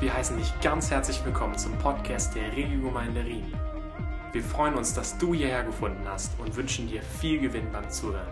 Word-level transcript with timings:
Wir 0.00 0.14
heißen 0.14 0.36
dich 0.36 0.52
ganz 0.60 0.92
herzlich 0.92 1.24
willkommen 1.24 1.58
zum 1.58 1.76
Podcast 1.76 2.32
der 2.36 2.52
Regiogemeinde 2.52 3.24
Rien. 3.24 3.52
Wir 4.30 4.44
freuen 4.44 4.74
uns, 4.74 4.94
dass 4.94 5.18
du 5.18 5.34
hierher 5.34 5.64
gefunden 5.64 6.06
hast 6.06 6.38
und 6.38 6.54
wünschen 6.54 6.86
dir 6.86 7.02
viel 7.02 7.40
Gewinn 7.40 7.72
beim 7.72 7.90
Zuhören. 7.90 8.28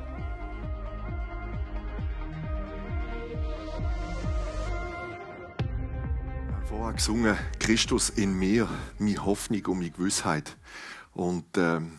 Vorher 6.68 6.92
gesungen, 6.92 7.36
Christus 7.58 8.10
in 8.10 8.38
mir, 8.38 8.68
meine 9.00 9.24
Hoffnung 9.24 9.66
und 9.66 9.78
meine 9.78 9.90
Gewissheit. 9.90 10.56
Und 11.14 11.46
ähm, 11.56 11.98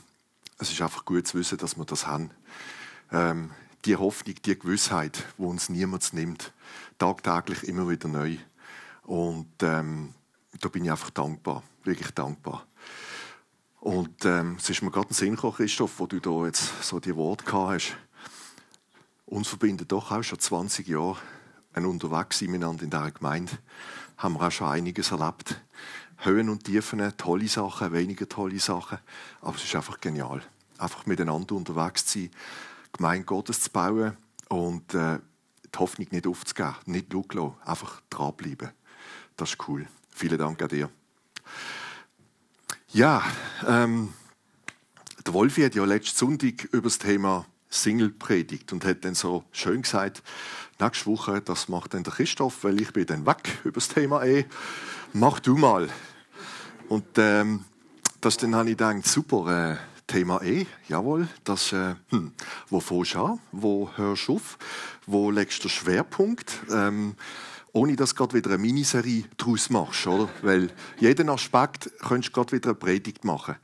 es 0.60 0.72
ist 0.72 0.82
einfach 0.82 1.04
gut 1.04 1.28
zu 1.28 1.40
wissen, 1.40 1.58
dass 1.58 1.76
wir 1.76 1.84
das 1.84 2.08
haben. 2.08 2.32
Ähm, 3.12 3.52
die 3.84 3.98
Hoffnung, 3.98 4.36
die 4.46 4.58
Gewissheit, 4.58 5.26
wo 5.36 5.50
uns 5.50 5.68
niemand 5.68 6.14
nimmt, 6.14 6.54
tagtäglich 7.00 7.68
immer 7.68 7.90
wieder 7.90 8.08
neu. 8.08 8.38
Und 9.08 9.64
ähm, 9.64 10.14
da 10.60 10.68
bin 10.68 10.84
ich 10.84 10.92
einfach 10.92 11.10
dankbar, 11.12 11.64
wirklich 11.86 12.12
dankbar. 12.12 12.68
Und 13.80 14.26
ähm, 14.26 14.58
es 14.60 14.70
ist 14.70 14.82
mir 14.82 14.92
gerade 14.92 15.10
ein 15.10 15.14
Sinn 15.14 15.36
gekommen, 15.36 15.56
Christoph, 15.56 15.98
wo 16.00 16.08
du 16.08 16.20
da 16.20 16.46
jetzt 16.46 16.84
so 16.84 17.00
die 17.00 17.16
Worte 17.16 17.46
gehabt 17.46 17.70
hast. 17.70 17.98
Uns 19.26 19.48
verbindet 19.48 19.94
doch 19.94 20.12
auch 20.12 20.24
schon 20.24 20.40
20 20.40 20.90
Jahre 20.90 21.18
ein 21.72 21.86
Unterwegs 21.86 22.42
miteinander 22.42 22.84
in 22.84 22.90
dieser 22.90 23.12
Gemeinde. 23.12 23.54
Haben 24.18 24.34
wir 24.34 24.48
auch 24.48 24.52
schon 24.52 24.68
einiges 24.68 25.12
erlebt. 25.12 25.62
Höhen 26.18 26.50
und 26.50 26.66
Tiefen, 26.66 27.00
tolle 27.16 27.48
Sachen, 27.48 27.94
weniger 27.94 28.28
tolle 28.28 28.60
Sachen. 28.60 28.98
Aber 29.40 29.56
es 29.56 29.64
ist 29.64 29.76
einfach 29.76 30.02
genial. 30.02 30.42
Einfach 30.80 31.06
miteinander 31.06 31.56
unterwegs 31.56 32.06
zu 32.08 32.20
sein, 32.20 32.32
Gemeinde 32.92 33.26
Gottes 33.26 33.62
zu 33.62 33.70
bauen 33.70 34.18
und 34.50 34.94
äh, 34.96 35.20
die 35.74 35.80
Hoffnung 35.80 36.08
nicht 36.12 36.28
aufzugeben, 36.28 36.76
nicht 36.88 37.14
schauen 37.14 37.54
einfach 37.64 38.02
dranbleiben. 38.10 38.72
Das 39.38 39.52
ist 39.52 39.68
cool. 39.68 39.88
Vielen 40.10 40.38
Dank 40.38 40.62
an 40.62 40.70
dir. 40.70 40.90
Ja, 42.90 43.24
ähm, 43.68 44.14
der 45.26 45.34
Wolfi 45.34 45.62
hat 45.62 45.76
ja 45.76 45.86
letzten 45.86 46.18
Sonntag 46.18 46.66
über 46.72 46.90
das 46.90 46.98
Thema 46.98 47.46
Single 47.70 48.10
predigt 48.10 48.74
und 48.74 48.84
hat 48.84 49.06
dann 49.06 49.14
so 49.14 49.44
schön 49.52 49.84
gesagt, 49.84 50.24
nächste 50.80 51.06
Woche, 51.06 51.42
das 51.42 51.70
macht 51.70 51.94
dann 51.94 52.04
der 52.04 52.14
Christoph, 52.14 52.64
weil 52.64 52.82
ich 52.82 52.92
bin 52.94 53.06
dann 53.06 53.26
weg 53.26 53.60
über 53.64 53.76
das 53.76 53.90
Thema 53.90 54.24
eh. 54.24 54.46
Mach 55.14 55.40
du 55.40 55.56
mal. 55.56 55.90
Und 56.90 57.06
ähm, 57.18 57.64
das 58.22 58.38
dann 58.38 58.56
habe 58.56 58.72
ich 58.72 58.78
gedacht, 58.78 59.06
super, 59.06 59.74
äh, 59.74 59.78
Thema 60.08 60.42
E, 60.42 60.66
jawohl, 60.88 61.28
das, 61.44 61.74
äh, 61.74 61.96
hm, 62.10 62.32
wo 62.70 62.80
fährst 62.80 63.16
du 63.16 63.26
an, 63.26 63.40
wo 63.52 63.90
hörst 63.98 64.30
du 64.30 64.36
auf, 64.36 64.58
wo 65.06 65.30
legst 65.30 65.60
du 65.60 65.68
den 65.68 65.72
Schwerpunkt? 65.72 66.54
Ähm, 66.72 67.16
ohne 67.78 67.96
dass 67.96 68.16
du 68.16 68.34
wieder 68.34 68.50
eine 68.50 68.58
Miniserie 68.58 69.26
daraus 69.38 69.70
machst. 69.70 70.08
Oder? 70.08 70.28
Weil 70.42 70.72
jeden 71.00 71.30
Aspekt 71.30 71.92
könntest 72.00 72.36
du 72.36 72.42
wieder 72.52 72.70
eine 72.70 72.76
Predigt 72.76 73.24
machen. 73.24 73.56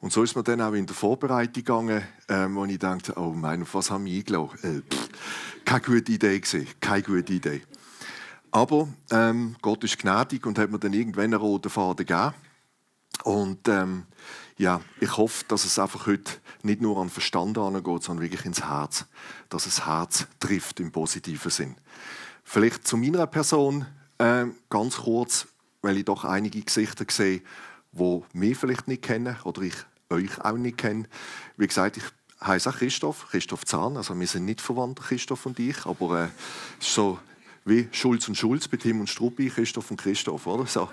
Und 0.00 0.10
so 0.10 0.22
ist 0.22 0.34
mir 0.36 0.42
dann 0.42 0.62
auch 0.62 0.72
in 0.72 0.86
der 0.86 0.94
Vorbereitung 0.94 1.52
gegangen, 1.52 2.02
ähm, 2.28 2.54
wo 2.54 2.64
ich 2.64 2.78
dachte, 2.78 3.12
oh 3.18 3.34
mein, 3.34 3.62
auf 3.62 3.74
was 3.74 3.90
haben 3.90 4.06
wir 4.06 4.16
eingeladen? 4.16 4.58
Äh, 4.62 4.94
keine 5.66 5.80
gute 5.82 6.12
Idee 6.12 6.40
gewesen, 6.40 6.66
keine 6.80 7.02
gute 7.02 7.32
Idee. 7.32 7.62
Aber 8.52 8.88
ähm, 9.10 9.56
Gott 9.60 9.84
ist 9.84 9.98
gnädig 9.98 10.46
und 10.46 10.58
hat 10.58 10.70
mir 10.70 10.78
dann 10.78 10.94
irgendwann 10.94 11.24
einen 11.24 11.34
roten 11.34 11.68
Faden 11.68 12.06
gegeben. 12.06 12.32
Und 13.24 13.68
ähm, 13.68 14.04
ja, 14.56 14.80
ich 15.00 15.14
hoffe, 15.18 15.44
dass 15.48 15.66
es 15.66 15.78
einfach 15.78 16.06
heute 16.06 16.32
nicht 16.62 16.80
nur 16.80 16.96
an 16.96 17.10
Verstand 17.10 17.58
angeht, 17.58 18.02
sondern 18.02 18.22
wirklich 18.22 18.46
ins 18.46 18.64
Herz. 18.64 19.04
Dass 19.50 19.66
es 19.66 19.86
Herz 19.86 20.26
trifft 20.40 20.80
im 20.80 20.90
positiven 20.90 21.50
Sinn. 21.50 21.76
Vielleicht 22.50 22.88
zu 22.88 22.96
meiner 22.96 23.26
Person 23.26 23.84
äh, 24.16 24.46
ganz 24.70 24.96
kurz, 24.96 25.48
weil 25.82 25.98
ich 25.98 26.06
doch 26.06 26.24
einige 26.24 26.62
Gesichter 26.62 27.04
sehe, 27.10 27.42
die 27.92 28.22
mich 28.32 28.56
vielleicht 28.56 28.88
nicht 28.88 29.02
kennen 29.02 29.36
oder 29.44 29.60
ich 29.60 29.74
euch 30.08 30.40
auch 30.40 30.56
nicht 30.56 30.78
kenne. 30.78 31.04
Wie 31.58 31.66
gesagt, 31.66 31.98
ich 31.98 32.04
heiße 32.42 32.70
auch 32.70 32.76
Christoph, 32.76 33.26
Christoph 33.28 33.66
Zahn. 33.66 33.98
Also 33.98 34.18
wir 34.18 34.26
sind 34.26 34.46
nicht 34.46 34.62
verwandt, 34.62 34.98
Christoph 34.98 35.44
und 35.44 35.58
ich, 35.58 35.84
aber 35.84 36.24
äh, 36.24 36.28
so 36.80 37.18
wie 37.66 37.86
Schulz 37.92 38.26
und 38.28 38.38
Schulz 38.38 38.66
bei 38.66 38.78
Tim 38.78 39.00
und 39.00 39.10
Struppi, 39.10 39.50
Christoph 39.50 39.90
und 39.90 40.00
Christoph, 40.00 40.46
oder? 40.46 40.64
So. 40.64 40.88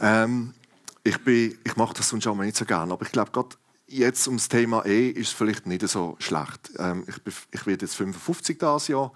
Ähm, 0.00 0.54
ich, 1.02 1.18
ich 1.26 1.74
mache 1.74 1.94
das 1.94 2.08
sonst 2.08 2.28
auch 2.28 2.36
nicht 2.36 2.56
so 2.56 2.64
gerne, 2.66 2.92
aber 2.92 3.04
ich 3.04 3.10
glaube, 3.10 3.32
gerade 3.32 3.56
jetzt 3.88 4.28
ums 4.28 4.48
Thema 4.48 4.86
E 4.86 5.08
ist 5.08 5.26
es 5.26 5.32
vielleicht 5.32 5.66
nicht 5.66 5.88
so 5.88 6.14
schlecht. 6.20 6.70
Ähm, 6.78 7.02
ich, 7.08 7.20
bin, 7.20 7.34
ich 7.50 7.66
werde 7.66 7.84
jetzt 7.84 7.96
55 7.96 8.60
dieses 8.60 8.86
Jahr. 8.86 9.10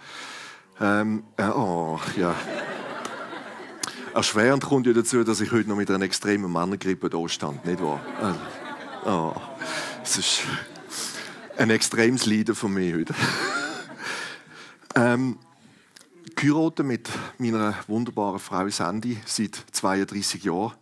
Ähm, 0.81 1.25
äh, 1.37 1.48
oh, 1.48 1.98
ja. 2.16 2.34
Erschwerend 4.14 4.64
kommt 4.64 4.87
ja 4.87 4.92
dazu, 4.92 5.25
dass 5.25 5.41
ich 5.41 5.50
heute 5.50 5.69
noch 5.69 5.76
mit 5.76 5.91
einer 5.91 6.04
extremen 6.04 6.53
Männergrippe 6.53 7.09
da 7.09 7.28
stand, 7.28 7.64
nicht 7.64 7.82
wahr? 7.82 8.00
Äh, 9.04 9.09
oh, 9.09 9.34
es 10.03 10.19
ist 10.19 10.41
ein 11.56 11.70
extremes 11.70 12.26
Leiden 12.26 12.54
von 12.54 12.75
mir 12.75 12.94
heute. 12.94 13.14
ähm, 14.94 15.38
geheiratet 16.34 16.84
mit 16.87 17.08
meiner 17.38 17.75
wunderbaren 17.88 18.38
Frau 18.38 18.69
Sandy 18.69 19.19
seit 19.25 19.56
32 19.72 20.44
Jahren. 20.44 20.75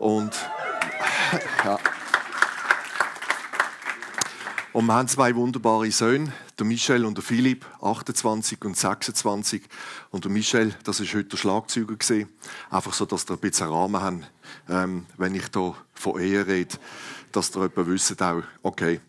Und 0.00 0.32
ja. 1.64 1.78
Und 4.72 4.86
wir 4.86 4.94
haben 4.94 5.06
zwei 5.06 5.34
wunderbare 5.36 5.90
Söhne, 5.90 6.32
der 6.58 6.66
Michel 6.66 7.04
und 7.04 7.16
der 7.16 7.24
Philipp, 7.24 7.66
28 7.80 8.64
und 8.64 8.76
26. 8.76 9.62
Und 10.10 10.24
der 10.24 10.30
Michel, 10.30 10.74
das 10.84 11.00
ist 11.00 11.14
heute 11.14 11.30
der 11.30 11.36
Schlagzeuger 11.36 11.96
gesehen. 11.96 12.28
Einfach 12.70 12.92
so, 12.92 13.06
dass 13.06 13.28
ihr 13.28 13.34
ein 13.34 13.38
bisschen 13.38 13.68
Rahmen 13.68 14.00
haben, 14.00 14.26
ähm, 14.68 15.06
wenn 15.16 15.34
ich 15.34 15.44
hier 15.52 15.74
von 15.94 16.20
Ehe 16.20 16.46
rede, 16.46 16.76
dass 17.32 17.54
ihr 17.56 17.62
etwa 17.62 17.86
wisst 17.86 18.20
auch, 18.22 18.42
okay, 18.62 19.00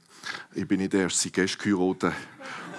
ich 0.54 0.68
bin 0.68 0.80
nicht 0.80 0.94
erst 0.94 1.20
seit 1.20 1.34
gestern 1.34 2.14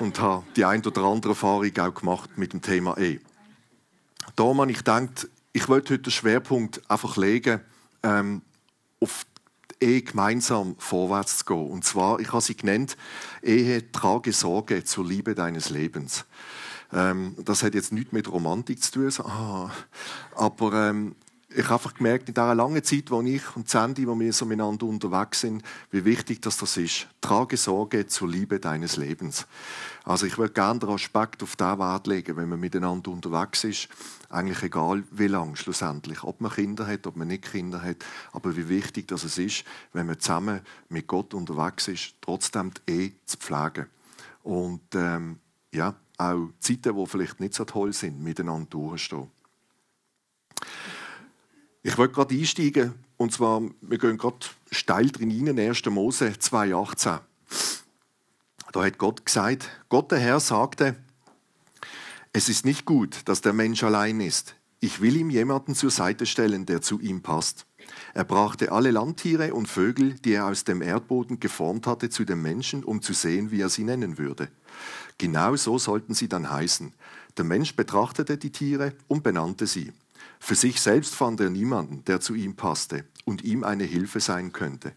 und 0.00 0.20
habe 0.20 0.44
die 0.56 0.64
ein 0.64 0.84
oder 0.84 1.02
andere 1.02 1.32
Erfahrung 1.32 1.78
auch 1.78 1.94
gemacht 1.94 2.36
mit 2.36 2.52
dem 2.52 2.62
Thema 2.62 2.96
Ehe. 2.96 3.20
Da 4.36 4.52
man 4.52 4.68
ich 4.68 4.82
denkt, 4.82 5.28
ich 5.52 5.68
wollte 5.68 5.94
heute 5.94 6.04
den 6.04 6.10
Schwerpunkt 6.10 6.82
einfach 6.90 7.16
legen 7.16 7.60
ähm, 8.02 8.42
auf 9.00 9.24
Ehe 9.84 10.02
gemeinsam 10.02 10.76
vorwärts 10.78 11.38
zu 11.38 11.44
gehen. 11.44 11.70
Und 11.70 11.84
zwar, 11.84 12.20
ich 12.20 12.28
habe 12.32 12.40
sie 12.40 12.56
genannt, 12.56 12.96
Ehe, 13.42 13.90
trage 13.92 14.32
Sorge 14.32 14.84
zur 14.84 15.06
Liebe 15.06 15.34
deines 15.34 15.70
Lebens. 15.70 16.24
Ähm, 16.92 17.34
das 17.44 17.62
hat 17.62 17.74
jetzt 17.74 17.92
nichts 17.92 18.12
mit 18.12 18.30
Romantik 18.30 18.82
zu 18.82 18.92
tun, 18.92 19.10
so, 19.10 19.24
ah, 19.24 19.70
aber 20.36 20.90
ähm, 20.90 21.16
ich 21.56 21.64
habe 21.64 21.74
einfach 21.74 21.94
gemerkt, 21.94 22.28
in 22.28 22.34
dieser 22.34 22.54
langen 22.54 22.82
Zeit, 22.82 23.10
wo 23.10 23.22
ich 23.22 23.56
und 23.56 23.68
Sandy, 23.68 24.08
wo 24.08 24.18
wir 24.18 24.32
so 24.32 24.44
miteinander 24.44 24.86
unterwegs 24.86 25.40
sind, 25.40 25.62
wie 25.90 26.04
wichtig 26.04 26.42
das, 26.42 26.56
das 26.56 26.76
ist. 26.76 27.06
Trage 27.20 27.56
Sorge 27.56 28.06
zur 28.08 28.28
Liebe 28.28 28.58
deines 28.58 28.96
Lebens. 28.96 29.46
Also 30.02 30.26
ich 30.26 30.36
würde 30.36 30.52
gerne 30.52 30.80
den 30.80 30.88
Aspekt 30.88 31.42
auf 31.44 31.54
den 31.54 31.78
Wert 31.78 32.08
legen, 32.08 32.36
wenn 32.36 32.48
man 32.48 32.58
miteinander 32.58 33.10
unterwegs 33.12 33.62
ist. 33.62 33.88
Eigentlich 34.34 34.64
egal, 34.64 35.04
wie 35.12 35.28
lang 35.28 35.54
schlussendlich. 35.54 36.24
Ob 36.24 36.40
man 36.40 36.50
Kinder 36.50 36.88
hat, 36.88 37.06
ob 37.06 37.14
man 37.14 37.28
nicht 37.28 37.52
Kinder 37.52 37.80
hat. 37.80 37.98
Aber 38.32 38.56
wie 38.56 38.68
wichtig 38.68 39.06
das 39.06 39.38
ist, 39.38 39.64
wenn 39.92 40.06
man 40.08 40.18
zusammen 40.18 40.60
mit 40.88 41.06
Gott 41.06 41.34
unterwegs 41.34 41.86
ist, 41.86 42.14
trotzdem 42.20 42.72
die 42.74 42.92
Ehe 42.92 43.12
zu 43.26 43.36
pflegen. 43.38 43.86
Und 44.42 44.82
ähm, 44.96 45.38
ja, 45.72 45.94
auch 46.18 46.48
Zeiten, 46.58 46.96
die 46.96 47.06
vielleicht 47.06 47.38
nicht 47.38 47.54
so 47.54 47.64
toll 47.64 47.92
sind, 47.92 48.20
miteinander 48.24 48.70
durchstehen. 48.70 49.30
Ich 51.84 51.96
wollte 51.96 52.14
gerade 52.14 52.34
einsteigen, 52.34 52.94
und 53.16 53.32
zwar, 53.32 53.62
wir 53.82 53.98
gehen 53.98 54.18
gerade 54.18 54.38
steil 54.72 55.10
drin 55.10 55.46
rein, 55.46 55.60
1. 55.60 55.84
Mose 55.86 56.26
2,18. 56.26 57.20
Da 58.72 58.84
hat 58.84 58.98
Gott 58.98 59.24
gesagt, 59.24 59.70
Gott 59.88 60.10
der 60.10 60.18
Herr 60.18 60.40
sagte, 60.40 60.96
es 62.36 62.48
ist 62.48 62.64
nicht 62.64 62.84
gut, 62.84 63.20
dass 63.26 63.42
der 63.42 63.52
Mensch 63.52 63.84
allein 63.84 64.20
ist. 64.20 64.56
Ich 64.80 65.00
will 65.00 65.14
ihm 65.16 65.30
jemanden 65.30 65.76
zur 65.76 65.92
Seite 65.92 66.26
stellen, 66.26 66.66
der 66.66 66.82
zu 66.82 66.98
ihm 66.98 67.22
passt. 67.22 67.64
Er 68.12 68.24
brachte 68.24 68.72
alle 68.72 68.90
Landtiere 68.90 69.54
und 69.54 69.68
Vögel, 69.68 70.14
die 70.14 70.32
er 70.32 70.46
aus 70.46 70.64
dem 70.64 70.82
Erdboden 70.82 71.38
geformt 71.38 71.86
hatte, 71.86 72.10
zu 72.10 72.24
dem 72.24 72.42
Menschen, 72.42 72.82
um 72.82 73.02
zu 73.02 73.12
sehen, 73.12 73.52
wie 73.52 73.60
er 73.60 73.68
sie 73.68 73.84
nennen 73.84 74.18
würde. 74.18 74.48
Genau 75.16 75.54
so 75.54 75.78
sollten 75.78 76.12
sie 76.12 76.28
dann 76.28 76.50
heißen. 76.50 76.92
Der 77.36 77.44
Mensch 77.44 77.76
betrachtete 77.76 78.36
die 78.36 78.50
Tiere 78.50 78.94
und 79.06 79.22
benannte 79.22 79.68
sie. 79.68 79.92
Für 80.40 80.56
sich 80.56 80.80
selbst 80.80 81.14
fand 81.14 81.38
er 81.40 81.50
niemanden, 81.50 82.04
der 82.04 82.20
zu 82.20 82.34
ihm 82.34 82.56
passte 82.56 83.04
und 83.24 83.44
ihm 83.44 83.62
eine 83.62 83.84
Hilfe 83.84 84.18
sein 84.18 84.52
könnte. 84.52 84.92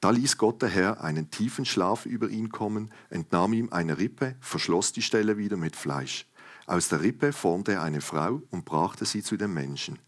Da 0.00 0.10
ließ 0.10 0.38
Gott 0.38 0.62
der 0.62 0.70
Herr 0.70 1.04
einen 1.04 1.30
tiefen 1.30 1.66
Schlaf 1.66 2.06
über 2.06 2.30
ihn 2.30 2.48
kommen, 2.48 2.90
entnahm 3.10 3.52
ihm 3.52 3.68
eine 3.70 3.98
Rippe, 3.98 4.36
verschloss 4.40 4.94
die 4.94 5.02
Stelle 5.02 5.36
wieder 5.36 5.58
mit 5.58 5.76
Fleisch. 5.76 6.26
Aus 6.70 6.88
der 6.88 7.02
Rippe 7.02 7.32
formte 7.32 7.72
er 7.72 7.82
eine 7.82 8.00
Frau 8.00 8.42
und 8.52 8.64
brachte 8.64 9.04
sie 9.04 9.24
zu 9.24 9.36
dem 9.36 9.52
Menschen. 9.52 9.98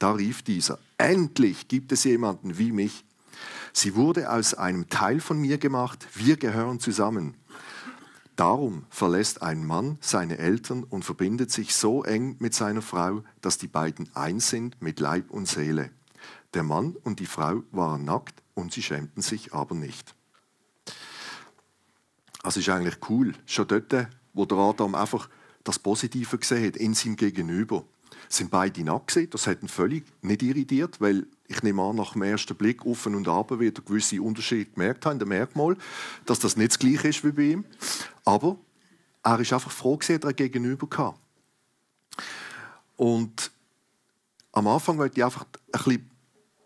Da 0.00 0.10
rief 0.10 0.42
dieser, 0.42 0.80
endlich 0.96 1.68
gibt 1.68 1.92
es 1.92 2.02
jemanden 2.02 2.58
wie 2.58 2.72
mich. 2.72 3.04
Sie 3.72 3.94
wurde 3.94 4.28
aus 4.28 4.52
einem 4.52 4.88
Teil 4.88 5.20
von 5.20 5.40
mir 5.40 5.58
gemacht, 5.58 6.08
wir 6.14 6.36
gehören 6.36 6.80
zusammen. 6.80 7.36
Darum 8.34 8.84
verlässt 8.90 9.42
ein 9.42 9.64
Mann 9.64 9.96
seine 10.00 10.38
Eltern 10.38 10.82
und 10.82 11.04
verbindet 11.04 11.52
sich 11.52 11.76
so 11.76 12.02
eng 12.02 12.34
mit 12.40 12.52
seiner 12.52 12.82
Frau, 12.82 13.22
dass 13.40 13.58
die 13.58 13.68
beiden 13.68 14.10
eins 14.16 14.50
sind 14.50 14.82
mit 14.82 14.98
Leib 14.98 15.30
und 15.30 15.46
Seele. 15.46 15.92
Der 16.52 16.64
Mann 16.64 16.96
und 17.04 17.20
die 17.20 17.26
Frau 17.26 17.62
waren 17.70 18.04
nackt 18.04 18.42
und 18.54 18.72
sie 18.72 18.82
schämten 18.82 19.22
sich 19.22 19.54
aber 19.54 19.76
nicht. 19.76 20.16
Also 22.42 22.58
ist 22.58 22.68
eigentlich 22.70 23.08
cool, 23.08 23.34
schon 23.46 23.68
dort, 23.68 24.08
wo 24.32 24.46
der 24.46 24.58
Adam 24.58 24.96
einfach 24.96 25.28
das 25.68 25.78
Positive 25.78 26.38
gesehen 26.38 26.66
hat 26.66 26.76
in 26.76 26.94
seinem 26.94 27.16
Gegenüber. 27.16 27.84
Sind 28.28 28.50
beide 28.50 28.82
nackt 28.82 29.08
gewesen. 29.08 29.30
Das 29.30 29.46
hat 29.46 29.62
ihn 29.62 29.68
völlig 29.68 30.04
nicht 30.22 30.42
irritiert, 30.42 31.00
weil 31.00 31.26
ich 31.46 31.62
nehme 31.62 31.82
an, 31.82 31.96
nach 31.96 32.12
dem 32.12 32.22
ersten 32.22 32.54
Blick 32.56 32.84
offen 32.84 33.14
und 33.14 33.28
ab 33.28 33.58
wieder 33.58 33.82
gewisse 33.82 34.20
Unterschiede 34.20 34.70
gemerkt 34.70 35.06
haben, 35.06 35.18
der 35.18 35.28
Merkmal, 35.28 35.76
dass 36.26 36.38
das 36.38 36.56
nicht 36.56 36.72
das 36.72 36.78
Gleiche 36.78 37.08
ist 37.08 37.24
wie 37.24 37.32
bei 37.32 37.42
ihm. 37.42 37.64
Aber 38.24 38.58
er 39.22 39.40
ist 39.40 39.52
einfach 39.52 39.70
froh 39.70 39.96
dass 39.96 40.08
er 40.08 40.32
gegenüber 40.32 40.88
hatte. 40.96 41.18
Und 42.96 43.50
am 44.52 44.66
Anfang 44.66 44.98
wollte 44.98 45.20
ich 45.20 45.24
einfach 45.24 45.44
ein 45.44 45.82
bisschen 45.84 46.10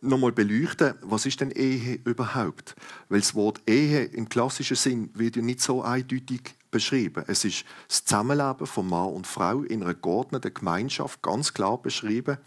nochmal 0.00 0.32
beleuchten, 0.32 0.94
was 1.02 1.26
ist 1.26 1.40
denn 1.40 1.50
Ehe 1.50 2.00
überhaupt? 2.04 2.74
Weil 3.08 3.20
das 3.20 3.34
Wort 3.34 3.60
Ehe 3.66 4.04
im 4.04 4.28
klassischen 4.28 4.76
Sinn 4.76 5.10
wird 5.14 5.36
ja 5.36 5.42
nicht 5.42 5.60
so 5.60 5.82
eindeutig 5.82 6.54
beschrieben. 6.72 7.22
Es 7.28 7.44
ist 7.44 7.64
das 7.86 8.04
Zusammenleben 8.04 8.66
von 8.66 8.88
Mann 8.88 9.12
und 9.12 9.28
Frau 9.28 9.62
in 9.62 9.84
einer 9.84 9.94
geordneten 9.94 10.52
Gemeinschaft 10.52 11.22
ganz 11.22 11.54
klar 11.54 11.80
beschrieben. 11.80 12.38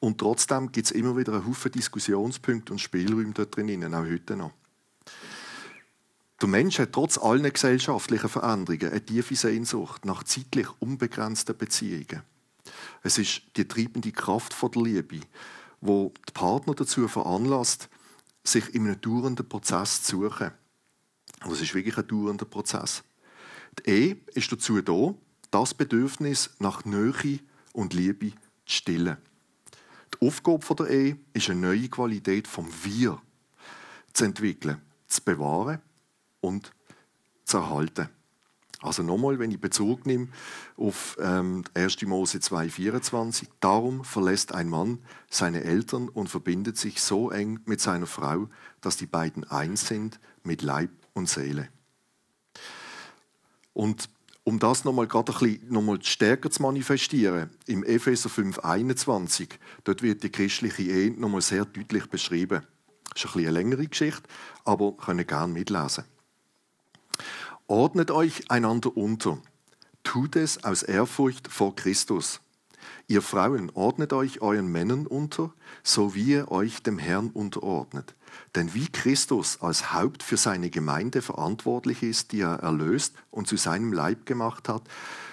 Und 0.00 0.18
trotzdem 0.18 0.72
gibt 0.72 0.86
es 0.86 0.90
immer 0.90 1.16
wieder 1.16 1.34
einen 1.34 1.46
Haufen 1.46 1.70
Diskussionspunkte 1.70 2.72
und 2.72 2.80
Spielräume 2.80 3.34
da 3.34 3.44
drinnen, 3.44 3.94
auch 3.94 4.04
heute 4.04 4.34
noch. 4.36 4.50
Der 6.40 6.48
Mensch 6.48 6.80
hat 6.80 6.92
trotz 6.92 7.18
allen 7.18 7.52
gesellschaftlichen 7.52 8.28
Veränderungen 8.28 8.90
eine 8.90 9.04
tiefe 9.04 9.36
Sehnsucht 9.36 10.04
nach 10.04 10.24
zeitlich 10.24 10.66
unbegrenzten 10.80 11.56
Beziehungen. 11.56 12.22
Es 13.04 13.16
ist 13.16 13.42
die 13.56 13.68
treibende 13.68 14.10
Kraft 14.10 14.56
der 14.60 14.82
Liebe, 14.82 15.20
wo 15.80 16.12
die 16.28 16.32
Partner 16.32 16.74
dazu 16.74 17.06
veranlasst, 17.06 17.88
sich 18.42 18.74
in 18.74 18.86
einem 18.86 19.00
dauernden 19.00 19.48
Prozess 19.48 20.02
zu 20.02 20.22
suchen. 20.22 20.50
Und 21.44 21.52
es 21.52 21.60
ist 21.60 21.74
wirklich 21.74 21.96
ein 21.96 22.08
dauernder 22.08 22.44
Prozess. 22.44 23.04
Die 23.78 23.90
Ehe 23.90 24.16
ist 24.34 24.52
dazu 24.52 24.80
da, 24.80 25.14
das 25.50 25.74
Bedürfnis 25.74 26.50
nach 26.58 26.84
Nähe 26.84 27.40
und 27.72 27.94
Liebe 27.94 28.30
zu 28.30 28.36
stillen. 28.64 29.16
Die 30.14 30.26
Aufgabe 30.26 30.74
der 30.74 30.90
Ehe 30.90 31.18
ist 31.32 31.50
eine 31.50 31.60
neue 31.60 31.88
Qualität 31.88 32.46
vom 32.46 32.68
Wir 32.82 33.20
zu 34.12 34.24
entwickeln, 34.24 34.80
zu 35.06 35.22
bewahren 35.22 35.80
und 36.40 36.72
zu 37.44 37.58
erhalten. 37.58 38.08
Also 38.82 39.04
nochmal, 39.04 39.38
wenn 39.38 39.52
ich 39.52 39.60
Bezug 39.60 40.06
nehme 40.06 40.28
auf 40.76 41.16
ähm, 41.20 41.62
1. 41.74 42.02
Mose 42.02 42.38
2,24. 42.38 43.46
Darum 43.60 44.04
verlässt 44.04 44.52
ein 44.52 44.68
Mann 44.68 44.98
seine 45.30 45.62
Eltern 45.62 46.08
und 46.08 46.28
verbindet 46.28 46.76
sich 46.76 47.00
so 47.00 47.30
eng 47.30 47.60
mit 47.64 47.80
seiner 47.80 48.08
Frau, 48.08 48.48
dass 48.80 48.96
die 48.96 49.06
beiden 49.06 49.44
eins 49.44 49.86
sind 49.86 50.18
mit 50.42 50.62
Leib 50.62 50.90
und 51.12 51.28
Seele. 51.28 51.68
Und 53.74 54.08
um 54.44 54.58
das 54.58 54.84
nochmal 54.84 55.06
gerade 55.06 55.32
ein 55.32 55.38
bisschen 55.38 55.72
nochmal 55.72 56.02
stärker 56.02 56.50
zu 56.50 56.62
manifestieren, 56.62 57.50
im 57.66 57.84
Epheser 57.84 58.28
5,21, 58.28 59.50
dort 59.84 60.02
wird 60.02 60.22
die 60.22 60.30
christliche 60.30 60.82
Ehe 60.82 61.10
nochmal 61.12 61.42
sehr 61.42 61.64
deutlich 61.64 62.06
beschrieben. 62.06 62.66
Das 63.14 63.24
ist 63.24 63.26
ein 63.26 63.32
bisschen 63.32 63.48
eine 63.48 63.50
längere 63.50 63.86
Geschichte, 63.86 64.22
aber 64.64 64.92
können 64.96 65.26
gerne 65.26 65.52
mitlesen. 65.52 66.04
Ordnet 67.68 68.10
euch 68.10 68.50
einander 68.50 68.96
unter. 68.96 69.38
Tut 70.02 70.34
es 70.34 70.64
aus 70.64 70.82
Ehrfurcht 70.82 71.48
vor 71.48 71.76
Christus. 71.76 72.40
Ihr 73.12 73.20
Frauen, 73.20 73.70
ordnet 73.74 74.14
euch 74.14 74.40
euren 74.40 74.72
Männern 74.72 75.06
unter, 75.06 75.52
so 75.82 76.14
wie 76.14 76.30
ihr 76.30 76.50
euch 76.50 76.82
dem 76.82 76.98
Herrn 76.98 77.28
unterordnet. 77.28 78.14
Denn 78.54 78.72
wie 78.72 78.88
Christus 78.88 79.60
als 79.60 79.92
Haupt 79.92 80.22
für 80.22 80.38
seine 80.38 80.70
Gemeinde 80.70 81.20
verantwortlich 81.20 82.02
ist, 82.02 82.32
die 82.32 82.40
er 82.40 82.60
erlöst 82.60 83.14
und 83.30 83.48
zu 83.48 83.58
seinem 83.58 83.92
Leib 83.92 84.24
gemacht 84.24 84.66
hat, 84.70 84.84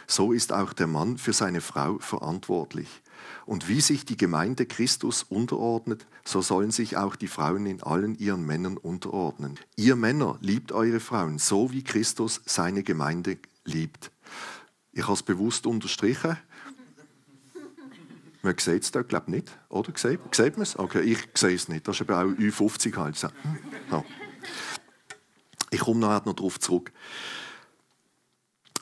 so 0.07 0.33
ist 0.33 0.51
auch 0.51 0.73
der 0.73 0.87
Mann 0.87 1.17
für 1.17 1.31
seine 1.31 1.61
Frau 1.61 1.99
verantwortlich. 1.99 3.01
Und 3.45 3.69
wie 3.69 3.79
sich 3.79 4.03
die 4.03 4.17
Gemeinde 4.17 4.65
Christus 4.65 5.23
unterordnet, 5.23 6.05
so 6.25 6.41
sollen 6.41 6.71
sich 6.71 6.97
auch 6.97 7.15
die 7.15 7.29
Frauen 7.29 7.65
in 7.65 7.81
allen 7.81 8.19
ihren 8.19 8.45
Männern 8.45 8.75
unterordnen. 8.75 9.57
Ihr 9.77 9.95
Männer 9.95 10.37
liebt 10.41 10.73
eure 10.73 10.99
Frauen, 10.99 11.39
so 11.39 11.71
wie 11.71 11.85
Christus 11.85 12.41
seine 12.45 12.83
Gemeinde 12.83 13.37
liebt. 13.63 14.11
Ich 14.91 15.03
habe 15.03 15.13
es 15.13 15.23
bewusst 15.23 15.65
unterstrichen. 15.65 16.35
Man 18.41 18.57
sieht 18.57 18.83
es 18.83 18.91
da, 18.91 19.01
glaube 19.01 19.25
ich, 19.27 19.33
nicht. 19.33 19.59
Oder? 19.69 19.91
Sieht, 19.95 20.19
sieht 20.33 20.57
man 20.57 20.63
es? 20.63 20.79
Okay, 20.79 21.01
ich 21.01 21.19
sehe 21.35 21.55
es 21.55 21.67
nicht. 21.67 21.87
Das 21.87 21.97
ist 21.97 22.01
eben 22.01 22.13
auch 22.13 22.23
Ü50 22.23 22.95
halt. 22.95 23.21
Ja. 23.91 24.05
Ich 25.71 25.79
komme 25.81 25.99
nachher 25.99 26.25
noch 26.25 26.35
darauf 26.35 26.59
zurück. 26.59 26.91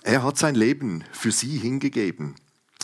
Er 0.04 0.24
hat 0.24 0.38
sein 0.38 0.56
Leben 0.56 1.04
für 1.12 1.32
sie 1.32 1.58
hingegeben, 1.58 2.36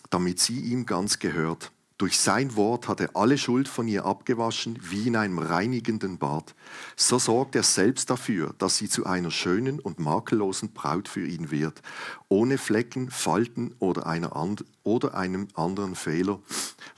damit 0.10 0.40
sie 0.40 0.60
ihm 0.60 0.86
ganz 0.86 1.20
gehört. 1.20 1.72
Durch 2.04 2.20
sein 2.20 2.58
Wort 2.58 2.90
hat 2.90 3.00
er 3.00 3.16
alle 3.16 3.38
Schuld 3.38 3.70
von 3.70 3.88
ihr 3.88 4.04
abgewaschen, 4.04 4.78
wie 4.82 5.08
in 5.08 5.16
einem 5.16 5.40
reinigenden 5.40 6.18
Bad. 6.18 6.54
So 6.98 7.18
sorgt 7.18 7.56
er 7.56 7.64
selbst 7.64 8.10
dafür, 8.10 8.54
dass 8.58 8.76
sie 8.76 8.90
zu 8.90 9.06
einer 9.06 9.32
schönen 9.32 9.80
und 9.80 10.00
makellosen 10.00 10.74
Braut 10.74 11.08
für 11.08 11.26
ihn 11.26 11.50
wird, 11.50 11.82
ohne 12.28 12.58
Flecken, 12.58 13.10
Falten 13.10 13.74
oder, 13.80 14.06
einer 14.06 14.36
and 14.36 14.66
oder 14.84 15.16
einem 15.16 15.48
anderen 15.54 15.96
Fehler, 15.96 16.42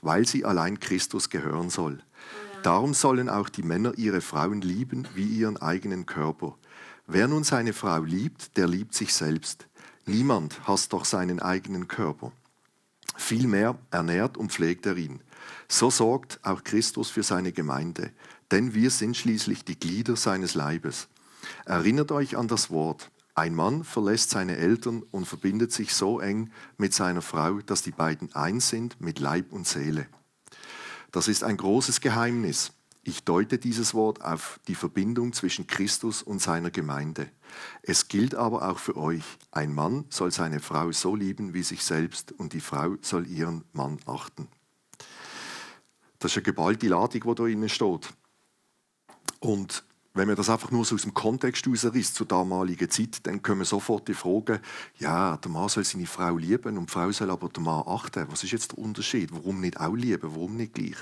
weil 0.02 0.26
sie 0.26 0.44
allein 0.44 0.80
Christus 0.80 1.30
gehören 1.30 1.70
soll. 1.70 2.00
Darum 2.64 2.92
sollen 2.92 3.28
auch 3.28 3.48
die 3.48 3.62
Männer 3.62 3.92
ihre 3.96 4.20
Frauen 4.20 4.60
lieben 4.60 5.06
wie 5.14 5.28
ihren 5.28 5.56
eigenen 5.56 6.06
Körper. 6.06 6.56
Wer 7.06 7.28
nun 7.28 7.44
seine 7.44 7.74
Frau 7.74 8.02
liebt, 8.02 8.56
der 8.56 8.66
liebt 8.66 8.92
sich 8.92 9.14
selbst. 9.14 9.68
Niemand 10.04 10.66
hasst 10.66 10.92
doch 10.92 11.04
seinen 11.04 11.38
eigenen 11.38 11.86
Körper. 11.86 12.32
Vielmehr 13.16 13.78
ernährt 13.90 14.36
und 14.36 14.52
pflegt 14.52 14.86
er 14.86 14.96
ihn. 14.96 15.20
So 15.68 15.90
sorgt 15.90 16.38
auch 16.42 16.64
Christus 16.64 17.10
für 17.10 17.22
seine 17.22 17.52
Gemeinde, 17.52 18.12
denn 18.50 18.74
wir 18.74 18.90
sind 18.90 19.16
schließlich 19.16 19.64
die 19.64 19.78
Glieder 19.78 20.16
seines 20.16 20.54
Leibes. 20.54 21.08
Erinnert 21.64 22.12
euch 22.12 22.36
an 22.36 22.48
das 22.48 22.70
Wort. 22.70 23.10
Ein 23.34 23.54
Mann 23.54 23.84
verlässt 23.84 24.30
seine 24.30 24.56
Eltern 24.56 25.02
und 25.10 25.26
verbindet 25.26 25.72
sich 25.72 25.94
so 25.94 26.20
eng 26.20 26.50
mit 26.78 26.94
seiner 26.94 27.22
Frau, 27.22 27.60
dass 27.60 27.82
die 27.82 27.90
beiden 27.90 28.34
eins 28.34 28.68
sind 28.68 29.00
mit 29.00 29.18
Leib 29.18 29.52
und 29.52 29.66
Seele. 29.66 30.06
Das 31.12 31.28
ist 31.28 31.44
ein 31.44 31.56
großes 31.56 32.00
Geheimnis. 32.00 32.72
Ich 33.08 33.22
deute 33.22 33.58
dieses 33.58 33.94
Wort 33.94 34.20
auf 34.24 34.58
die 34.66 34.74
Verbindung 34.74 35.32
zwischen 35.32 35.68
Christus 35.68 36.24
und 36.24 36.42
seiner 36.42 36.72
Gemeinde. 36.72 37.30
Es 37.82 38.08
gilt 38.08 38.34
aber 38.34 38.68
auch 38.68 38.80
für 38.80 38.96
euch. 38.96 39.22
Ein 39.52 39.72
Mann 39.72 40.06
soll 40.10 40.32
seine 40.32 40.58
Frau 40.58 40.90
so 40.90 41.14
lieben 41.14 41.54
wie 41.54 41.62
sich 41.62 41.84
selbst 41.84 42.32
und 42.32 42.52
die 42.52 42.60
Frau 42.60 42.96
soll 43.02 43.28
ihren 43.28 43.62
Mann 43.72 44.00
achten. 44.06 44.48
Das 46.18 46.32
ist 46.32 46.38
eine 46.38 46.42
geballte 46.42 46.88
Ladung, 46.88 47.22
die 47.22 47.34
da 47.36 47.46
innen 47.46 47.68
steht. 47.68 48.12
Und 49.38 49.84
wenn 50.12 50.26
man 50.26 50.36
das 50.36 50.50
einfach 50.50 50.72
nur 50.72 50.84
so 50.84 50.96
aus 50.96 51.02
dem 51.02 51.14
Kontext 51.14 51.64
herausreißt 51.64 52.12
zur 52.12 52.26
damaligen 52.26 52.90
Zeit, 52.90 53.24
dann 53.24 53.40
kommen 53.40 53.64
sofort 53.64 54.08
die 54.08 54.14
Fragen, 54.14 54.58
ja, 54.98 55.36
der 55.36 55.50
Mann 55.52 55.68
soll 55.68 55.84
seine 55.84 56.06
Frau 56.06 56.38
lieben 56.38 56.76
und 56.76 56.88
die 56.88 56.92
Frau 56.92 57.12
soll 57.12 57.30
aber 57.30 57.50
den 57.50 57.62
Mann 57.62 57.84
achten. 57.86 58.26
Was 58.30 58.42
ist 58.42 58.50
jetzt 58.50 58.72
der 58.72 58.78
Unterschied? 58.78 59.30
Warum 59.30 59.60
nicht 59.60 59.78
auch 59.78 59.94
lieben? 59.94 60.34
Warum 60.34 60.56
nicht 60.56 60.74
gleich? 60.74 60.96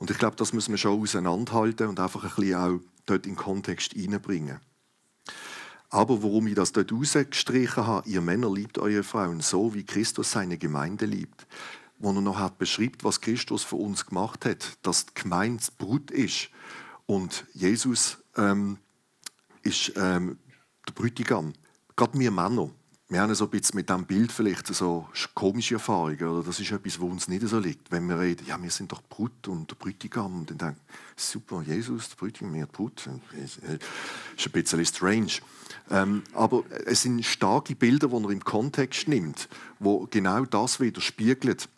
Und 0.00 0.10
ich 0.10 0.16
glaube, 0.16 0.36
das 0.36 0.54
müssen 0.54 0.72
wir 0.72 0.78
schon 0.78 0.98
auseinanderhalten 0.98 1.86
und 1.86 2.00
einfach 2.00 2.24
ein 2.24 2.30
bisschen 2.34 2.54
auch 2.54 2.80
dort 3.04 3.26
in 3.26 3.34
den 3.34 3.36
Kontext 3.36 3.92
hineinbringen. 3.92 4.58
Aber 5.90 6.22
warum 6.22 6.46
ich 6.46 6.54
das 6.54 6.72
dort 6.72 6.90
rausgestrichen 6.90 7.86
habe, 7.86 8.08
ihr 8.08 8.22
Männer 8.22 8.50
liebt 8.50 8.78
eure 8.78 9.02
Frauen 9.02 9.40
so, 9.40 9.74
wie 9.74 9.84
Christus 9.84 10.30
seine 10.30 10.56
Gemeinde 10.56 11.04
liebt, 11.04 11.46
wo 11.98 12.12
er 12.12 12.22
noch 12.22 12.38
hat 12.38 12.56
beschreibt, 12.56 13.04
was 13.04 13.20
Christus 13.20 13.62
für 13.62 13.76
uns 13.76 14.06
gemacht 14.06 14.46
hat, 14.46 14.78
dass 14.82 15.04
die 15.04 15.14
Gemeinde 15.14 15.64
Brut 15.76 16.10
ist 16.10 16.48
und 17.04 17.44
Jesus 17.52 18.18
ähm, 18.36 18.78
ist 19.62 19.92
ähm, 19.96 20.38
der 20.88 20.94
Brütigam. 20.94 21.52
Gerade 21.94 22.18
wir 22.18 22.30
Männer, 22.30 22.70
wir 23.10 23.20
haben 23.20 23.34
so 23.34 23.46
ein 23.46 23.50
bisschen 23.50 23.74
mit 23.74 23.88
diesem 23.88 24.04
Bild 24.04 24.30
vielleicht 24.30 24.68
so 24.68 25.08
komische 25.34 25.74
Erfahrungen. 25.74 26.22
Oder 26.22 26.44
das 26.44 26.60
ist 26.60 26.70
etwas, 26.70 27.00
wo 27.00 27.06
uns 27.06 27.26
nicht 27.26 27.46
so 27.46 27.58
liegt. 27.58 27.90
Wenn 27.90 28.08
wir 28.08 28.20
reden, 28.20 28.46
ja, 28.46 28.62
wir 28.62 28.70
sind 28.70 28.92
doch 28.92 29.02
Brut 29.02 29.48
und 29.48 29.68
der 29.68 29.74
Brütigam. 29.74 30.38
Und 30.38 30.50
dann 30.50 30.58
denken 30.58 30.80
super, 31.16 31.60
Jesus, 31.62 32.10
der 32.10 32.16
Brütigam, 32.16 32.54
wir 32.54 32.66
Brut. 32.66 33.08
Das 33.32 33.56
ist 33.56 34.46
ein 34.46 34.52
bisschen 34.52 34.86
strange. 34.86 35.32
Ähm, 35.90 36.22
aber 36.34 36.62
es 36.86 37.02
sind 37.02 37.24
starke 37.24 37.74
Bilder, 37.74 38.06
die 38.06 38.14
er 38.14 38.30
im 38.30 38.44
Kontext 38.44 39.08
nimmt, 39.08 39.48
wo 39.80 40.06
genau 40.08 40.44
das 40.44 40.78
widerspiegelt, 40.78 41.68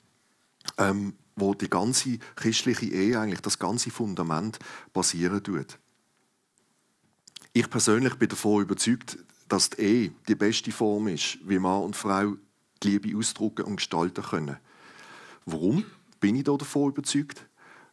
ähm, 0.76 1.14
wo 1.34 1.54
die 1.54 1.70
ganze 1.70 2.18
christliche 2.36 2.84
Ehe, 2.84 3.18
eigentlich 3.18 3.40
das 3.40 3.58
ganze 3.58 3.90
Fundament 3.90 4.58
basieren 4.92 5.42
tut. 5.42 5.78
Ich 7.54 7.70
persönlich 7.70 8.16
bin 8.16 8.28
davon 8.28 8.62
überzeugt, 8.62 9.16
dass 9.52 9.68
die 9.68 9.82
Ehe 9.82 10.12
die 10.28 10.34
beste 10.34 10.72
Form 10.72 11.08
ist, 11.08 11.36
wie 11.46 11.58
Mann 11.58 11.82
und 11.82 11.94
Frau 11.94 12.36
die 12.82 12.88
Liebe 12.88 13.18
ausdrücken 13.18 13.66
und 13.66 13.76
gestalten 13.76 14.24
können. 14.24 14.56
Warum 15.44 15.84
bin 16.20 16.36
ich 16.36 16.44
davon 16.44 16.88
überzeugt? 16.88 17.44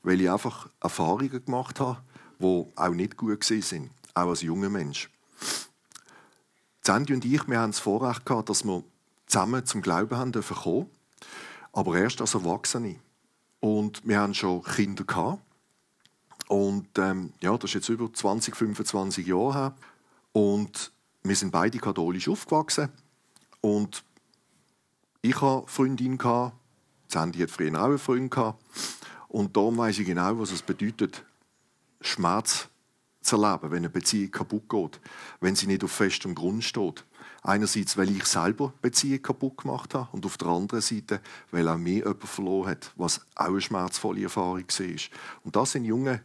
Weil 0.01 0.21
ich 0.21 0.31
einfach 0.31 0.69
Erfahrungen 0.79 1.43
gemacht 1.43 1.81
habe, 1.81 2.01
die 2.39 2.65
auch 2.77 2.93
nicht 2.93 3.17
gut 3.17 3.43
sind, 3.43 3.89
auch 4.13 4.29
als 4.29 4.41
junger 4.41 4.69
Mensch. 4.69 5.09
Sandy 6.81 7.13
und 7.13 7.25
ich, 7.25 7.45
wir 7.45 7.59
haben 7.59 7.71
das 7.71 7.81
Vorrecht 7.81 8.25
gehabt, 8.25 8.47
dass 8.47 8.63
wir 8.63 8.81
zusammen 9.27 9.65
zum 9.65 9.81
Glauben 9.81 10.15
haben 10.15 10.31
dürfen 10.31 10.55
kommen, 10.55 10.89
aber 11.73 11.97
erst 11.97 12.21
als 12.21 12.35
Erwachsene. 12.35 13.01
Und 13.59 14.07
wir 14.07 14.17
haben 14.17 14.33
schon 14.33 14.63
Kinder 14.63 15.03
gehabt. 15.03 15.43
Und 16.47 16.87
ähm, 16.97 17.33
ja, 17.41 17.57
das 17.57 17.71
ist 17.71 17.73
jetzt 17.73 17.89
über 17.89 18.11
20, 18.13 18.55
25 18.55 19.27
Jahre 19.27 19.53
her. 19.53 19.75
Und 20.31 20.93
wir 21.23 21.35
sind 21.35 21.51
beide 21.51 21.77
katholisch 21.77 22.27
aufgewachsen. 22.27 22.89
Und 23.61 24.03
ich 25.21 25.39
hatte 25.41 25.67
Freundin, 25.67 26.17
Sandy 27.07 27.39
hat 27.39 27.51
früher 27.51 27.79
auch 27.79 27.85
eine 27.85 27.97
Freundin. 27.97 28.29
Gehabt. 28.29 28.63
Und 29.27 29.55
darum 29.55 29.77
weiß 29.77 29.99
ich 29.99 30.07
genau, 30.07 30.39
was 30.39 30.51
es 30.51 30.61
bedeutet, 30.61 31.23
Schmerz 32.01 32.67
zu 33.21 33.41
erleben, 33.41 33.71
wenn 33.71 33.79
eine 33.79 33.89
Beziehung 33.89 34.31
kaputt 34.31 34.69
geht, 34.69 34.99
wenn 35.41 35.55
sie 35.55 35.67
nicht 35.67 35.83
auf 35.83 35.91
festem 35.91 36.35
Grund 36.35 36.63
steht. 36.63 37.05
Einerseits, 37.41 37.95
weil 37.97 38.09
ich 38.09 38.25
selber 38.25 38.73
Beziehung 38.81 39.21
kaputt 39.21 39.57
gemacht 39.57 39.93
habe 39.93 40.09
und 40.11 40.25
auf 40.25 40.37
der 40.37 40.49
anderen 40.49 40.81
Seite, 40.81 41.21
weil 41.51 41.67
auch 41.67 41.77
mir 41.77 41.97
jemand 41.97 42.23
verloren 42.23 42.71
hat, 42.71 42.91
was 42.95 43.21
auch 43.35 43.47
eine 43.47 43.61
schmerzvolle 43.61 44.23
Erfahrung 44.23 44.63
war. 44.63 45.19
Und 45.43 45.55
das 45.55 45.71
sind 45.71 45.85
junge 45.85 46.21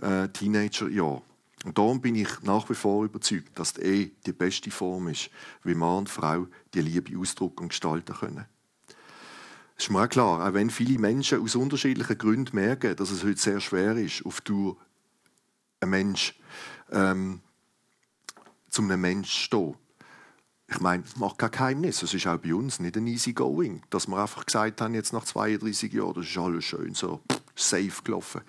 äh, 0.00 0.28
Teenagerjahre. 0.28 1.22
Und 1.64 1.78
darum 1.78 2.00
bin 2.00 2.14
ich 2.14 2.42
nach 2.42 2.68
wie 2.68 2.74
vor 2.74 3.04
überzeugt, 3.04 3.58
dass 3.58 3.72
die 3.72 3.82
Ehe 3.82 4.10
die 4.26 4.32
beste 4.32 4.70
Form 4.70 5.08
ist, 5.08 5.30
wie 5.62 5.74
Mann 5.74 5.98
und 5.98 6.10
Frau 6.10 6.46
die 6.74 6.82
Liebe 6.82 7.18
ausdrücken 7.18 7.64
und 7.64 7.68
gestalten 7.70 8.14
können. 8.14 8.44
Das 9.76 9.86
ist 9.86 9.90
mir 9.90 10.04
auch 10.04 10.08
klar, 10.08 10.46
auch 10.46 10.54
wenn 10.54 10.70
viele 10.70 10.98
Menschen 10.98 11.42
aus 11.42 11.56
unterschiedlichen 11.56 12.18
Gründen 12.18 12.54
merken, 12.54 12.94
dass 12.94 13.10
es 13.10 13.24
heute 13.24 13.40
sehr 13.40 13.60
schwer 13.60 13.96
ist, 13.96 14.24
auf 14.26 14.42
Tour 14.42 14.76
ein 15.80 15.90
Mensch 15.90 16.38
ähm, 16.92 17.40
zum 18.68 18.90
einem 18.90 19.00
Mensch 19.00 19.32
zu 19.32 19.40
stehen. 19.40 19.74
Ich 20.68 20.80
meine, 20.80 21.02
das 21.02 21.16
macht 21.16 21.38
kein 21.38 21.50
Geheimnis. 21.50 22.02
Es 22.02 22.14
ist 22.14 22.26
auch 22.26 22.38
bei 22.38 22.54
uns 22.54 22.78
nicht 22.78 22.96
ein 22.96 23.06
easy 23.06 23.32
going, 23.32 23.82
dass 23.90 24.06
wir 24.06 24.16
einfach 24.16 24.46
gesagt 24.46 24.80
haben, 24.80 24.94
jetzt 24.94 25.12
nach 25.12 25.24
32 25.24 25.92
Jahren, 25.92 26.14
das 26.14 26.26
ist 26.26 26.38
alles 26.38 26.64
schön 26.64 26.94
so 26.94 27.20
safe 27.54 28.02
gelaufen. 28.02 28.42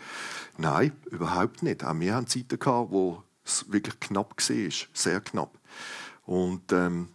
Nein, 0.57 0.93
überhaupt 1.11 1.63
nicht. 1.63 1.83
Auch 1.83 1.99
wir 1.99 2.15
hatten 2.15 2.27
Zeiten 2.27 2.59
gehabt, 2.59 2.91
wo 2.91 3.23
es 3.43 3.71
wirklich 3.71 3.99
knapp 3.99 4.35
war, 4.37 4.71
sehr 4.93 5.21
knapp. 5.21 5.59
Und 6.25 6.71
ähm, 6.71 7.09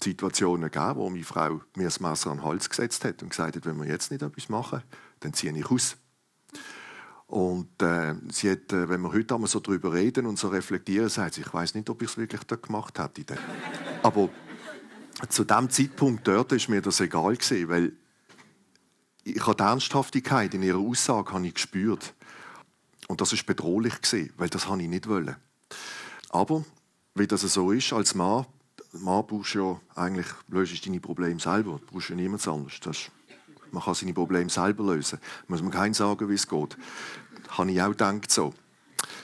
Situationen 0.00 0.70
gegeben, 0.70 0.96
wo 0.96 1.10
meine 1.10 1.24
Frau 1.24 1.60
mir 1.74 1.84
das 1.84 2.00
Messer 2.00 2.30
an 2.30 2.38
den 2.38 2.44
Hals 2.44 2.70
gesetzt 2.70 3.04
hat 3.04 3.22
und 3.22 3.30
gesagt 3.30 3.56
hat, 3.56 3.66
wenn 3.66 3.78
wir 3.78 3.86
jetzt 3.86 4.10
nicht 4.10 4.22
etwas 4.22 4.48
machen, 4.48 4.82
dann 5.20 5.34
ziehe 5.34 5.56
ich 5.56 5.70
aus. 5.70 5.96
Und 7.26 7.80
äh, 7.80 8.14
sie 8.30 8.50
hat, 8.50 8.72
äh, 8.72 8.88
wenn 8.88 9.02
wir 9.02 9.12
heute 9.12 9.34
einmal 9.34 9.48
so 9.48 9.60
darüber 9.60 9.92
reden 9.92 10.26
und 10.26 10.38
so 10.38 10.48
reflektieren, 10.48 11.08
sagt 11.08 11.34
sie, 11.34 11.42
ich 11.42 11.54
weiß 11.54 11.74
nicht, 11.74 11.88
ob 11.88 12.02
ich 12.02 12.10
es 12.10 12.16
wirklich 12.16 12.42
da 12.44 12.56
gemacht 12.56 12.98
hätte. 12.98 13.36
Aber 14.02 14.30
zu 15.28 15.44
dem 15.44 15.70
Zeitpunkt 15.70 16.26
dort 16.26 16.50
ist 16.52 16.68
mir 16.68 16.82
das 16.82 17.00
egal 17.00 17.36
gewesen, 17.36 17.68
weil 17.68 17.92
ich 19.24 19.46
habe 19.46 19.56
die 19.56 19.62
Ernsthaftigkeit 19.62 20.54
in 20.54 20.62
ihrer 20.62 20.78
Aussage 20.78 21.32
habe 21.32 21.46
ich 21.46 21.54
gespürt. 21.54 22.14
Und 23.08 23.20
das 23.20 23.32
ist 23.32 23.46
bedrohlich 23.46 24.00
gewesen, 24.00 24.32
weil 24.36 24.48
das 24.48 24.68
habe 24.68 24.82
ich 24.82 24.88
nicht 24.88 25.08
wollen. 25.08 25.36
Aber 26.30 26.64
wie 27.14 27.26
das 27.26 27.40
so 27.42 27.72
ist, 27.72 27.92
als 27.92 28.14
Mann, 28.14 28.46
Mann 28.92 29.26
brauchst 29.26 29.54
ja 29.54 29.80
eigentlich 29.94 30.26
löst 30.48 30.86
deine 30.86 31.00
Probleme 31.00 31.40
selber, 31.40 31.78
du 31.78 31.92
brauchst 31.92 32.10
ja 32.10 32.16
niemand 32.16 32.46
anderes. 32.46 32.80
Das 32.80 33.10
man 33.72 33.82
kann 33.82 33.94
seine 33.94 34.12
Probleme 34.12 34.50
selber 34.50 34.94
lösen. 34.94 35.18
Muss 35.48 35.62
man 35.62 35.70
keinem 35.70 35.94
sagen, 35.94 36.28
wie 36.28 36.34
es 36.34 36.48
geht. 36.48 36.76
Das 37.44 37.58
habe 37.58 37.70
ich 37.70 37.80
auch 37.80 37.90
gedacht 37.90 38.30
so. 38.30 38.52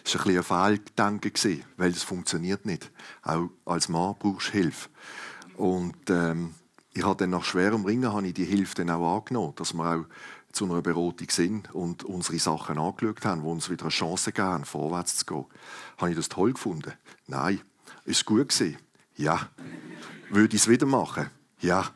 Das 0.04 0.14
war 0.14 0.26
ein, 0.26 0.36
ein 0.36 0.42
Fehlgedanke, 0.42 1.32
weil 1.76 1.92
das 1.92 2.02
funktioniert 2.02 2.64
nicht. 2.64 2.90
Auch 3.22 3.50
als 3.64 3.88
Mann 3.88 4.14
brauchst 4.18 4.48
du 4.48 4.52
Hilfe. 4.52 4.88
Und 5.56 5.96
ähm, 6.10 6.54
ich 6.96 7.04
habe 7.04 7.16
dann 7.16 7.30
nach 7.30 7.44
schwerem 7.44 7.84
Ringen 7.84 8.12
habe 8.12 8.26
ich 8.26 8.34
die 8.34 8.44
Hilfe 8.44 8.76
dann 8.76 8.90
auch 8.90 9.18
angenommen, 9.18 9.52
dass 9.56 9.74
wir 9.74 9.84
auch 9.84 10.04
zu 10.52 10.64
einer 10.64 10.80
Beratung 10.80 11.28
sind 11.28 11.74
und 11.74 12.04
unsere 12.04 12.38
Sachen 12.38 12.78
angeschaut 12.78 13.24
haben, 13.24 13.42
die 13.42 13.48
uns 13.48 13.68
wieder 13.68 13.82
eine 13.82 13.90
Chance 13.90 14.32
geben, 14.32 14.64
vorwärts 14.64 15.18
zu 15.18 15.26
gehen. 15.26 15.44
Habe 15.98 16.10
ich 16.10 16.16
das 16.16 16.30
toll 16.30 16.54
gefunden? 16.54 16.94
Nein. 17.26 17.60
Ist 18.06 18.18
es 18.18 18.24
gut 18.24 18.48
gewesen? 18.48 18.78
Ja. 19.16 19.50
Würde 20.30 20.56
ich 20.56 20.62
es 20.62 20.68
wieder 20.68 20.86
machen? 20.86 21.28
Ja. 21.60 21.90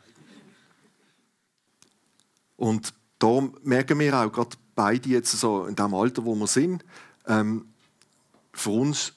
Und 2.57 2.93
da 3.19 3.49
merken 3.63 3.99
wir 3.99 4.15
auch 4.15 4.31
gerade 4.31 4.57
beide 4.75 5.09
jetzt 5.09 5.33
so 5.33 5.65
in 5.65 5.77
dem 5.77 5.95
Alter, 5.95 6.27
wo 6.27 6.35
wir 6.35 6.47
sind, 6.47 6.85
ähm, 7.27 7.73
für 8.53 8.71
uns 8.71 9.15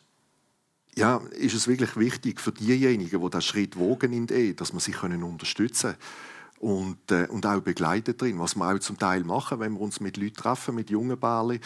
ja, 0.96 1.18
ist 1.32 1.56
es 1.56 1.68
wirklich 1.68 1.96
wichtig 1.98 2.40
für 2.40 2.52
diejenigen, 2.52 3.22
die 3.22 3.30
diesen 3.30 3.42
Schritt 3.42 3.78
wogen 3.78 4.14
in 4.14 4.28
die 4.28 4.34
Ehe, 4.34 4.54
dass 4.54 4.74
wir 4.74 4.80
sie 4.80 4.92
können 4.92 5.24
unterstützen 5.24 5.96
und, 6.60 7.12
äh, 7.12 7.28
und 7.28 7.46
auch 7.46 7.62
begleiten 7.62 8.16
drin, 8.16 8.40
was 8.40 8.56
wir 8.56 8.74
auch 8.74 8.80
zum 8.80 8.98
Teil 8.98 9.24
machen, 9.24 9.60
wenn 9.60 9.74
wir 9.74 9.82
uns 9.82 10.00
mit 10.00 10.18
Leuten 10.18 10.36
treffen, 10.36 10.76
mit 10.76 10.90
jungen 10.90 11.20
Bärli. 11.20 11.60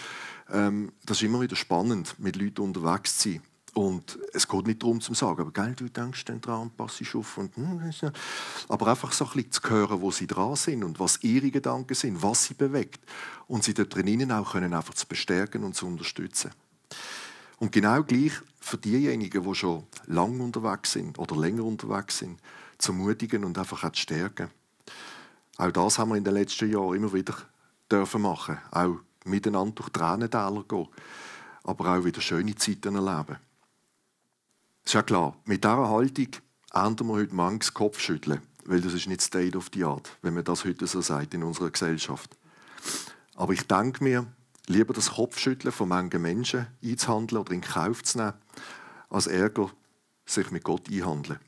Ähm, 0.49 0.91
das 1.05 1.17
ist 1.17 1.23
immer 1.23 1.41
wieder 1.41 1.55
spannend, 1.55 2.15
mit 2.17 2.35
Leuten 2.35 2.61
unterwegs 2.61 3.19
zu 3.19 3.29
sein. 3.29 3.41
Und 3.75 4.17
es 4.33 4.47
geht 4.47 4.65
nicht 4.65 4.81
darum 4.81 4.99
zu 5.01 5.13
sagen, 5.13 5.39
aber 5.39 5.51
gell, 5.51 5.75
du 5.75 5.87
denkst 5.87 6.25
dann 6.25 6.41
dran 6.41 6.61
und 6.61 6.77
passt 6.77 7.03
auf. 7.13 7.37
Und, 7.37 7.55
hm, 7.57 7.93
aber 8.69 8.87
einfach 8.87 9.11
so 9.11 9.25
ein 9.25 9.33
bisschen 9.33 9.51
zu 9.51 9.69
hören, 9.69 10.01
wo 10.01 10.09
sie 10.09 10.25
dran 10.25 10.55
sind 10.55 10.83
und 10.83 10.99
was 10.99 11.21
ihre 11.21 11.51
Gedanken 11.51 11.93
sind, 11.93 12.23
was 12.23 12.45
sie 12.45 12.55
bewegt. 12.55 12.99
Und 13.45 13.63
sie 13.63 13.75
dort 13.75 13.93
drinnen 13.93 14.31
auch 14.31 14.53
können 14.53 14.73
einfach 14.73 14.95
zu 14.95 15.05
bestärken 15.05 15.63
und 15.63 15.75
zu 15.75 15.85
unterstützen. 15.85 16.49
Und 17.59 17.71
genau 17.71 18.01
gleich 18.01 18.33
für 18.67 18.77
diejenigen, 18.77 19.43
die 19.43 19.55
schon 19.55 19.87
lange 20.07 20.43
unterwegs 20.43 20.91
sind 20.91 21.17
oder 21.17 21.37
länger 21.37 21.63
unterwegs 21.63 22.19
sind, 22.19 22.39
zu 22.77 22.93
mutigen 22.93 23.45
und 23.45 23.57
einfach 23.57 23.83
auch 23.83 23.91
zu 23.91 24.01
stärken. 24.01 24.49
Auch 25.57 25.71
das 25.71 25.97
haben 25.97 26.09
wir 26.09 26.17
in 26.17 26.23
den 26.23 26.33
letzten 26.33 26.69
Jahren 26.69 26.95
immer 26.95 27.13
wieder 27.13 27.33
dürfen 27.89 28.21
machen. 28.21 28.57
Auch 28.71 28.97
miteinander 29.23 29.75
durch 29.75 29.89
Tränentäler 29.89 30.63
gehen, 30.67 30.87
aber 31.63 31.97
auch 31.97 32.03
wieder 32.03 32.21
schöne 32.21 32.55
Zeiten 32.55 32.95
erleben. 32.95 33.37
Ist 34.83 34.93
ja 34.93 35.01
klar, 35.01 35.35
mit 35.45 35.63
dieser 35.63 35.89
Haltung 35.89 36.29
ernten 36.73 37.07
wir 37.07 37.13
heute 37.13 37.35
manches 37.35 37.73
Kopfschütteln, 37.73 38.41
weil 38.65 38.81
das 38.81 38.93
ist 38.93 39.07
nicht 39.07 39.21
State 39.21 39.57
of 39.57 39.69
the 39.73 39.85
Art, 39.85 40.09
wenn 40.21 40.33
man 40.33 40.43
das 40.43 40.65
heute 40.65 40.87
so 40.87 41.01
sagt 41.01 41.33
in 41.33 41.43
unserer 41.43 41.71
Gesellschaft. 41.71 42.37
Aber 43.35 43.53
ich 43.53 43.65
denke 43.65 44.03
mir, 44.03 44.27
lieber 44.67 44.93
das 44.93 45.11
Kopfschütteln 45.11 45.71
von 45.71 45.89
manchen 45.89 46.21
Menschen 46.21 46.67
einzuhandeln 46.83 47.41
oder 47.41 47.53
in 47.53 47.61
Kauf 47.61 48.03
zu 48.03 48.19
nehmen, 48.19 48.33
als 49.09 49.27
Ärger 49.27 49.71
sich 50.25 50.51
mit 50.51 50.63
Gott 50.63 50.89
einhandeln. 50.89 51.39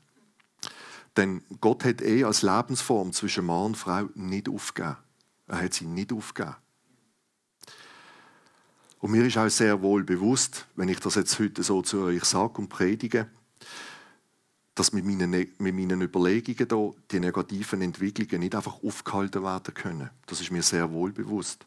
Denn 1.16 1.42
Gott 1.60 1.84
hat 1.84 2.02
eh 2.02 2.24
als 2.24 2.42
Lebensform 2.42 3.12
zwischen 3.12 3.44
Mann 3.44 3.66
und 3.66 3.76
Frau 3.76 4.08
nicht 4.14 4.48
aufgegeben. 4.48 4.96
Er 5.48 5.62
hat 5.62 5.74
sie 5.74 5.86
nicht 5.86 6.12
aufgegeben. 6.12 6.56
Und 9.00 9.10
mir 9.10 9.24
ist 9.24 9.38
auch 9.38 9.48
sehr 9.48 9.80
wohl 9.82 10.04
bewusst, 10.04 10.66
wenn 10.76 10.88
ich 10.88 11.00
das 11.00 11.14
jetzt 11.14 11.38
heute 11.38 11.62
so 11.62 11.82
zu 11.82 12.02
euch 12.02 12.24
sage 12.24 12.60
und 12.60 12.68
predige, 12.68 13.28
dass 14.74 14.92
mit 14.92 15.04
meinen, 15.04 15.30
mit 15.30 15.58
meinen 15.58 16.02
Überlegungen 16.02 16.68
hier 16.68 16.94
die 17.10 17.20
negativen 17.20 17.82
Entwicklungen 17.82 18.40
nicht 18.40 18.54
einfach 18.54 18.82
aufgehalten 18.82 19.42
werden 19.42 19.74
können. 19.74 20.10
Das 20.26 20.40
ist 20.40 20.50
mir 20.50 20.62
sehr 20.62 20.90
wohl 20.92 21.12
bewusst. 21.12 21.66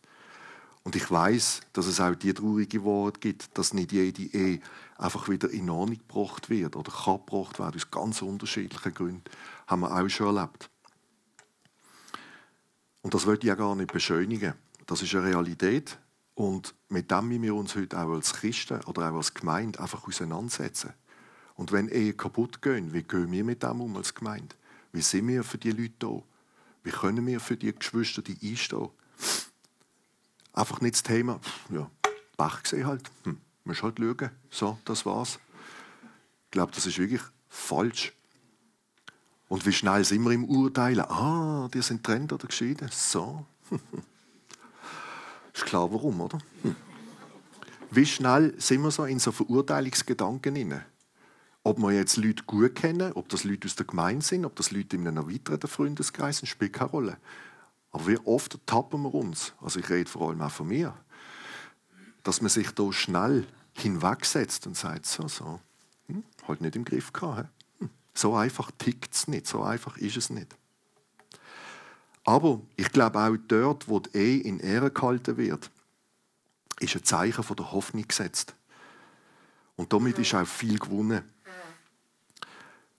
Und 0.84 0.98
ich 0.98 1.10
weiß, 1.10 1.62
dass 1.72 1.88
es 1.88 2.02
auch 2.02 2.16
die 2.16 2.34
traurige 2.34 2.84
Worte 2.84 3.20
gibt, 3.20 3.58
dass 3.58 3.74
nicht 3.74 3.94
jede 3.94 4.24
Ehe 4.24 4.60
einfach 4.98 5.30
wieder 5.30 5.50
in 5.50 5.70
Ordnung 5.70 5.98
gebracht 5.98 6.50
wird 6.50 6.76
oder 6.76 6.92
kann 6.92 7.20
gebracht 7.26 7.60
werden, 7.60 7.76
aus 7.76 7.90
ganz 7.90 8.22
unterschiedlichen 8.22 8.94
Gründen. 8.94 9.24
Haben 9.68 9.82
wir 9.82 9.96
auch 9.96 10.10
schon 10.10 10.36
erlebt. 10.36 10.70
Und 13.02 13.14
das 13.14 13.26
wollte 13.26 13.46
ich 13.46 13.50
ja 13.50 13.56
gar 13.56 13.76
nicht 13.76 13.94
beschönigen. 13.94 14.54
Das 14.86 15.02
ist 15.02 15.16
eine 15.16 15.26
Realität. 15.26 15.98
Und 16.36 16.74
mit 16.90 17.12
dem 17.12 17.28
müssen 17.28 17.44
wir 17.44 17.56
uns 17.56 17.76
heute 17.76 17.98
auch 17.98 18.14
als 18.14 18.34
Christen 18.34 18.82
oder 18.86 19.10
auch 19.10 19.16
als 19.16 19.34
Gemeinde 19.34 19.80
einfach 19.80 20.06
auseinandersetzen. 20.08 20.94
Und 21.56 21.72
wenn 21.72 21.90
Ehen 21.90 22.18
kaputt 22.18 22.62
gehen, 22.62 22.94
wie 22.94 23.04
gehen 23.04 23.32
wir 23.32 23.44
mit 23.44 23.64
dem 23.64 23.82
um 23.82 23.96
als 23.96 24.14
Gemeinde? 24.14 24.56
Wie 24.92 25.02
sind 25.02 25.28
wir 25.28 25.44
für 25.44 25.58
die 25.58 25.72
Leute 25.72 25.94
da? 26.00 26.24
Wie 26.84 26.92
können 26.92 27.26
wir 27.26 27.40
für 27.40 27.56
die 27.56 27.74
Geschwister 27.74 28.22
die 28.22 28.38
einstehen? 28.42 28.90
Einfach 30.54 30.82
nicht 30.82 30.96
das 30.96 31.04
Thema, 31.04 31.40
ja, 31.70 31.90
Bach 32.38 32.64
gesehen 32.64 32.86
halt. 32.86 33.10
Hm, 33.24 33.38
musst 33.64 33.84
halt 33.84 33.98
schauen. 33.98 34.30
So, 34.52 34.78
das 34.86 35.06
war's. 35.06 35.40
Ich 36.46 36.52
glaube, 36.52 36.72
das 36.74 36.86
ist 36.86 37.00
wirklich 37.00 37.22
falsch. 37.50 38.14
Und 39.50 39.66
wie 39.66 39.74
schnell 39.74 40.06
sind 40.06 40.24
wir 40.24 40.32
im 40.32 40.46
Urteilen? 40.46 41.02
Ah, 41.02 41.70
die 41.74 41.82
sind 41.82 42.04
trennt 42.04 42.34
oder 42.34 42.48
geschieden. 42.48 42.90
So. 42.92 43.46
Ist 45.54 45.66
klar, 45.66 45.92
warum, 45.92 46.22
oder? 46.22 46.40
Hm. 46.64 46.76
Wie 47.92 48.06
schnell 48.08 48.60
sind 48.60 48.82
wir 48.82 48.90
so 48.90 49.06
in 49.06 49.20
so 49.20 49.32
Verurteilungsgedanken 49.32 50.56
inne? 50.56 50.84
Ob 51.64 51.78
wir 51.78 51.92
jetzt 51.92 52.18
Leute 52.18 52.44
gut 52.44 52.74
kennen, 52.74 53.14
ob 53.14 53.30
das 53.30 53.44
Leute 53.44 53.68
aus 53.68 53.76
der 53.76 53.86
Gemeinde 53.86 54.26
sind, 54.26 54.46
ob 54.46 54.56
das 54.56 54.72
Leute 54.72 54.96
in 54.96 55.08
einem 55.08 55.18
erweiterten 55.18 55.68
Freundeskreis 55.68 56.40
sind, 56.40 56.48
spielt 56.48 56.74
keine 56.74 56.90
Rolle. 56.90 57.18
Aber 57.94 58.08
wie 58.08 58.18
oft 58.26 58.60
tappen 58.66 59.04
wir 59.04 59.14
uns, 59.14 59.54
also 59.62 59.80
ich 59.80 59.90
rede 59.90 60.10
vor 60.10 60.30
allem 60.30 60.42
auch 60.42 60.52
von 60.52 60.68
mir, 60.68 60.94
dass 62.24 62.42
man 62.42 62.50
sich 62.50 62.72
da 62.72 62.92
schnell 62.92 63.46
hinwegsetzt 63.74 64.68
und 64.68 64.76
sagt, 64.76 65.06
so, 65.06 65.28
so, 65.28 65.60
hm, 66.08 66.24
halt 66.48 66.62
nicht 66.62 66.76
im 66.76 66.86
Griff 66.86 67.14
gehabt. 67.14 67.50
Hm, 67.80 67.90
so 68.14 68.36
einfach 68.36 68.72
tickt 68.78 69.14
es 69.14 69.28
nicht, 69.28 69.48
so 69.48 69.64
einfach 69.64 69.98
ist 69.98 70.18
es 70.18 70.30
nicht. 70.32 70.56
Aber 72.24 72.62
ich 72.78 72.92
glaube 72.92 73.20
auch 73.20 73.38
dort, 73.48 73.88
wo 73.88 74.00
die 74.00 74.18
Ehe 74.18 74.42
in 74.42 74.60
Ehre 74.60 74.90
gehalten 74.90 75.38
wird, 75.38 75.70
ist 76.80 76.96
ein 76.96 77.04
Zeichen 77.04 77.44
von 77.44 77.56
der 77.56 77.72
Hoffnung 77.72 78.08
gesetzt. 78.08 78.56
Und 79.76 79.94
damit 79.94 80.18
ist 80.18 80.34
auch 80.34 80.48
viel 80.48 80.80
gewonnen. 80.80 81.24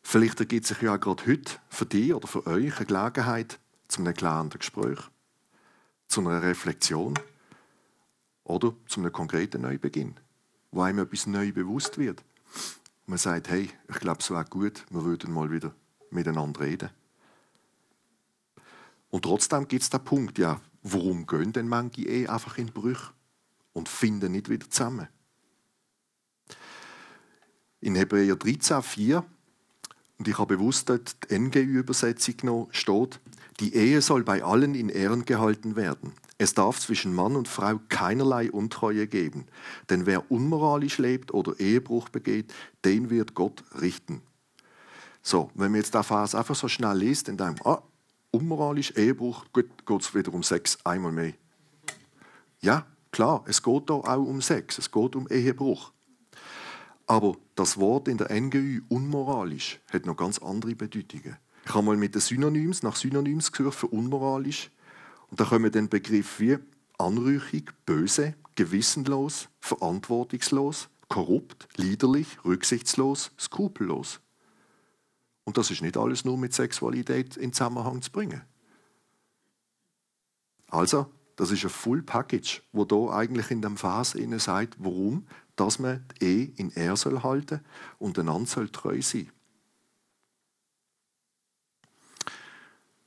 Vielleicht 0.03 0.39
ergibt 0.39 0.67
sich 0.67 0.81
ja 0.83 0.95
auch 0.95 1.01
gerade 1.01 1.27
heute 1.27 1.59
für 1.69 1.87
dich 1.87 2.13
oder 2.13 2.29
für 2.29 2.47
euch 2.47 2.77
eine 2.77 2.87
Gelegenheit 2.87 3.59
zu 3.89 4.01
einem 4.01 4.15
klärenden 4.15 4.59
Gespräch, 4.59 4.99
zu 6.09 6.21
einer 6.21 6.43
Reflexion 6.43 7.15
oder 8.45 8.75
zu 8.87 9.01
einem 9.01 9.13
konkreten 9.13 9.63
Neubeginn, 9.63 10.15
wo 10.71 10.83
einem 10.83 11.01
etwas 11.01 11.27
neu 11.27 11.53
bewusst 11.53 11.99
wird. 11.99 12.23
man 13.07 13.19
sagt, 13.19 13.49
hey, 13.49 13.71
ich 13.89 13.97
glaube, 13.97 14.21
es 14.21 14.31
wäre 14.31 14.45
gut, 14.45 14.85
wir 14.91 15.05
würden 15.05 15.33
mal 15.33 15.51
wieder 15.51 15.75
miteinander 16.11 16.61
reden. 16.61 16.91
Und 19.11 19.23
trotzdem 19.23 19.69
gibt 19.69 19.83
es 19.83 19.91
den 19.91 20.03
Punkt, 20.03 20.39
ja, 20.39 20.61
warum 20.83 21.27
gehen 21.27 21.53
denn 21.53 21.69
manche 21.69 22.03
eh 22.03 22.27
einfach 22.27 22.59
in 22.59 22.73
Brüche 22.73 23.13
und 23.73 23.89
finden 23.89 24.33
nicht 24.33 24.49
wieder 24.49 24.69
zusammen? 24.69 25.09
In 27.81 27.95
Hebräer 27.95 28.37
13, 28.37 28.83
4, 28.83 29.25
und 30.19 30.29
ich 30.29 30.39
habe 30.39 30.57
bewusst 30.57 30.89
dort 30.89 31.17
die 31.31 31.39
NGÜ-Übersetzung 31.39 32.37
genommen, 32.37 32.69
steht, 32.71 33.21
die 33.61 33.75
Ehe 33.75 34.01
soll 34.01 34.25
bei 34.25 34.43
allen 34.43 34.75
in 34.75 34.89
Ehren 34.89 35.25
gehalten 35.25 35.77
werden. 35.77 36.13
Es 36.39 36.55
darf 36.55 36.81
zwischen 36.81 37.15
Mann 37.15 37.37
und 37.37 37.49
Frau 37.49 37.81
keinerlei 37.89 38.51
Untreue 38.51 39.07
geben, 39.07 39.47
denn 39.91 40.07
wer 40.07 40.31
unmoralisch 40.31 40.99
lebt 40.99 41.33
oder 41.33 41.59
Ehebruch 41.61 42.09
begeht, 42.09 42.53
den 42.85 43.11
wird 43.11 43.35
Gott 43.35 43.63
richten. 43.81 44.23
So, 45.23 45.51
wenn 45.55 45.71
man 45.71 45.81
jetzt 45.81 45.95
den 45.95 46.03
Vers 46.03 46.35
einfach 46.35 46.57
so 46.57 46.69
schnell 46.69 46.99
liest, 46.99 47.29
dann 47.29 47.37
denkt 47.37 47.65
man, 47.65 47.75
ah, 47.75 47.83
unmoralisch, 48.31 48.93
Ehebruch, 48.97 49.47
gut, 49.53 49.87
geht 49.87 50.01
es 50.01 50.15
wieder 50.15 50.35
um 50.35 50.43
Sex, 50.43 50.79
einmal 50.85 51.13
mehr. 51.13 51.33
Ja, 52.61 52.85
klar, 53.13 53.45
es 53.47 53.63
geht 53.63 53.89
da 53.89 53.95
auch 53.95 54.27
um 54.27 54.43
Sex, 54.43 54.79
es 54.79 54.91
geht 54.91 55.17
um 55.17 55.29
Ehebruch. 55.29 55.93
Aber 57.07 57.37
das 57.55 57.79
Wort 57.79 58.09
in 58.09 58.19
der 58.19 58.33
NGÜ 58.33 58.83
unmoralisch 58.89 59.81
hat 59.93 60.07
noch 60.07 60.17
ganz 60.17 60.39
andere 60.39 60.75
Bedeutungen. 60.75 61.37
Ich 61.65 61.75
habe 61.75 61.87
mal 61.87 61.97
mit 61.97 62.15
den 62.15 62.21
Synonyms 62.21 62.83
nach 62.83 62.97
Synonyms 62.97 63.53
gesucht 63.53 63.79
für 63.79 63.87
unmoralisch 63.87 64.71
und 65.31 65.41
da 65.41 65.45
kommen 65.45 65.71
dann 65.71 65.89
Begriffe 65.89 66.43
wie 66.43 66.59
anrüchig, 66.99 67.73
böse, 67.87 68.35
gewissenlos, 68.55 69.49
verantwortungslos, 69.61 70.89
korrupt, 71.09 71.69
liederlich, 71.77 72.27
rücksichtslos, 72.45 73.33
skrupellos. 73.39 74.21
Und 75.45 75.59
das 75.59 75.71
ist 75.71 75.83
nicht 75.83 75.97
alles 75.97 76.25
nur 76.25 76.39
mit 76.39 76.55
Sexualität 76.55 77.37
in 77.37 77.53
Zusammenhang 77.53 78.03
zu 78.03 78.11
bringen. 78.11 78.43
Also, 80.69 81.07
das 81.37 81.51
ist 81.51 81.65
ein 81.65 81.71
Full 81.71 82.03
Package, 82.03 82.63
wo 82.73 82.85
da 82.85 83.11
eigentlich 83.11 83.51
in 83.51 83.61
dem 83.61 83.77
Vers 83.77 84.17
sagt, 84.39 84.77
warum, 84.79 85.27
dass 85.57 85.79
man 85.79 86.05
die 86.21 86.25
Ehe 86.25 86.53
in 86.57 86.71
Er 86.73 86.97
soll 86.97 87.23
halten 87.23 87.61
und 87.99 88.19
einander 88.19 88.49
soll 88.49 88.69
treu 88.69 89.01
sein. 89.03 89.31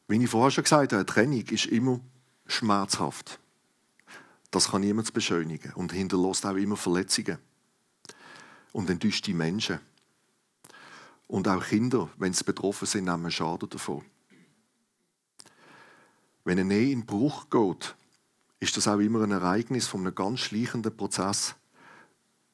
Wie 0.07 0.23
ich 0.23 0.29
vorher 0.29 0.51
schon 0.51 0.63
gesagt 0.63 0.93
habe, 0.93 0.99
eine 0.99 1.05
Trennung 1.05 1.41
ist 1.41 1.65
immer 1.65 1.99
schmerzhaft. 2.45 3.39
Das 4.51 4.71
kann 4.71 4.81
niemand 4.81 5.13
beschönigen 5.13 5.73
und 5.73 5.91
hinterlässt 5.91 6.45
auch 6.45 6.55
immer 6.55 6.77
Verletzungen 6.77 7.39
und 8.71 8.89
enttäuscht 8.89 9.27
die 9.27 9.33
Menschen. 9.33 9.79
Und 11.27 11.49
auch 11.49 11.65
Kinder, 11.65 12.09
wenn 12.17 12.31
sie 12.31 12.45
betroffen 12.45 12.85
sind, 12.85 13.05
nehmen 13.05 13.31
Schaden 13.31 13.69
davon. 13.69 14.05
Wenn 16.45 16.59
eine 16.59 16.73
Ehe 16.73 16.93
in 16.93 17.05
Bruch 17.05 17.49
geht, 17.49 17.95
ist 18.61 18.77
das 18.77 18.87
auch 18.87 18.99
immer 18.99 19.21
ein 19.23 19.31
Ereignis 19.31 19.87
von 19.87 20.01
einem 20.01 20.15
ganz 20.15 20.39
schleichenden 20.39 20.95
Prozess, 20.95 21.55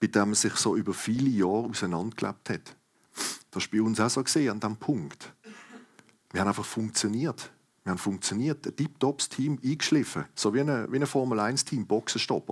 bei 0.04 0.08
dem 0.08 0.24
man 0.24 0.34
sich 0.34 0.54
so 0.56 0.76
über 0.76 0.94
viele 0.94 1.30
Jahre 1.30 1.70
auseinandergelebt 1.70 2.50
hat. 2.50 2.76
Das 3.52 3.64
ist 3.64 3.72
bei 3.72 3.82
uns 3.82 4.02
auch 4.02 4.10
so 4.10 4.20
an 4.20 4.60
diesem 4.60 4.76
Punkt. 4.76 5.34
Wir 6.34 6.42
haben 6.42 6.50
einfach 6.50 6.66
funktioniert. 6.66 7.50
Wir 7.86 7.92
haben 7.92 7.98
funktioniert. 7.98 8.68
Ein 8.68 8.76
tiptops 8.76 9.30
Team 9.30 9.58
eingeschliffen. 9.64 10.26
So 10.36 10.54
wie 10.54 10.60
ein, 10.60 10.92
wie 10.92 10.98
ein 10.98 11.06
Formel-1-Team, 11.06 11.88
Boxenstopp. 11.88 12.50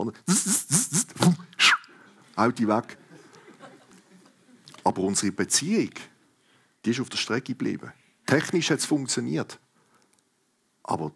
Auto 2.38 2.68
weg. 2.68 2.98
Aber 4.86 5.02
unsere 5.02 5.34
Beziehung, 5.34 5.92
die 6.86 6.92
ist 6.92 7.02
auf 7.02 7.10
der 7.10 7.18
Strecke 7.18 7.52
geblieben. 7.52 7.92
Technisch 8.28 8.70
hat 8.70 8.80
es 8.80 8.86
funktioniert. 8.86 9.60
Aber 10.84 11.12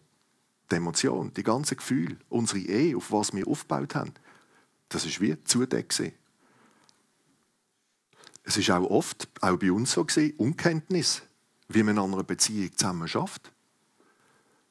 die 0.70 0.76
Emotion, 0.76 1.32
die 1.34 1.44
ganzen 1.44 1.78
Gefühle, 1.78 2.18
unsere 2.28 2.60
Ehe, 2.60 2.98
auf 2.98 3.10
was 3.14 3.34
wir 3.34 3.48
aufgebaut 3.48 3.96
haben, 3.96 4.12
das 4.90 5.06
ist 5.06 5.22
wie 5.22 5.42
zudeckt. 5.46 6.02
Es 8.46 8.58
ist 8.58 8.70
auch 8.72 8.90
oft, 8.90 9.28
auch 9.42 9.58
bei 9.58 9.72
uns 9.72 9.92
so 9.92 10.06
gesehen, 10.06 10.34
Unkenntnis 10.38 11.24
wie 11.68 11.84
man 11.84 11.98
an 11.98 12.14
einer 12.14 12.24
Beziehung 12.24 12.76
zusammen 12.76 13.08
schafft. 13.08 13.52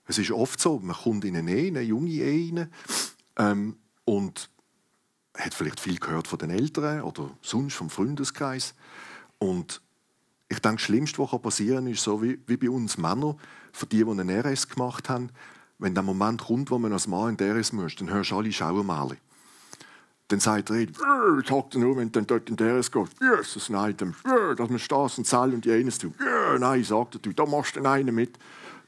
Es 0.07 0.19
ist 0.19 0.31
oft 0.31 0.61
so, 0.61 0.79
man 0.79 0.97
kommt 0.97 1.25
in 1.25 1.37
eine 1.37 1.51
Ehe, 1.51 1.69
eine 1.69 1.81
junge 1.81 2.11
Ehe 2.11 2.53
rein, 2.55 2.71
ähm, 3.37 3.77
und 4.05 4.51
hat 5.37 5.55
vielleicht 5.55 5.81
viel 5.81 5.99
gehört 5.99 6.29
von 6.29 6.39
den 6.39 6.51
Eltern 6.51 7.03
oder 7.03 7.31
sonst 7.43 7.75
vom 7.75 7.91
Freundeskreis. 7.91 8.75
Und 9.39 9.81
ich 10.49 10.59
denke, 10.61 10.77
das 10.77 10.83
Schlimmste, 10.83 11.19
was 11.19 11.43
passieren 11.43 11.85
kann, 11.85 11.93
ist 11.93 12.03
so 12.03 12.23
wie, 12.23 12.39
wie 12.47 12.57
bei 12.57 12.71
uns 12.71 12.99
Männern, 12.99 13.39
für 13.73 13.87
die, 13.87 14.05
die 14.05 14.11
einen 14.11 14.31
RS 14.31 14.69
gemacht 14.69 15.09
haben, 15.09 15.31
wenn 15.79 15.95
der 15.95 16.05
Moment 16.05 16.43
kommt, 16.43 16.71
wo 16.71 16.79
man 16.79 16.93
als 16.93 17.09
Mann 17.09 17.37
in 17.37 17.51
RS 17.51 17.73
muss, 17.73 17.97
dann 17.97 18.11
hörst 18.11 18.31
du 18.31 18.37
alle 18.37 18.53
Schauermale. 18.53 19.17
Dann 20.29 20.41
sagt 20.41 20.71
er, 20.71 20.77
ich 20.77 21.51
hockt 21.51 21.75
nur, 21.75 21.97
wenn 21.99 22.11
du 22.11 22.23
dort 22.23 22.49
in 22.49 22.57
der 22.57 22.81
geht, 22.81 23.11
Jesus, 23.21 23.69
nein, 23.69 23.95
dann, 23.97 24.15
dass 24.57 24.71
man 24.71 24.79
Straße 24.79 25.21
und 25.21 25.27
Zell 25.27 25.53
und 25.53 25.67
jenes 25.67 25.99
tut. 25.99 26.15
Nein, 26.59 26.83
sagt 26.83 27.27
er, 27.27 27.33
da 27.33 27.45
machst 27.47 27.77
du 27.77 27.85
einen 27.85 28.15
mit. 28.15 28.39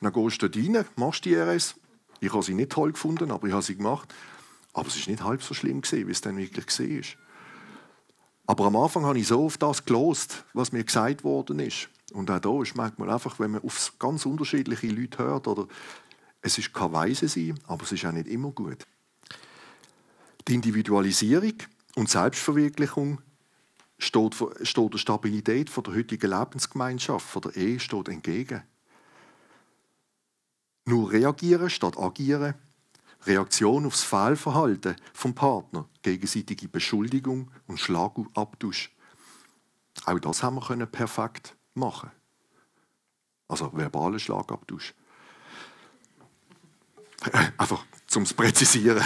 Dann 0.00 0.12
gehst 0.12 0.42
du 0.42 0.48
dort 0.48 0.64
rein, 0.64 0.84
machst 0.96 1.24
die 1.24 1.34
RS. 1.34 1.74
Ich 2.20 2.32
habe 2.32 2.42
sie 2.42 2.54
nicht 2.54 2.72
toll 2.72 2.92
gefunden, 2.92 3.30
aber 3.30 3.46
ich 3.46 3.52
habe 3.52 3.62
sie 3.62 3.76
gemacht. 3.76 4.14
Aber 4.72 4.88
es 4.88 4.98
war 4.98 5.10
nicht 5.10 5.24
halb 5.24 5.42
so 5.42 5.52
schlimm, 5.54 5.82
wie 5.82 6.10
es 6.10 6.20
dann 6.20 6.36
wirklich 6.36 6.66
war. 6.66 7.26
Aber 8.46 8.66
am 8.66 8.76
Anfang 8.76 9.04
habe 9.04 9.18
ich 9.18 9.26
so 9.26 9.44
auf 9.44 9.58
das 9.58 9.84
gelost, 9.84 10.44
was 10.54 10.72
mir 10.72 10.84
gesagt 10.84 11.24
worden 11.24 11.58
ist. 11.58 11.88
Und 12.12 12.30
auch 12.30 12.38
da 12.38 12.62
ist 12.62 12.76
manchmal 12.76 13.10
einfach, 13.10 13.38
wenn 13.40 13.50
man 13.50 13.62
auf 13.62 13.92
ganz 13.98 14.24
unterschiedliche 14.24 14.86
Leute 14.86 15.18
hört, 15.18 15.48
oder 15.48 15.66
es 16.40 16.56
ist 16.56 16.72
kein 16.72 16.92
Weise 16.92 17.28
sein, 17.28 17.58
aber 17.66 17.82
es 17.82 17.92
ist 17.92 18.04
auch 18.06 18.12
nicht 18.12 18.28
immer 18.28 18.52
gut. 18.52 18.86
Die 20.48 20.54
Individualisierung 20.54 21.54
und 21.96 22.08
Selbstverwirklichung 22.08 23.20
steht, 23.98 24.36
steht 24.62 24.92
der 24.92 24.98
Stabilität 24.98 25.76
der 25.76 25.94
heutigen 25.94 26.30
Lebensgemeinschaft, 26.30 27.44
der 27.44 27.56
Ehe, 27.56 27.80
steht 27.80 28.08
entgegen. 28.08 28.62
Nur 30.84 31.10
reagieren 31.10 31.68
statt 31.68 31.98
agieren, 31.98 32.54
Reaktion 33.24 33.86
aufs 33.86 34.04
Fehlverhalten 34.04 34.94
vom 35.12 35.34
Partner, 35.34 35.88
gegenseitige 36.02 36.68
Beschuldigung 36.68 37.50
und 37.66 37.80
Schlagabtausch. 37.80 38.94
Auch 40.04 40.18
das 40.20 40.44
haben 40.44 40.56
wir 40.56 40.86
perfekt 40.86 41.56
machen. 41.74 42.12
Also 43.48 43.72
verbalen 43.72 44.20
Schlagabtausch. 44.20 44.94
Einfach 47.58 47.84
zum 48.06 48.24
Präzisieren 48.24 49.02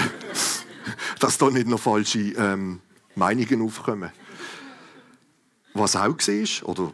dass 1.19 1.39
da 1.39 1.51
nicht 1.51 1.67
noch 1.67 1.81
falsche 1.81 2.33
ähm, 2.33 2.81
Meinungen 3.15 3.63
aufkommen. 3.63 4.11
Was 5.75 5.97
auch 5.97 6.17
war, 6.17 6.69
oder 6.69 6.93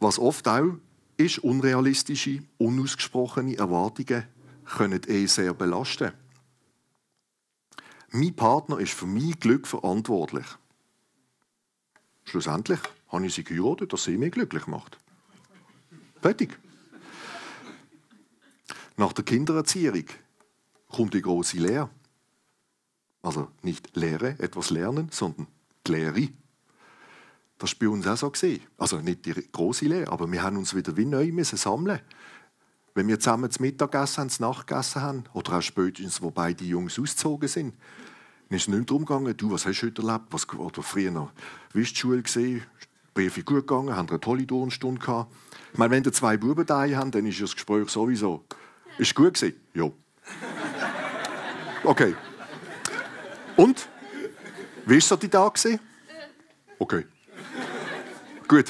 was 0.00 0.18
oft 0.18 0.48
auch 0.48 0.74
ist, 1.16 1.38
unrealistische, 1.38 2.42
unausgesprochene 2.58 3.56
Erwartungen 3.56 4.24
können 4.64 5.00
eh 5.06 5.26
sehr 5.26 5.54
belasten. 5.54 6.12
Mein 8.10 8.34
Partner 8.34 8.78
ist 8.78 8.92
für 8.92 9.06
mein 9.06 9.32
Glück 9.38 9.66
verantwortlich. 9.66 10.46
Schlussendlich 12.24 12.80
habe 13.08 13.26
ich 13.26 13.34
sie 13.34 13.44
geheiratet, 13.44 13.92
dass 13.92 14.04
sie 14.04 14.18
mich 14.18 14.32
glücklich 14.32 14.66
macht. 14.66 14.98
Fertig. 16.20 16.58
Nach 18.96 19.12
der 19.12 19.24
Kindererziehung 19.24 20.04
kommt 20.88 21.14
die 21.14 21.22
große 21.22 21.56
Lehre. 21.56 21.90
Also 23.22 23.48
nicht 23.62 23.96
Lehre, 23.96 24.36
etwas 24.38 24.70
lernen, 24.70 25.08
sondern 25.10 25.46
die 25.86 25.92
Lehre. 25.92 26.28
Das 27.58 27.70
war 27.72 27.78
bei 27.78 27.88
uns 27.88 28.06
auch 28.06 28.34
so. 28.34 28.48
Also 28.76 28.98
nicht 28.98 29.24
die 29.24 29.32
große 29.32 29.86
Lehre, 29.86 30.10
aber 30.10 30.30
wir 30.30 30.42
haben 30.42 30.56
uns 30.56 30.74
wieder 30.74 30.96
wie 30.96 31.04
neu 31.04 31.30
müssen 31.30 31.56
sammeln 31.56 32.00
Wenn 32.94 33.06
wir 33.06 33.20
zusammen 33.20 33.50
zum 33.50 33.64
Mittagessen 33.64 34.22
haben, 34.22 34.30
zum 34.30 34.46
Nachtgessen 34.46 35.02
haben, 35.02 35.24
oder 35.32 35.58
auch 35.58 35.62
spätestens, 35.62 36.20
wo 36.20 36.32
beide 36.32 36.64
Jungs 36.64 36.98
ausgezogen 36.98 37.48
sind, 37.48 37.74
dann 38.48 38.56
ist 38.56 38.62
es 38.62 38.68
nicht 38.68 38.76
mehr 38.76 38.86
darum 38.86 39.04
gegangen, 39.04 39.36
du, 39.36 39.52
was 39.52 39.64
hast 39.64 39.80
du 39.80 39.86
heute 39.86 40.02
erlebt? 40.02 40.26
Was, 40.30 40.48
oder 40.48 40.82
früher 40.82 41.12
noch, 41.12 41.30
wie 41.72 41.80
war 41.80 41.88
die 41.88 41.94
Schule? 41.94 42.22
Gewesen? 42.22 42.62
Briefe 43.14 43.44
gut 43.44 43.66
gegangen, 43.68 43.94
haben 43.94 44.08
eine 44.08 44.20
tolle 44.20 44.46
Turnstunde 44.46 45.00
gehabt. 45.00 45.32
Ich 45.72 45.78
meine, 45.78 45.90
wenn 45.90 46.04
ihr 46.04 46.12
zwei 46.12 46.36
Buben 46.36 46.66
da 46.66 46.84
haben, 46.86 47.10
dann 47.10 47.26
ist 47.26 47.40
das 47.40 47.54
Gespräch 47.54 47.88
sowieso. 47.90 48.44
Ist 48.98 49.14
gut 49.14 49.34
gewesen? 49.34 49.54
Ja. 49.74 49.90
Okay. 51.84 52.14
Und? 53.56 53.88
Wie 54.86 54.94
war 54.94 55.00
so 55.00 55.16
die 55.16 55.28
Tag? 55.28 55.58
Okay. 56.78 57.06
Gut. 58.48 58.66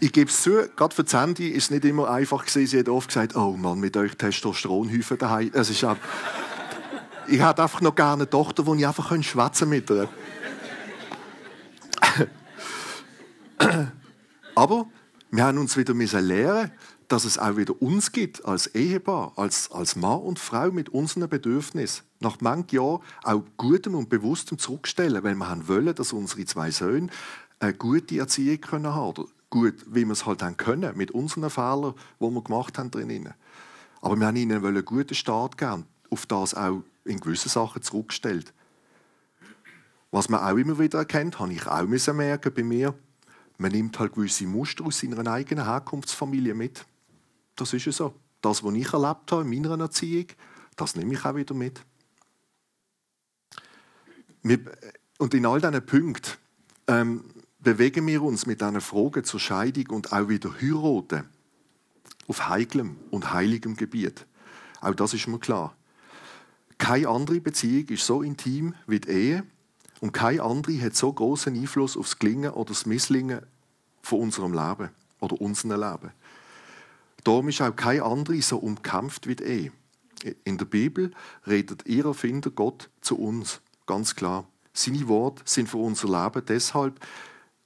ich 0.00 0.12
gebe 0.12 0.30
es 0.30 0.42
zu, 0.42 0.68
gerade 0.76 0.94
für 0.94 1.06
Sandy 1.06 1.48
ist 1.48 1.64
es 1.64 1.70
nicht 1.70 1.84
immer 1.84 2.10
einfach 2.10 2.44
gewesen. 2.44 2.66
Sie 2.66 2.78
hat 2.78 2.88
oft 2.88 3.08
gesagt, 3.08 3.34
oh 3.36 3.52
Mann, 3.52 3.80
mit 3.80 3.96
euch 3.96 4.16
Testosteronhäufen 4.16 5.18
daheim. 5.18 5.50
Es 5.54 5.70
ist 5.70 5.86
ich 7.28 7.40
hatte 7.40 7.62
einfach 7.62 7.80
noch 7.80 7.94
gerne 7.94 8.22
eine 8.22 8.30
Tochter, 8.30 8.66
wo 8.66 8.74
ich 8.74 8.86
einfach 8.86 9.10
schwätzen 9.22 9.68
mit 9.68 9.88
ihr. 9.90 10.08
Aber 14.54 14.86
wir 15.30 15.44
haben 15.44 15.58
uns 15.58 15.76
wieder 15.76 15.94
lernen 15.94 16.72
dass 17.12 17.26
es 17.26 17.38
auch 17.38 17.58
wieder 17.58 17.80
uns 17.82 18.12
gibt, 18.12 18.46
als 18.46 18.68
Ehepaar, 18.68 19.34
als, 19.36 19.70
als 19.70 19.96
Mann 19.96 20.20
und 20.20 20.38
Frau 20.38 20.70
mit 20.70 20.88
unseren 20.88 21.28
Bedürfnissen. 21.28 22.04
Nach 22.20 22.40
manchen 22.40 22.76
Jahren 22.76 23.02
auch 23.22 23.42
gutem 23.58 23.94
und 23.94 24.08
bewusstem 24.08 24.58
zurückstellen, 24.58 25.22
weil 25.22 25.34
wir 25.34 25.68
wollen, 25.68 25.94
dass 25.94 26.14
unsere 26.14 26.46
zwei 26.46 26.70
Söhne 26.70 27.08
eine 27.60 27.74
gute 27.74 28.18
Erziehung 28.18 28.62
können 28.62 28.94
haben 28.94 29.26
Gut, 29.50 29.74
wie 29.88 30.06
wir 30.06 30.12
es 30.12 30.24
halt 30.24 30.42
haben 30.42 30.56
können, 30.56 30.96
mit 30.96 31.10
unseren 31.10 31.50
Fehlern, 31.50 31.92
die 32.18 32.30
wir 32.30 32.42
gemacht 32.42 32.78
haben 32.78 32.90
drinnen. 32.90 33.34
Aber 34.00 34.16
wir 34.16 34.26
haben 34.26 34.36
ihnen 34.36 34.64
einen 34.64 34.84
guten 34.86 35.14
Start 35.14 35.58
geben, 35.58 35.84
auf 36.08 36.24
das 36.24 36.54
auch 36.54 36.82
in 37.04 37.20
gewissen 37.20 37.50
Sachen 37.50 37.82
zurückgestellt. 37.82 38.54
Was 40.10 40.30
man 40.30 40.40
auch 40.40 40.56
immer 40.56 40.78
wieder 40.78 41.00
erkennt, 41.00 41.38
habe 41.38 41.52
ich 41.52 41.66
auch 41.66 42.14
merken 42.14 42.54
bei 42.54 42.62
mir, 42.62 42.94
man 43.58 43.72
nimmt 43.72 43.98
halt 43.98 44.14
gewisse 44.14 44.46
Muster 44.46 44.86
aus 44.86 45.00
seiner 45.00 45.30
eigenen 45.30 45.66
Herkunftsfamilie 45.66 46.54
mit. 46.54 46.86
Das 47.62 47.72
ist 47.72 47.96
so. 47.96 48.12
Das, 48.40 48.64
was 48.64 48.74
ich 48.74 48.92
erlebt 48.92 49.30
habe 49.30 49.42
in 49.42 49.62
meiner 49.62 49.78
Erziehung, 49.78 50.26
das 50.74 50.96
nehme 50.96 51.14
ich 51.14 51.24
auch 51.24 51.36
wieder 51.36 51.54
mit. 51.54 51.80
Und 55.18 55.32
in 55.32 55.46
all 55.46 55.60
diesen 55.60 55.86
Punkten 55.86 56.32
ähm, 56.88 57.24
bewegen 57.60 58.04
wir 58.08 58.20
uns 58.22 58.46
mit 58.46 58.60
diesen 58.60 58.80
Fragen 58.80 59.22
zur 59.22 59.38
Scheidung 59.38 59.86
und 59.90 60.12
auch 60.12 60.28
wieder 60.28 60.50
heiraten 60.60 61.28
auf 62.26 62.48
heiklem 62.48 62.96
und 63.12 63.32
heiligem 63.32 63.76
Gebiet. 63.76 64.26
Auch 64.80 64.94
das 64.96 65.14
ist 65.14 65.28
mir 65.28 65.38
klar. 65.38 65.76
Keine 66.78 67.06
andere 67.06 67.40
Beziehung 67.40 67.86
ist 67.90 68.04
so 68.04 68.22
intim 68.22 68.74
wie 68.88 68.98
die 68.98 69.08
Ehe 69.08 69.46
und 70.00 70.10
keine 70.10 70.42
andere 70.42 70.80
hat 70.82 70.96
so 70.96 71.12
großen 71.12 71.54
Einfluss 71.54 71.96
auf 71.96 72.06
das 72.06 72.18
Gelingen 72.18 72.50
oder 72.54 72.70
das 72.70 72.86
Misslingen 72.86 73.46
von 74.02 74.18
unserem 74.18 74.52
Leben 74.52 74.90
oder 75.20 75.40
unserem 75.40 75.80
Leben. 75.80 76.12
Darum 77.24 77.48
ist 77.48 77.60
auch 77.62 77.74
keine 77.74 78.02
andere 78.02 78.42
so 78.42 78.58
umkämpft 78.58 79.26
wie 79.26 79.42
Ehe. 79.42 79.72
In 80.44 80.58
der 80.58 80.64
Bibel 80.64 81.12
redet 81.46 81.86
ihr 81.86 82.06
Erfinder 82.06 82.50
Gott 82.50 82.90
zu 83.00 83.18
uns, 83.18 83.60
ganz 83.86 84.14
klar. 84.14 84.46
Seine 84.72 85.06
Worte 85.08 85.42
sind 85.44 85.68
für 85.68 85.78
unser 85.78 86.08
Leben 86.08 86.44
deshalb 86.46 86.98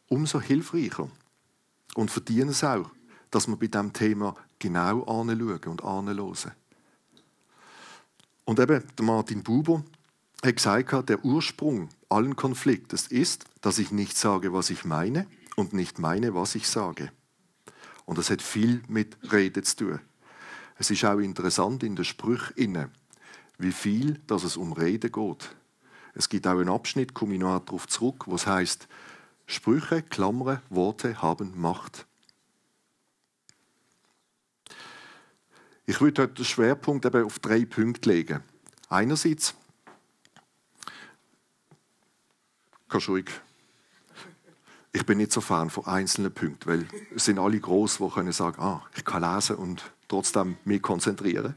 umso 0.09 0.41
hilfreicher 0.41 1.09
und 1.95 2.11
verdienen 2.11 2.51
es 2.51 2.65
auch, 2.65 2.91
dass 3.31 3.47
wir 3.47 3.57
bei 3.57 3.67
diesem 3.67 3.93
Thema 3.93 4.35
genau 4.59 5.03
anschauen 5.03 5.61
und 5.67 5.85
anhören. 5.85 6.53
Und 8.45 8.61
eben, 8.61 8.83
Martin 9.03 9.43
Buber 9.43 9.85
hat 10.45 10.57
gesagt, 10.57 11.09
der 11.09 11.25
Ursprung 11.25 11.89
allen 12.09 12.37
Konfliktes 12.37 13.09
ist, 13.09 13.45
dass 13.61 13.79
ich 13.79 13.91
nicht 13.91 14.17
sage, 14.17 14.53
was 14.53 14.71
ich 14.71 14.85
meine 14.85 15.27
und 15.57 15.73
nicht 15.73 15.99
meine, 15.99 16.35
was 16.35 16.55
ich 16.55 16.69
sage. 16.69 17.11
Und 18.07 18.19
das 18.19 18.31
hat 18.31 18.41
viel 18.41 18.83
mit 18.89 19.19
Rede 19.31 19.63
zu 19.63 19.77
tun. 19.77 20.01
Es 20.79 20.91
ist 20.91 21.05
auch 21.05 21.19
interessant 21.19 21.83
in 21.83 21.97
der 21.97 22.05
Sprüche 22.05 22.53
inne, 22.55 22.91
wie 23.59 23.73
viel, 23.73 24.21
dass 24.27 24.45
es 24.45 24.57
um 24.57 24.73
Rede 24.73 25.11
geht. 25.11 25.55
Es 26.15 26.29
gibt 26.29 26.47
auch 26.47 26.59
einen 26.59 26.71
Abschnitt, 26.71 27.13
komme 27.13 27.35
ich 27.35 27.41
noch 27.41 27.59
darauf 27.61 27.87
zurück, 27.89 28.25
wo 28.27 28.37
es 28.37 28.47
heißt: 28.47 28.89
Sprüche, 29.47 30.03
Klammern, 30.03 30.63
Worte 30.71 31.21
haben 31.21 31.61
Macht. 31.61 32.07
Ich 35.85 36.01
würde 36.01 36.23
heute 36.23 36.35
den 36.35 36.45
Schwerpunkt 36.45 37.05
eben 37.05 37.25
auf 37.25 37.39
drei 37.39 37.65
Punkte 37.65 38.11
legen. 38.11 38.43
Einerseits, 38.89 39.55
kannst 42.89 43.09
ruhig. 43.09 43.31
Ich 44.97 45.05
bin 45.05 45.19
nicht 45.19 45.31
so 45.31 45.43
Fan 45.43 45.69
von 45.69 45.85
einzelnen 45.85 46.33
Punkten, 46.33 46.71
weil 46.71 46.89
es 47.15 47.27
sind 47.27 47.39
alle 47.39 47.61
groß, 47.61 47.99
die 47.99 48.09
können 48.09 48.33
sagen, 48.33 48.63
ah, 48.63 48.83
ich 48.97 49.05
kann 49.05 49.21
lesen 49.23 49.57
und 49.57 49.93
trotzdem 50.09 50.57
mich 50.65 50.81
konzentrieren. 50.81 51.55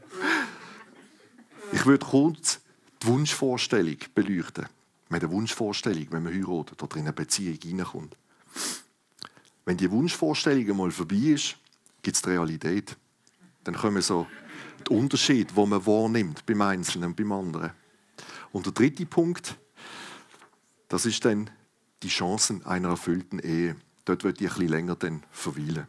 Ich 1.72 1.86
würde 1.86 2.04
kurz 2.04 2.60
die 3.02 3.06
Wunschvorstellung 3.06 3.96
beleuchten. 4.14 4.66
Mit 5.08 5.22
der 5.22 5.30
Wunschvorstellung, 5.30 6.08
wenn 6.10 6.24
man 6.24 6.34
heiratet 6.34 6.82
oder 6.82 6.96
in 6.96 7.04
eine 7.04 7.14
Beziehung 7.14 7.58
hineinkommt. 7.62 8.14
Wenn 9.64 9.78
die 9.78 9.90
Wunschvorstellung 9.90 10.68
einmal 10.68 10.90
vorbei 10.90 11.16
ist, 11.16 11.56
gibt 12.02 12.16
es 12.16 12.22
die 12.22 12.28
Realität. 12.28 12.94
Dann 13.64 13.74
kommen 13.74 14.02
so 14.02 14.26
die 14.86 14.92
Unterschiede, 14.92 15.54
die 15.54 15.66
man 15.66 15.86
wahrnimmt 15.86 16.44
beim 16.44 16.60
Einzelnen 16.60 17.08
und 17.08 17.16
beim 17.16 17.32
anderen. 17.32 17.70
Und 18.52 18.66
der 18.66 18.74
dritte 18.74 19.06
Punkt, 19.06 19.56
das 20.88 21.06
ist 21.06 21.24
dann 21.24 21.48
die 22.02 22.08
Chancen 22.08 22.64
einer 22.64 22.90
erfüllten 22.90 23.38
Ehe. 23.38 23.76
Dort 24.04 24.24
wird 24.24 24.40
ich 24.40 24.56
ein 24.56 24.68
länger 24.68 24.96
verweilen. 25.30 25.86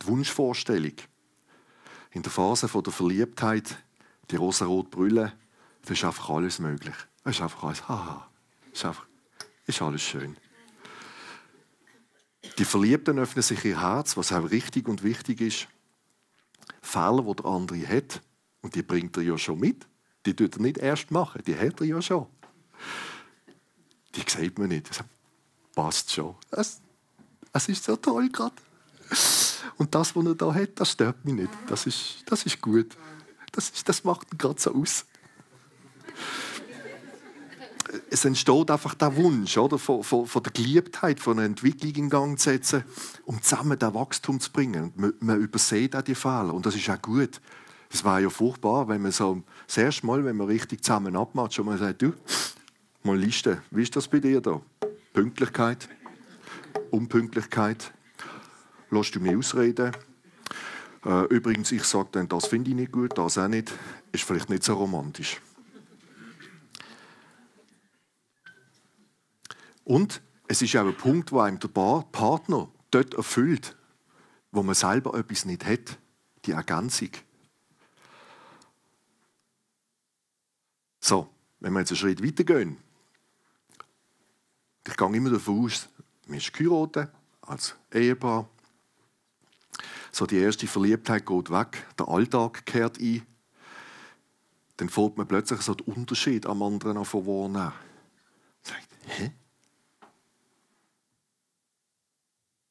Die 0.00 0.06
Wunschvorstellung. 0.06 0.94
In 2.10 2.22
der 2.22 2.32
Phase 2.32 2.66
der 2.68 2.92
Verliebtheit, 2.92 3.78
die 4.30 4.36
rosa-rot 4.36 4.90
Brille, 4.90 5.32
da 5.84 5.92
ist 5.92 6.04
einfach 6.04 6.30
alles 6.30 6.58
möglich. 6.58 6.94
Es 7.24 7.36
ist 7.36 7.42
einfach 7.42 7.64
alles, 7.64 7.88
haha, 7.88 8.28
ist 8.72 8.84
einfach, 8.84 9.06
ist 9.66 9.80
alles 9.80 10.02
schön. 10.02 10.36
Die 12.58 12.64
Verliebten 12.64 13.18
öffnen 13.18 13.42
sich 13.42 13.64
ihr 13.64 13.80
Herz, 13.80 14.16
was 14.16 14.32
auch 14.32 14.50
richtig 14.50 14.88
und 14.88 15.02
wichtig 15.02 15.40
ist. 15.40 15.68
Fehler, 16.80 17.22
die 17.22 17.36
der 17.36 17.46
andere 17.46 17.88
hat, 17.88 18.20
und 18.60 18.74
die 18.74 18.82
bringt 18.82 19.16
er 19.16 19.22
ja 19.22 19.38
schon 19.38 19.60
mit, 19.60 19.86
die 20.26 20.34
tut 20.34 20.56
er 20.56 20.62
nicht 20.62 20.78
erst 20.78 21.10
machen, 21.10 21.42
die 21.46 21.56
hat 21.56 21.80
er 21.80 21.86
ja 21.86 22.02
schon. 22.02 22.26
Die 24.14 24.24
sieht 24.28 24.58
man 24.58 24.68
nicht. 24.68 24.90
Das 24.90 25.04
passt 25.74 26.12
schon. 26.12 26.34
Es, 26.50 26.80
es 27.52 27.68
ist 27.68 27.84
so 27.84 27.96
toll 27.96 28.28
gerade. 28.28 28.54
Und 29.76 29.94
das, 29.94 30.14
was 30.14 30.24
er 30.24 30.34
da 30.34 30.54
hat, 30.54 30.70
das 30.80 30.92
stört 30.92 31.24
mich 31.24 31.34
nicht. 31.34 31.50
Das 31.66 31.86
ist, 31.86 32.24
das 32.26 32.44
ist 32.44 32.60
gut. 32.60 32.96
Das, 33.52 33.70
ist, 33.70 33.88
das 33.88 34.04
macht 34.04 34.32
ihn 34.32 34.38
gerade 34.38 34.60
so 34.60 34.74
aus 34.74 35.04
es 38.10 38.24
entsteht 38.24 38.70
einfach 38.70 38.94
der 38.94 39.16
Wunsch 39.16 39.56
oder, 39.58 39.78
von, 39.78 40.02
von, 40.02 40.26
von, 40.26 40.42
der 40.42 40.52
Geliebtheit, 40.52 41.20
von 41.20 41.38
einer 41.38 41.46
Entwicklung 41.46 41.94
in 41.94 42.10
Gang 42.10 42.38
zu 42.38 42.50
setzen, 42.50 42.84
um 43.24 43.42
zusammen 43.42 43.78
das 43.78 43.94
Wachstum 43.94 44.40
zu 44.40 44.50
bringen. 44.50 44.92
Man, 44.96 45.12
man 45.20 45.40
übersieht 45.40 45.94
auch 45.96 46.02
die 46.02 46.14
Fehler 46.14 46.54
und 46.54 46.66
das 46.66 46.76
ist 46.76 46.88
auch 46.88 47.00
gut. 47.00 47.40
Es 47.90 48.04
war 48.04 48.20
ja 48.20 48.30
furchtbar, 48.30 48.88
wenn 48.88 49.02
man 49.02 49.12
so 49.12 49.42
das 49.66 49.76
erste 49.76 50.06
Mal, 50.06 50.24
wenn 50.24 50.36
man 50.36 50.46
richtig 50.46 50.82
zusammen 50.82 51.16
abmacht, 51.16 51.54
schon 51.54 51.66
mal 51.66 51.76
sagt, 51.78 52.02
du, 52.02 52.12
mal 53.04 53.18
Liste, 53.18 53.62
wie 53.70 53.82
ist 53.82 53.96
das 53.96 54.08
bei 54.08 54.20
dir 54.20 54.40
da? 54.40 54.60
Pünktlichkeit, 55.12 55.88
Unpünktlichkeit, 56.90 57.92
Lass 58.92 59.10
du 59.10 59.20
mich 59.20 59.34
ausreden? 59.34 59.90
Äh, 61.06 61.24
übrigens, 61.34 61.72
ich 61.72 61.84
sage 61.84 62.10
dann, 62.12 62.28
das 62.28 62.46
finde 62.46 62.70
ich 62.70 62.76
nicht 62.76 62.92
gut, 62.92 63.16
das 63.16 63.38
auch 63.38 63.48
nicht. 63.48 63.72
Ist 64.12 64.24
vielleicht 64.24 64.50
nicht 64.50 64.62
so 64.62 64.74
romantisch. 64.74 65.40
Und 69.84 70.20
es 70.46 70.60
ist 70.60 70.76
auch 70.76 70.86
ein 70.86 70.94
Punkt, 70.94 71.32
wo 71.32 71.40
einem 71.40 71.58
der 71.58 71.68
Partner 71.68 72.68
dort 72.90 73.14
erfüllt, 73.14 73.74
wo 74.50 74.62
man 74.62 74.74
selber 74.74 75.18
etwas 75.18 75.46
nicht 75.46 75.64
hat. 75.64 75.98
Die 76.44 76.52
Ergänzung. 76.52 77.12
So, 81.00 81.30
wenn 81.60 81.72
wir 81.72 81.80
jetzt 81.80 81.92
einen 81.92 81.96
Schritt 81.96 82.22
weitergehen. 82.22 82.76
Ich 84.86 84.96
gehe 84.96 85.16
immer 85.16 85.30
davon 85.30 85.64
aus, 85.64 85.88
man 86.26 86.38
ist 86.38 86.52
als 87.42 87.74
Ehepaar. 87.92 88.48
So, 90.10 90.26
die 90.26 90.38
erste 90.38 90.66
Verliebtheit 90.66 91.26
geht 91.26 91.50
weg, 91.50 91.86
der 91.98 92.08
Alltag 92.08 92.66
kehrt 92.66 93.00
ein. 93.00 93.26
Dann 94.76 94.88
fällt 94.88 95.16
man 95.16 95.26
plötzlich 95.26 95.60
so 95.62 95.74
den 95.74 95.86
Unterschied 95.94 96.46
am 96.46 96.62
anderen 96.62 96.98
an 96.98 97.04
wahrnehmen. 97.04 97.72
Sagt, 98.62 98.88
hä? 99.06 99.32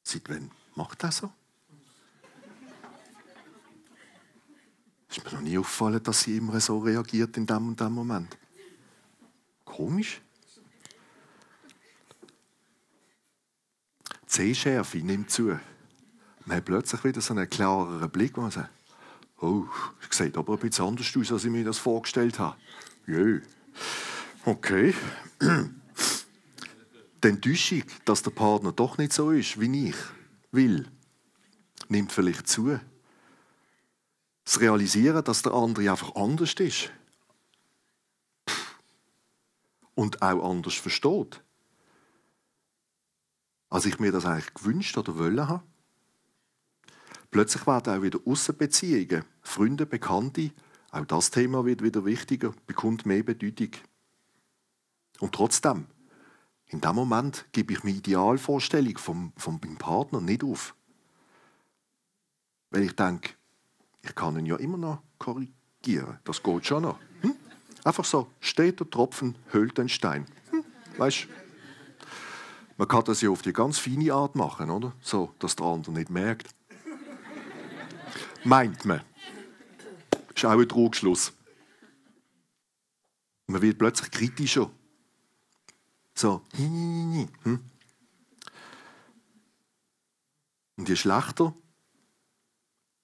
Seit 0.02 0.28
wann 0.28 0.50
macht 0.74 1.02
das 1.02 1.18
so? 1.18 1.32
Ist 5.08 5.24
mir 5.24 5.32
noch 5.32 5.40
nie 5.40 5.58
aufgefallen, 5.58 6.02
dass 6.02 6.22
sie 6.22 6.38
immer 6.38 6.58
so 6.60 6.78
reagiert 6.78 7.36
in 7.36 7.46
dem 7.46 7.68
und 7.68 7.80
dem 7.80 7.92
Moment. 7.92 8.36
Komisch. 9.64 10.22
Sehschärfe 14.32 14.98
nimmt 14.98 15.30
zu. 15.30 15.58
Man 16.46 16.56
hat 16.56 16.64
plötzlich 16.64 17.04
wieder 17.04 17.20
so 17.20 17.34
einen 17.34 17.50
klareren 17.50 18.10
Blick, 18.10 18.36
wo 18.36 18.40
man 18.40 18.50
sagt, 18.50 18.70
oh, 19.40 19.64
es 20.08 20.16
sieht 20.16 20.36
aber 20.38 20.54
ein 20.54 20.58
bisschen 20.58 20.86
anders 20.86 21.14
aus, 21.16 21.32
als 21.32 21.44
ich 21.44 21.50
mir 21.50 21.64
das 21.64 21.78
vorgestellt 21.78 22.38
habe. 22.38 22.56
Jö. 23.06 23.42
Okay. 24.44 24.94
Die 27.22 27.28
Enttäuschung, 27.28 27.84
dass 28.04 28.22
der 28.22 28.30
Partner 28.30 28.72
doch 28.72 28.98
nicht 28.98 29.12
so 29.12 29.30
ist, 29.30 29.60
wie 29.60 29.90
ich 29.90 29.96
will, 30.50 30.88
nimmt 31.88 32.10
vielleicht 32.10 32.48
zu. 32.48 32.80
Das 34.44 34.60
Realisieren, 34.60 35.22
dass 35.22 35.42
der 35.42 35.52
andere 35.52 35.90
einfach 35.90 36.16
anders 36.16 36.54
ist 36.54 36.90
und 39.94 40.22
auch 40.22 40.50
anders 40.50 40.74
versteht, 40.74 41.42
als 43.72 43.86
ich 43.86 43.98
mir 43.98 44.12
das 44.12 44.26
eigentlich 44.26 44.52
gewünscht 44.52 44.98
oder 44.98 45.16
wollen 45.18 45.48
habe. 45.48 45.62
Plötzlich 47.30 47.66
werden 47.66 47.96
auch 47.96 48.02
wieder 48.02 48.18
Außenbeziehungen, 48.26 49.24
Freunde, 49.40 49.86
Bekannte, 49.86 50.50
auch 50.90 51.06
das 51.06 51.30
Thema 51.30 51.64
wird 51.64 51.82
wieder 51.82 52.04
wichtiger, 52.04 52.52
bekommt 52.66 53.06
mehr 53.06 53.22
Bedeutung. 53.22 53.70
Und 55.20 55.34
trotzdem, 55.34 55.86
in 56.66 56.82
dem 56.82 56.94
Moment 56.94 57.46
gebe 57.52 57.72
ich 57.72 57.82
meine 57.82 57.96
Idealvorstellung 57.96 58.98
vom, 58.98 59.32
vom 59.38 59.58
meinem 59.62 59.78
Partner 59.78 60.20
nicht 60.20 60.44
auf. 60.44 60.76
Weil 62.68 62.82
ich 62.82 62.94
denke, 62.94 63.30
ich 64.02 64.14
kann 64.14 64.38
ihn 64.38 64.44
ja 64.44 64.56
immer 64.56 64.76
noch 64.76 65.02
korrigieren. 65.18 66.18
Das 66.24 66.42
geht 66.42 66.66
schon 66.66 66.82
noch. 66.82 66.98
Hm? 67.22 67.36
Einfach 67.84 68.04
so, 68.04 68.28
steht 68.38 68.80
der 68.80 68.90
Tropfen, 68.90 69.34
höhlt 69.48 69.78
den 69.78 69.88
Stein. 69.88 70.26
Hm? 70.50 70.62
Weißt 70.98 71.26
man 72.76 72.88
kann 72.88 73.04
das 73.04 73.20
ja 73.20 73.30
auf 73.30 73.42
die 73.42 73.52
ganz 73.52 73.78
feine 73.78 74.12
Art 74.12 74.34
machen, 74.34 74.70
oder? 74.70 74.92
So, 75.00 75.34
dass 75.38 75.56
der 75.56 75.66
andere 75.66 75.92
nicht 75.92 76.10
merkt. 76.10 76.54
Meint 78.44 78.84
man. 78.84 79.02
Ist 80.34 80.44
auch 80.44 80.58
ein 80.58 80.68
Trugschluss. 80.68 81.32
Man 83.46 83.62
wird 83.62 83.78
plötzlich 83.78 84.10
kritischer. 84.10 84.70
So. 86.14 86.42
Hm? 86.54 87.28
Und 90.76 90.88
je 90.88 90.96
schlechter 90.96 91.54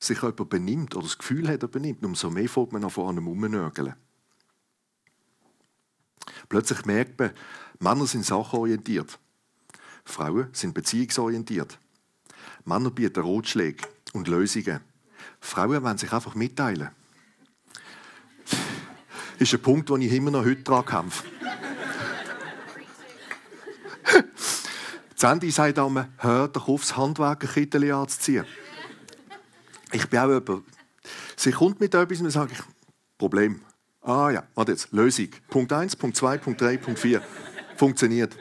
sich 0.01 0.23
jemand 0.23 0.49
benimmt 0.49 0.97
oder 0.97 1.05
das 1.05 1.19
Gefühl 1.19 1.49
hat, 1.49 1.63
er 1.63 1.69
benimmt, 1.69 2.05
umso 2.05 2.31
mehr 2.31 2.49
fängt 2.49 2.73
man 2.73 2.85
an 2.85 2.91
vor 2.91 3.09
einem 3.09 3.27
rumnörgeln. 3.27 3.95
Plötzlich 6.49 6.85
merkt 6.87 7.19
man, 7.19 7.33
Männer 7.79 8.07
sind 8.07 8.25
sachorientiert. 8.25 9.19
Frauen 10.09 10.49
sind 10.53 10.75
beziehungsorientiert. 10.75 11.79
Männer 12.65 12.91
bieten 12.91 13.23
Ratschläge 13.23 13.87
und 14.13 14.27
Lösungen. 14.27 14.81
Frauen 15.41 15.83
wollen 15.83 15.99
sich 15.99 16.13
einfach 16.13 16.35
mitteilen. 16.35 16.91
Das 19.39 19.49
ist 19.49 19.55
ein 19.55 19.63
Punkt, 19.63 19.91
wo 19.91 19.97
ich 19.97 20.13
immer 20.13 20.31
noch 20.31 20.45
heute 20.45 20.63
dran 20.63 20.85
kämpfe. 20.85 21.25
Sandy 25.15 25.51
sagt 25.51 25.79
einmal, 25.79 26.09
hör 26.19 26.49
doch 26.49 26.69
auf, 26.69 26.81
das 26.83 26.97
Handwerkerkittel 26.97 27.93
anzuziehen. 27.93 28.47
Ich 29.93 30.09
bin 30.09 30.19
auch 30.21 30.29
jemand, 30.29 30.65
sie 31.37 31.53
kommt 31.53 31.81
mit 31.81 31.95
etwas 31.95 32.19
und 32.19 32.25
dann 32.25 32.31
sage 32.31 32.53
ich, 32.53 32.61
Problem. 33.19 33.61
Ah 34.01 34.31
ja, 34.31 34.45
warte 34.55 34.73
jetzt, 34.73 34.93
Lösung. 34.93 35.29
Punkt 35.51 35.73
1, 35.73 35.97
Punkt 35.97 36.17
2, 36.17 36.39
Punkt 36.39 36.61
3, 36.61 36.77
Punkt 36.79 37.01
4. 37.01 37.23
Funktioniert. 37.77 38.37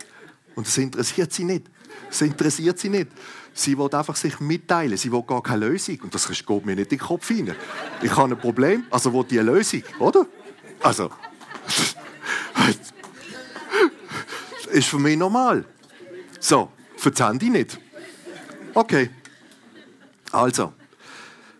Und 0.57 0.65
das 0.65 0.77
interessiert 0.79 1.31
sie 1.31 1.43
nicht. 1.43 1.67
Das 2.09 2.19
interessiert 2.21 2.79
sie 2.79 2.89
nicht. 2.89 3.09
Sie 3.53 3.77
will 3.77 3.93
einfach 3.93 4.15
sich 4.15 4.39
mitteilen. 4.39 4.97
Sie 4.97 5.11
will 5.11 5.21
gar 5.21 5.43
keine 5.43 5.67
Lösung. 5.67 5.99
Und 6.01 6.15
das 6.15 6.27
geht 6.27 6.65
mir 6.65 6.75
nicht 6.75 6.91
in 6.91 6.97
den 6.97 7.07
Kopf 7.07 7.29
rein. 7.29 7.53
Ich 8.01 8.15
habe 8.15 8.33
ein 8.33 8.39
Problem, 8.39 8.85
also 8.89 9.13
will 9.13 9.23
die 9.23 9.39
eine 9.39 9.51
Lösung, 9.51 9.83
oder? 9.99 10.25
Also. 10.81 11.11
ist 14.71 14.87
für 14.87 14.97
mich 14.97 15.15
normal. 15.15 15.63
So, 16.39 16.71
für 16.97 17.11
Handy 17.19 17.51
nicht. 17.51 17.79
Okay. 18.73 19.11
Also, 20.31 20.73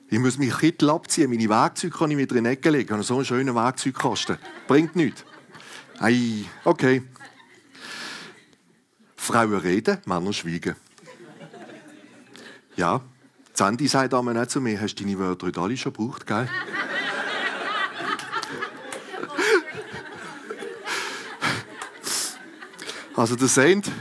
ich 0.10 0.18
muss 0.18 0.40
meinen 0.40 0.58
Kittel 0.58 0.90
abziehen, 0.90 1.30
meine 1.30 1.48
Werkzeuge 1.48 1.96
kann 1.96 2.10
ich 2.10 2.18
wieder 2.18 2.36
in 2.36 2.46
die 2.46 2.50
Ecke 2.50 2.72
legen. 2.72 2.86
Ich 2.86 2.92
habe 2.92 3.04
so 3.04 3.18
einen 3.18 3.26
schönen 3.26 3.54
Werkzeugkasten. 3.54 4.40
Bringt 4.68 4.96
nichts. 4.96 5.24
Ei, 6.00 6.46
okay. 6.64 7.04
Frauen 9.28 9.60
reden, 9.60 9.98
Männer 10.06 10.34
schweigen. 10.34 10.76
Ja, 12.76 13.02
Sandy 13.54 13.88
sagt 13.88 14.14
einmal 14.14 14.34
nicht 14.34 14.52
zu 14.52 14.62
mir, 14.62 14.80
hast 14.80 14.96
du 14.96 15.04
deine 15.04 15.20
Wörter 15.20 15.48
heute 15.48 15.60
alle 15.60 15.76
schon 15.78 15.94
gebraucht, 15.94 16.26
gell? 16.26 16.48
Also, 23.16 23.36
das 23.36 23.56
seht, 23.56 23.92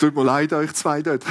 tut 0.00 0.14
mir 0.14 0.24
leid, 0.24 0.52
euch 0.54 0.72
zwei 0.72 1.02
dort. 1.02 1.22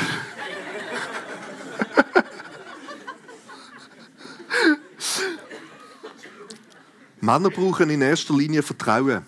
Männer 7.20 7.50
brauchen 7.50 7.90
in 7.90 8.02
erster 8.02 8.36
Linie 8.36 8.62
Vertrauen. 8.62 9.26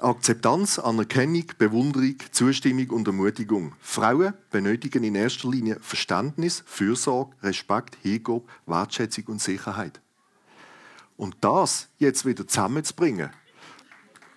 Akzeptanz, 0.00 0.78
Anerkennung, 0.78 1.44
Bewunderung, 1.58 2.14
Zustimmung 2.30 2.90
und 2.90 3.08
Ermutigung. 3.08 3.74
Frauen 3.80 4.32
benötigen 4.50 5.02
in 5.02 5.16
erster 5.16 5.48
Linie 5.48 5.78
Verständnis, 5.80 6.62
Fürsorge, 6.66 7.34
Respekt, 7.42 7.96
Hingabe, 8.02 8.44
Wertschätzung 8.66 9.24
und 9.26 9.42
Sicherheit. 9.42 10.00
Und 11.16 11.36
das 11.40 11.88
jetzt 11.98 12.24
wieder 12.24 12.46
zusammenzubringen, 12.46 13.30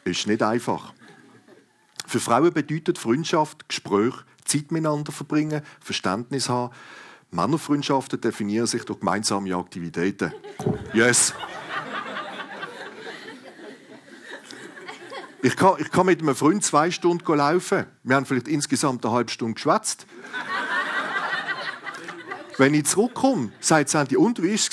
ist 0.04 0.26
nicht 0.26 0.42
einfach. 0.42 0.94
Für 2.08 2.20
Frauen 2.20 2.52
bedeutet 2.52 2.98
Freundschaft, 2.98 3.70
Gespräch, 3.70 4.16
Zeit 4.44 4.72
miteinander 4.72 5.12
verbringen, 5.12 5.62
Verständnis 5.80 6.50
haben. 6.50 6.74
Männerfreundschaften 7.30 8.20
definieren 8.20 8.66
sich 8.66 8.84
durch 8.84 9.00
gemeinsame 9.00 9.56
Aktivitäten. 9.56 10.34
Yes! 10.94 11.36
Ich 15.44 15.56
kann, 15.56 15.76
ich 15.80 15.90
kann 15.92 16.06
mit 16.06 16.22
einem 16.22 16.36
Freund 16.36 16.64
zwei 16.64 16.92
Stunden 16.92 17.36
laufen. 17.36 17.86
Wir 18.04 18.16
haben 18.16 18.26
vielleicht 18.26 18.48
insgesamt 18.48 19.06
eine 19.06 19.14
halbe 19.14 19.32
Stunde 19.32 19.56
geschwätzt. 19.56 20.06
Wenn 22.58 22.74
ich 22.76 22.86
zurückkomme, 22.86 23.52
sagt 23.60 23.90
Sandy, 23.90 24.18
und, 24.18 24.42
wie 24.44 24.50
war 24.50 24.56
es? 24.56 24.70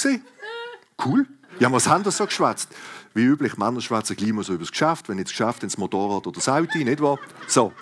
Cool. 1.04 1.26
Ja, 1.58 1.72
was 1.72 1.88
haben 1.88 2.04
wir 2.04 2.12
so 2.12 2.26
geschwätzt? 2.26 2.68
Wie 3.14 3.24
üblich, 3.24 3.56
Männer 3.56 3.80
schwätzen 3.80 4.14
gleich 4.14 4.32
mal 4.32 4.44
so 4.44 4.52
über 4.52 4.64
das 4.64 4.70
Geschäft. 4.70 5.08
Wenn 5.08 5.16
nicht 5.16 5.28
das 5.28 5.36
Geschäft, 5.36 5.62
ins 5.62 5.78
Motorrad 5.78 6.26
oder 6.26 6.34
das 6.34 6.48
Auto, 6.48 6.78
nicht 6.78 7.00
wahr? 7.00 7.18
So. 7.46 7.72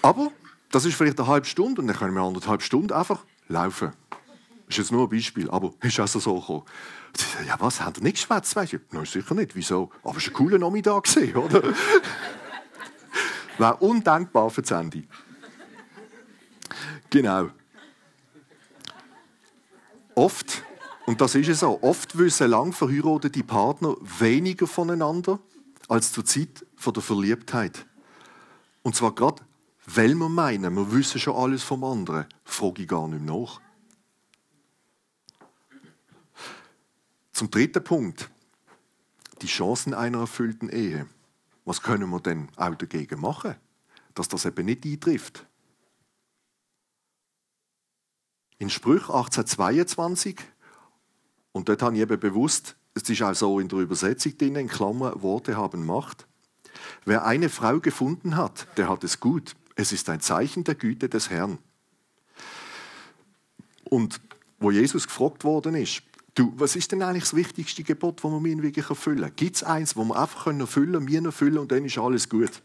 Aber 0.00 0.30
das 0.70 0.84
ist 0.84 0.94
vielleicht 0.94 1.18
eine 1.18 1.28
halbe 1.28 1.46
Stunde 1.46 1.80
und 1.80 1.88
dann 1.88 1.96
können 1.96 2.14
wir 2.14 2.22
anderthalb 2.22 2.62
Stunden 2.62 2.92
einfach 2.92 3.24
laufen. 3.48 3.92
Ist 4.72 4.78
jetzt 4.78 4.92
nur 4.92 5.02
ein 5.02 5.10
Beispiel, 5.10 5.50
aber 5.50 5.74
ist 5.82 6.00
also 6.00 6.18
so 6.18 6.40
gekommen. 6.40 6.62
Ja, 7.46 7.56
was, 7.60 7.82
haben 7.82 7.92
ihr 7.98 8.04
nicht 8.04 8.14
geschwätzt, 8.14 8.56
weißt 8.56 8.72
du? 8.72 8.78
Nein, 8.92 9.04
sicher 9.04 9.34
nicht. 9.34 9.54
Wieso? 9.54 9.90
Aber 10.02 10.16
es 10.16 10.24
war 10.24 10.32
ein 10.32 10.32
cooler 10.32 10.58
Nachmittag, 10.58 11.06
oder? 11.36 11.62
Wäre 13.58 13.76
undenkbar 13.76 14.48
für 14.48 14.62
das 14.62 14.70
Handy. 14.70 15.06
Genau. 17.10 17.50
Oft, 20.14 20.62
und 21.04 21.20
das 21.20 21.34
ist 21.34 21.48
es 21.48 21.60
so, 21.60 21.82
oft 21.82 22.16
wissen 22.16 22.48
lang 22.48 22.72
verheiratete 22.72 23.44
Partner 23.44 23.94
weniger 24.00 24.66
voneinander 24.66 25.38
als 25.86 26.12
zur 26.12 26.24
Zeit 26.24 26.64
der 26.82 27.02
Verliebtheit. 27.02 27.84
Und 28.82 28.96
zwar 28.96 29.14
gerade 29.14 29.42
weil 29.86 30.14
wir 30.14 30.28
meinen, 30.28 30.74
wir 30.76 30.92
wissen 30.92 31.20
schon 31.20 31.36
alles 31.36 31.62
vom 31.62 31.84
anderen, 31.84 32.26
frage 32.44 32.82
ich 32.82 32.88
gar 32.88 33.08
nicht 33.08 33.22
mehr 33.22 33.34
nach. 33.34 33.60
Zum 37.42 37.50
dritten 37.50 37.82
Punkt. 37.82 38.30
Die 39.40 39.48
Chancen 39.48 39.94
einer 39.94 40.20
erfüllten 40.20 40.68
Ehe. 40.68 41.08
Was 41.64 41.82
können 41.82 42.08
wir 42.10 42.20
denn 42.20 42.48
auch 42.54 42.76
dagegen 42.76 43.20
machen, 43.20 43.56
dass 44.14 44.28
das 44.28 44.44
eben 44.44 44.64
nicht 44.64 44.84
eintrifft? 44.84 45.44
In 48.58 48.70
Sprüch 48.70 49.08
1822, 49.08 50.38
und 51.50 51.68
dort 51.68 51.82
habe 51.82 51.96
ich 51.96 52.02
eben 52.02 52.20
bewusst, 52.20 52.76
es 52.94 53.10
ist 53.10 53.22
auch 53.22 53.34
so 53.34 53.58
in 53.58 53.66
der 53.66 53.80
Übersetzung 53.80 54.38
drin, 54.38 54.54
in 54.54 54.68
Klammern, 54.68 55.20
Worte 55.20 55.56
haben 55.56 55.84
Macht. 55.84 56.28
Wer 57.04 57.24
eine 57.24 57.48
Frau 57.48 57.80
gefunden 57.80 58.36
hat, 58.36 58.68
der 58.76 58.88
hat 58.88 59.02
es 59.02 59.18
gut. 59.18 59.56
Es 59.74 59.90
ist 59.90 60.08
ein 60.08 60.20
Zeichen 60.20 60.62
der 60.62 60.76
Güte 60.76 61.08
des 61.08 61.28
Herrn. 61.28 61.58
Und 63.82 64.20
wo 64.60 64.70
Jesus 64.70 65.08
gefragt 65.08 65.42
worden 65.42 65.74
ist, 65.74 66.04
du, 66.34 66.52
was 66.56 66.76
ist 66.76 66.92
denn 66.92 67.02
eigentlich 67.02 67.24
das 67.24 67.34
wichtigste 67.34 67.82
Gebot, 67.82 68.22
das 68.22 68.30
wir 68.30 68.62
wirklich 68.62 68.88
erfüllen 68.88 69.20
können? 69.20 69.36
Gibt 69.36 69.56
es 69.56 69.62
eins, 69.62 69.94
das 69.94 70.04
wir 70.04 70.16
einfach 70.16 70.46
erfüllen 70.46 70.92
können, 70.92 71.08
wir 71.08 71.24
erfüllen 71.24 71.58
und 71.58 71.72
dann 71.72 71.84
ist 71.84 71.98
alles 71.98 72.28
gut? 72.28 72.62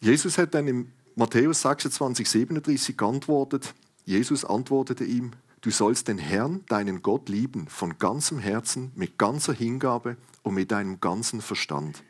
Jesus 0.00 0.38
hat 0.38 0.54
dann 0.54 0.68
im 0.68 0.92
Matthäus 1.14 1.62
26, 1.62 2.28
37 2.28 2.96
geantwortet, 2.96 3.74
Jesus 4.04 4.44
antwortete 4.44 5.04
ihm, 5.04 5.32
du 5.62 5.70
sollst 5.70 6.08
den 6.08 6.18
Herrn, 6.18 6.64
deinen 6.68 7.02
Gott, 7.02 7.28
lieben, 7.28 7.66
von 7.68 7.98
ganzem 7.98 8.38
Herzen, 8.38 8.92
mit 8.94 9.18
ganzer 9.18 9.52
Hingabe 9.52 10.16
und 10.42 10.54
mit 10.54 10.70
deinem 10.70 11.00
ganzen 11.00 11.40
Verstand. 11.40 12.04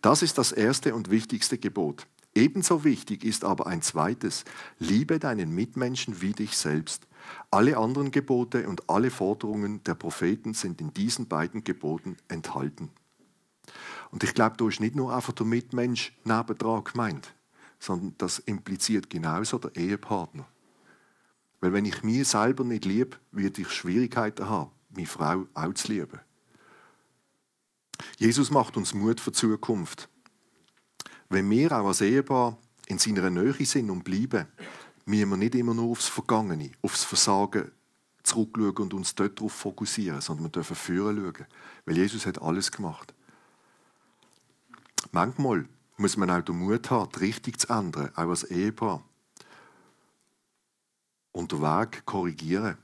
Das 0.00 0.22
ist 0.22 0.38
das 0.38 0.50
erste 0.50 0.94
und 0.94 1.10
wichtigste 1.10 1.58
Gebot. 1.58 2.06
Ebenso 2.34 2.82
wichtig 2.82 3.24
ist 3.24 3.44
aber 3.44 3.66
ein 3.66 3.82
zweites, 3.82 4.44
liebe 4.78 5.18
deinen 5.18 5.54
Mitmenschen 5.54 6.22
wie 6.22 6.32
dich 6.32 6.56
selbst. 6.56 7.06
Alle 7.50 7.76
anderen 7.76 8.10
Gebote 8.10 8.68
und 8.68 8.88
alle 8.88 9.10
Forderungen 9.10 9.82
der 9.84 9.94
Propheten 9.94 10.54
sind 10.54 10.80
in 10.80 10.92
diesen 10.94 11.28
beiden 11.28 11.64
Geboten 11.64 12.16
enthalten. 12.28 12.90
Und 14.10 14.24
ich 14.24 14.34
glaube, 14.34 14.56
da 14.56 14.68
ist 14.68 14.80
nicht 14.80 14.94
nur 14.94 15.14
einfach 15.14 15.32
der 15.32 15.46
Mitmensch 15.46 16.12
nebendran 16.24 16.84
gemeint, 16.84 17.34
sondern 17.78 18.14
das 18.18 18.38
impliziert 18.40 19.10
genauso 19.10 19.58
der 19.58 19.74
Ehepartner. 19.76 20.46
Weil 21.60 21.72
wenn 21.72 21.84
ich 21.84 22.02
mir 22.02 22.24
selber 22.24 22.64
nicht 22.64 22.84
liebe, 22.84 23.16
werde 23.30 23.62
ich 23.62 23.70
Schwierigkeiten 23.70 24.48
haben, 24.48 24.70
meine 24.90 25.06
Frau 25.06 25.46
auch 25.54 25.74
zu 25.74 25.92
lieben. 25.92 26.20
Jesus 28.18 28.50
macht 28.50 28.76
uns 28.76 28.94
Mut 28.94 29.20
für 29.20 29.30
die 29.30 29.38
Zukunft. 29.38 30.08
Wenn 31.28 31.48
wir 31.48 31.72
auch 31.72 31.86
als 31.86 32.00
Ehepaar 32.00 32.58
in 32.86 32.98
seiner 32.98 33.30
Nähe 33.30 33.64
sind 33.64 33.90
und 33.90 34.04
bleiben, 34.04 34.46
müssen 35.04 35.30
wir 35.30 35.36
nicht 35.36 35.54
immer 35.54 35.74
nur 35.74 35.90
aufs 35.90 36.08
Vergangene, 36.08 36.70
aufs 36.82 37.04
Versagen 37.04 37.70
zurückschauen 38.22 38.76
und 38.76 38.94
uns 38.94 39.14
dort 39.14 39.38
darauf 39.38 39.52
fokussieren, 39.52 40.20
sondern 40.20 40.46
wir 40.46 40.50
dürfen 40.50 40.76
führen 40.76 41.16
schauen. 41.16 41.46
Weil 41.84 41.96
Jesus 41.96 42.26
hat 42.26 42.40
alles 42.40 42.70
gemacht. 42.70 43.12
Manchmal 45.10 45.66
muss 45.96 46.16
man 46.16 46.30
auch 46.30 46.42
den 46.42 46.58
Mut 46.58 46.90
haben, 46.90 47.10
die 47.14 47.18
Richtung 47.18 47.58
zu 47.58 47.68
ändern, 47.68 48.10
auch 48.14 48.28
als 48.28 48.44
Ehepaar. 48.44 49.02
Und 51.32 51.52
den 51.52 51.62
Weg 51.62 52.04
korrigieren. 52.04 52.76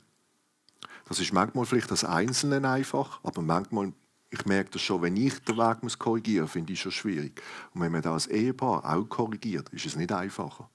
Das 1.07 1.21
ist 1.21 1.33
manchmal 1.33 1.67
vielleicht 1.67 1.91
als 1.91 2.05
Einzelne 2.05 2.69
einfach, 2.69 3.21
aber 3.23 3.43
manchmal, 3.43 3.93
ich 4.31 4.45
merke 4.45 4.71
das 4.73 4.83
schon, 4.83 5.03
wenn 5.03 5.17
ich 5.17 5.39
den 5.41 5.57
Weg 5.57 5.83
muss 5.83 5.99
korrigieren 5.99 6.45
muss, 6.45 6.53
finde 6.53 6.73
ich 6.73 6.81
schon 6.81 6.93
schwierig. 6.93 7.43
Und 7.73 7.81
wenn 7.81 7.93
man 7.93 8.03
das 8.03 8.13
als 8.13 8.27
Ehepaar 8.27 8.85
auch 8.85 9.05
korrigiert, 9.05 9.69
ist 9.71 9.87
es 9.87 9.97
nicht 9.97 10.13
einfacher. 10.13 10.69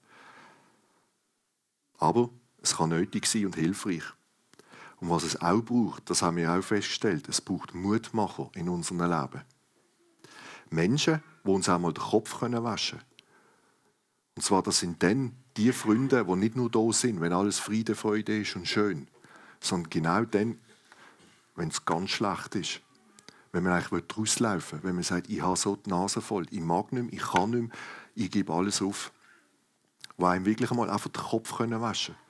Aber 1.98 2.30
es 2.62 2.76
kann 2.76 2.90
nötig 2.90 3.26
sein 3.26 3.46
und 3.46 3.56
hilfreich. 3.56 4.04
Und 5.00 5.10
was 5.10 5.22
es 5.22 5.40
auch 5.40 5.62
braucht, 5.62 6.08
das 6.08 6.22
haben 6.22 6.36
wir 6.36 6.52
auch 6.52 6.62
festgestellt, 6.62 7.28
es 7.28 7.40
braucht 7.40 7.74
Mutmacher 7.74 8.50
in 8.54 8.68
unserem 8.68 9.00
Leben. 9.00 9.42
Menschen, 10.70 11.22
die 11.44 11.50
uns 11.50 11.68
auch 11.68 11.78
mal 11.78 11.92
den 11.92 12.02
Kopf 12.02 12.40
waschen 12.40 12.98
können. 12.98 13.08
Und 14.36 14.42
zwar, 14.42 14.62
das 14.62 14.80
sind 14.80 15.02
dann 15.02 15.36
die 15.56 15.72
Freunde, 15.72 16.24
die 16.24 16.36
nicht 16.36 16.56
nur 16.56 16.70
da 16.70 16.92
sind, 16.92 17.20
wenn 17.20 17.32
alles 17.32 17.58
Friede, 17.58 17.94
Freude 17.94 18.40
ist 18.40 18.56
und 18.56 18.66
schön, 18.66 19.08
sondern 19.60 19.90
genau 19.90 20.24
dann, 20.24 20.58
wenn 21.54 21.68
es 21.68 21.84
ganz 21.84 22.10
schlecht 22.10 22.54
ist. 22.56 22.80
Wenn 23.52 23.62
man 23.62 23.74
eigentlich 23.74 24.02
rauslaufen 24.16 24.82
will, 24.82 24.88
wenn 24.88 24.96
man 24.96 25.04
sagt, 25.04 25.28
ich 25.28 25.40
habe 25.40 25.56
so 25.56 25.76
die 25.76 25.90
Nase 25.90 26.20
voll, 26.20 26.46
ich 26.50 26.60
mag 26.60 26.92
nicht 26.92 27.04
mehr, 27.04 27.12
ich 27.12 27.22
kann 27.22 27.50
nicht 27.50 27.68
mehr, 27.68 27.78
ich 28.16 28.30
gebe 28.30 28.52
alles 28.52 28.82
auf. 28.82 29.12
Wo 30.16 30.26
einem 30.26 30.44
wirklich 30.44 30.70
einmal 30.70 30.90
einfach 30.90 31.10
den 31.10 31.22
Kopf 31.22 31.58
waschen 31.58 32.14
können. 32.14 32.24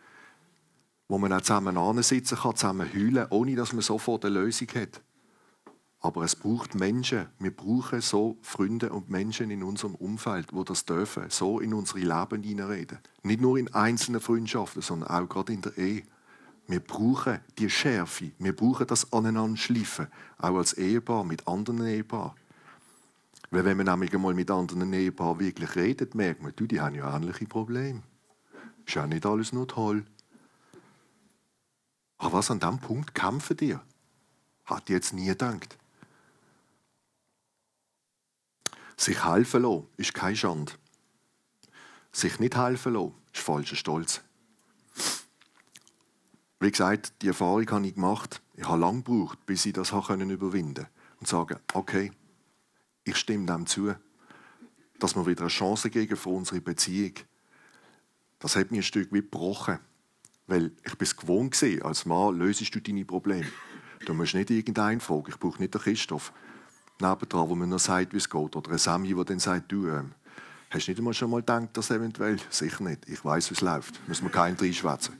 Wo 1.08 1.18
man 1.18 1.32
auch 1.32 1.40
zusammen 1.42 2.02
sitzen 2.02 2.38
kann, 2.38 2.56
zusammen 2.56 2.90
heulen, 2.92 3.26
ohne 3.30 3.56
dass 3.56 3.72
man 3.72 3.82
sofort 3.82 4.24
eine 4.24 4.34
Lösung 4.34 4.68
hat. 4.74 5.02
Aber 6.00 6.22
es 6.22 6.36
braucht 6.36 6.74
Menschen. 6.74 7.28
Wir 7.38 7.50
brauchen 7.50 8.02
so 8.02 8.36
Freunde 8.42 8.92
und 8.92 9.08
Menschen 9.08 9.50
in 9.50 9.62
unserem 9.62 9.94
Umfeld, 9.94 10.52
wo 10.52 10.62
das 10.62 10.84
dürfen, 10.84 11.30
so 11.30 11.60
in 11.60 11.72
unsere 11.72 12.00
Leben 12.00 12.42
hineinreden. 12.42 12.98
Nicht 13.22 13.40
nur 13.40 13.56
in 13.56 13.72
einzelnen 13.72 14.20
Freundschaften, 14.20 14.82
sondern 14.82 15.08
auch 15.08 15.26
gerade 15.26 15.54
in 15.54 15.62
der 15.62 15.78
Ehe. 15.78 16.02
Wir 16.66 16.80
brauchen 16.80 17.40
die 17.58 17.70
Schärfe. 17.70 18.32
Wir 18.38 18.54
brauchen 18.54 18.86
das 18.86 19.12
aneinander 19.14 19.56
schleifen. 19.56 20.08
Auch 20.36 20.56
als 20.56 20.74
Ehepaar, 20.74 21.24
mit 21.24 21.48
anderen 21.48 21.86
Ehepaaren. 21.86 22.32
Weil 23.54 23.64
wenn 23.64 23.76
man 23.76 23.86
nämlich 23.86 24.12
einmal 24.12 24.34
mit 24.34 24.50
anderen 24.50 24.92
Ehepaaren 24.92 25.38
wirklich 25.38 25.76
redet, 25.76 26.16
merkt 26.16 26.42
man, 26.42 26.52
du, 26.56 26.66
die 26.66 26.80
haben 26.80 26.96
ja 26.96 27.14
ähnliche 27.14 27.46
Probleme. 27.46 28.02
Ist 28.84 28.96
ja 28.96 29.06
nicht 29.06 29.24
alles 29.24 29.52
nur 29.52 29.68
toll. 29.68 30.04
Aber 32.18 32.32
was 32.32 32.50
an 32.50 32.58
diesem 32.58 32.80
Punkt 32.80 33.14
kämpfen 33.14 33.56
dir? 33.56 33.80
Hat 34.64 34.88
jetzt 34.88 35.12
nie 35.12 35.26
gedacht. 35.26 35.78
Sich 38.96 39.24
helfen 39.24 39.62
lassen 39.62 39.86
ist 39.98 40.14
keine 40.14 40.34
Schande. 40.34 40.72
Sich 42.10 42.40
nicht 42.40 42.56
helfen 42.56 42.94
lassen 42.94 43.14
ist 43.32 43.40
falscher 43.40 43.76
Stolz. 43.76 44.20
Wie 46.58 46.72
gesagt, 46.72 47.12
die 47.22 47.28
Erfahrung 47.28 47.70
habe 47.70 47.86
ich 47.86 47.94
gemacht. 47.94 48.42
Ich 48.56 48.66
habe 48.66 48.80
lange 48.80 49.04
gebraucht, 49.04 49.46
bis 49.46 49.64
ich 49.64 49.74
das 49.74 49.92
überwinden 49.92 50.74
konnte. 50.74 50.88
Und 51.20 51.28
sagen, 51.28 51.60
okay, 51.72 52.10
ich 53.04 53.16
stimme 53.16 53.46
dem 53.46 53.66
zu, 53.66 53.94
dass 54.98 55.14
wir 55.14 55.26
wieder 55.26 55.42
eine 55.42 55.48
Chance 55.48 55.90
geben 55.90 56.16
für 56.16 56.30
unsere 56.30 56.60
Beziehung. 56.60 57.14
Das 58.38 58.56
hat 58.56 58.70
mir 58.70 58.78
ein 58.78 58.82
Stück 58.82 59.12
weit 59.12 59.30
gebrochen. 59.30 59.78
Weil 60.46 60.72
ich 60.84 60.94
bin 60.96 61.06
es 61.06 61.16
gewohnt 61.16 61.60
war, 61.60 61.86
als 61.86 62.04
Mann 62.04 62.36
lösest 62.36 62.74
du 62.74 62.80
deine 62.80 63.04
Probleme. 63.04 63.46
Du 64.04 64.12
musst 64.12 64.34
nicht 64.34 64.50
irgendeinen 64.50 65.00
fragen, 65.00 65.26
ich 65.28 65.38
brauche 65.38 65.58
nicht 65.58 65.72
den 65.72 65.80
Christoph 65.80 66.32
nebendran, 67.00 67.48
wo 67.48 67.54
man 67.54 67.70
noch 67.70 67.78
sagt, 67.78 68.12
wie 68.12 68.18
es 68.18 68.28
geht. 68.28 68.56
Oder 68.56 68.70
ein 68.70 68.78
Sami, 68.78 69.14
der 69.14 69.24
dann 69.24 69.38
sagt, 69.38 69.72
du, 69.72 69.88
ähm, 69.88 70.12
hast 70.70 70.86
du 70.86 70.90
nicht 70.90 70.98
einmal 70.98 71.14
schon 71.14 71.30
mal 71.30 71.40
gedacht, 71.40 71.68
dass 71.72 71.90
eventuell? 71.90 72.38
Sicher 72.50 72.84
nicht. 72.84 73.08
Ich 73.08 73.24
weiß, 73.24 73.50
wie 73.50 73.54
es 73.54 73.60
läuft. 73.62 74.06
Müssen 74.06 74.24
wir 74.24 74.30
keinen 74.30 74.56
reinschwätzen. 74.56 75.14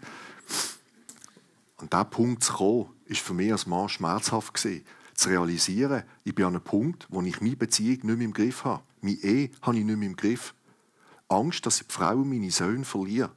An 1.79 1.89
diesen 1.91 2.11
Punkt 2.11 2.45
zu 2.45 2.53
kommen, 2.53 2.87
war 3.09 3.17
für 3.17 3.35
mich 3.35 3.53
als 3.53 3.67
Mann 3.67 3.89
schmerzhaft. 3.89 4.55
Gewesen. 4.55 4.85
Zu 5.15 5.29
realisieren, 5.29 6.03
ich 6.25 6.35
bin 6.35 6.45
an 6.45 6.55
einem 6.55 6.65
Punkt, 6.65 7.07
wo 7.09 7.23
ich 7.23 7.41
meine 7.41 7.57
Beziehung 7.57 7.93
nicht 7.93 8.05
mehr 8.05 8.21
im 8.21 8.33
Griff 8.33 8.65
habe. 8.65 8.83
Meine 9.01 9.17
Ehe 9.17 9.51
habe 9.63 9.79
ich 9.79 9.85
nicht 9.85 9.97
mehr 9.97 10.09
im 10.09 10.17
Griff. 10.17 10.55
Angst, 11.29 11.65
dass 11.67 11.81
ich 11.81 11.87
die 11.87 11.93
Frau 11.93 12.17
und 12.17 12.29
meine 12.29 12.51
Söhne 12.51 12.85
verliere, 12.85 13.31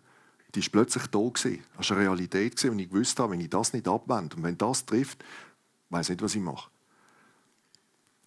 die 0.56 0.62
war 0.62 0.70
plötzlich 0.72 1.08
da. 1.08 1.20
Gewesen. 1.20 1.64
Das 1.78 1.90
war 1.90 1.98
eine 1.98 2.08
Realität, 2.08 2.64
und 2.66 2.80
ich 2.80 2.92
wusste, 2.92 3.30
wenn 3.30 3.40
ich 3.40 3.50
das 3.50 3.74
nicht 3.74 3.88
abwende 3.88 4.36
und 4.36 4.44
wenn 4.44 4.58
das 4.58 4.86
trifft, 4.86 5.24
weiß 5.90 6.10
ich 6.10 6.16
nicht, 6.16 6.22
was 6.24 6.36
ich 6.36 6.42
mache. 6.42 6.70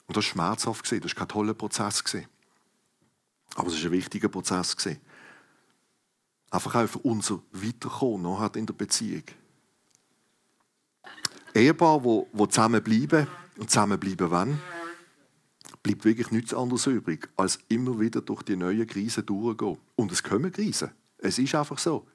Und 0.06 0.16
das 0.16 0.24
war 0.24 0.32
schmerzhaft, 0.32 0.84
das 0.84 1.02
war 1.02 1.10
kein 1.10 1.28
toller 1.28 1.54
Prozess. 1.54 2.02
Aber 3.54 3.68
es 3.68 3.78
war 3.78 3.84
ein 3.84 3.92
wichtiger 3.92 4.28
Prozess. 4.28 4.76
Einfach 6.50 6.74
auch 6.74 6.88
für 6.88 6.98
unser 7.00 7.42
Weiterkommen 7.52 8.50
in 8.54 8.66
der 8.66 8.74
Beziehung. 8.74 9.24
Ehepaar, 11.54 12.04
wo, 12.04 12.28
wo 12.32 12.46
zusammenbleiben 12.46 13.26
und 13.58 13.70
zusammenbleiben 13.70 14.30
wollen, 14.30 14.58
bleibt 15.82 16.04
wirklich 16.04 16.30
nichts 16.30 16.54
anderes 16.54 16.86
übrig, 16.86 17.28
als 17.36 17.58
immer 17.68 17.98
wieder 17.98 18.20
durch 18.20 18.42
die 18.42 18.56
neuen 18.56 18.86
Krisen 18.86 19.26
durchgehen. 19.26 19.78
Und 19.96 20.12
es 20.12 20.22
kommen 20.22 20.52
Krisen. 20.52 20.90
Es 21.18 21.38
ist 21.38 21.54
einfach 21.54 21.78
so. 21.78 22.06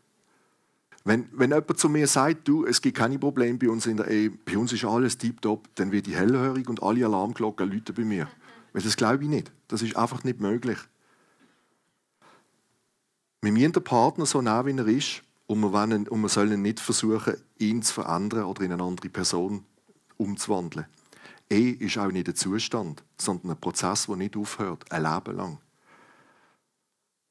Wenn, 1.04 1.28
wenn 1.34 1.52
jemand 1.52 1.78
zu 1.78 1.88
mir 1.88 2.08
sagt, 2.08 2.48
du, 2.48 2.66
es 2.66 2.82
gibt 2.82 2.98
keine 2.98 3.20
Probleme 3.20 3.60
bei 3.60 3.70
uns 3.70 3.86
in 3.86 3.98
der 3.98 4.08
Ehe, 4.08 4.32
bei 4.32 4.58
uns 4.58 4.74
ist 4.74 4.86
alles 4.86 5.18
tiptop, 5.18 5.68
dann 5.76 5.92
wird 5.92 6.08
ich 6.08 6.16
hellhörig 6.16 6.68
und 6.68 6.82
alle 6.82 7.06
Alarmglocken 7.06 7.72
läuten 7.72 7.94
bei 7.94 8.04
mir. 8.04 8.28
Weil 8.74 8.82
das 8.82 8.98
glaube 8.98 9.24
ich 9.24 9.30
nicht. 9.30 9.52
Das 9.68 9.84
ist 9.84 9.96
einfach 9.96 10.24
nicht 10.24 10.40
möglich. 10.40 10.78
Wir 13.42 13.52
müssen 13.52 13.74
den 13.74 13.84
Partner 13.84 14.26
so 14.26 14.42
nah 14.42 14.66
wie 14.66 14.76
er 14.76 14.88
ist 14.88 15.22
und 15.48 15.60
wir, 15.60 15.72
wollen, 15.72 16.08
sollen 16.28 16.62
nicht 16.62 16.80
versuchen, 16.80 17.36
ihn 17.58 17.82
zu 17.82 17.94
verändern 17.94 18.46
oder 18.46 18.64
in 18.64 18.72
eine 18.72 18.84
andere 18.84 19.10
Person 19.10 19.64
umzuwandeln. 20.18 20.88
Ehe 21.50 21.74
ist 21.74 21.98
auch 21.98 22.12
nicht 22.12 22.28
ein 22.28 22.36
Zustand, 22.36 23.04
sondern 23.18 23.52
ein 23.52 23.60
Prozess, 23.60 24.08
der 24.08 24.16
nicht 24.16 24.36
aufhört, 24.36 24.92
ein 24.92 25.04
Leben 25.04 25.38
lang. 25.38 25.60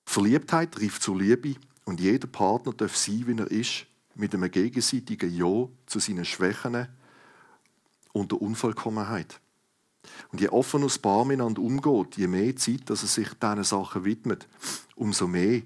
Verliebtheit 0.06 0.72
trifft 0.72 1.02
zur 1.02 1.18
Liebe 1.18 1.56
und 1.84 2.00
jeder 2.00 2.28
Partner 2.28 2.72
darf 2.72 2.96
sein, 2.96 3.26
wie 3.26 3.38
er 3.38 3.50
ist, 3.50 3.86
mit 4.14 4.32
einem 4.34 4.50
gegenseitigen 4.50 5.34
Ja 5.34 5.68
zu 5.86 5.98
seinen 5.98 6.24
Schwächen 6.24 6.86
und 8.12 8.30
der 8.30 8.40
Unvollkommenheit. 8.40 9.40
Und 10.30 10.40
je 10.40 10.48
offener 10.48 10.84
das 10.84 10.98
Paar 10.98 11.24
miteinander 11.24 11.62
umgeht, 11.62 12.16
je 12.16 12.28
mehr 12.28 12.54
Zeit, 12.54 12.88
dass 12.90 13.02
er 13.02 13.08
sich 13.08 13.30
diesen 13.34 13.64
Sachen 13.64 14.04
widmet, 14.04 14.46
umso 14.94 15.26
mehr 15.26 15.62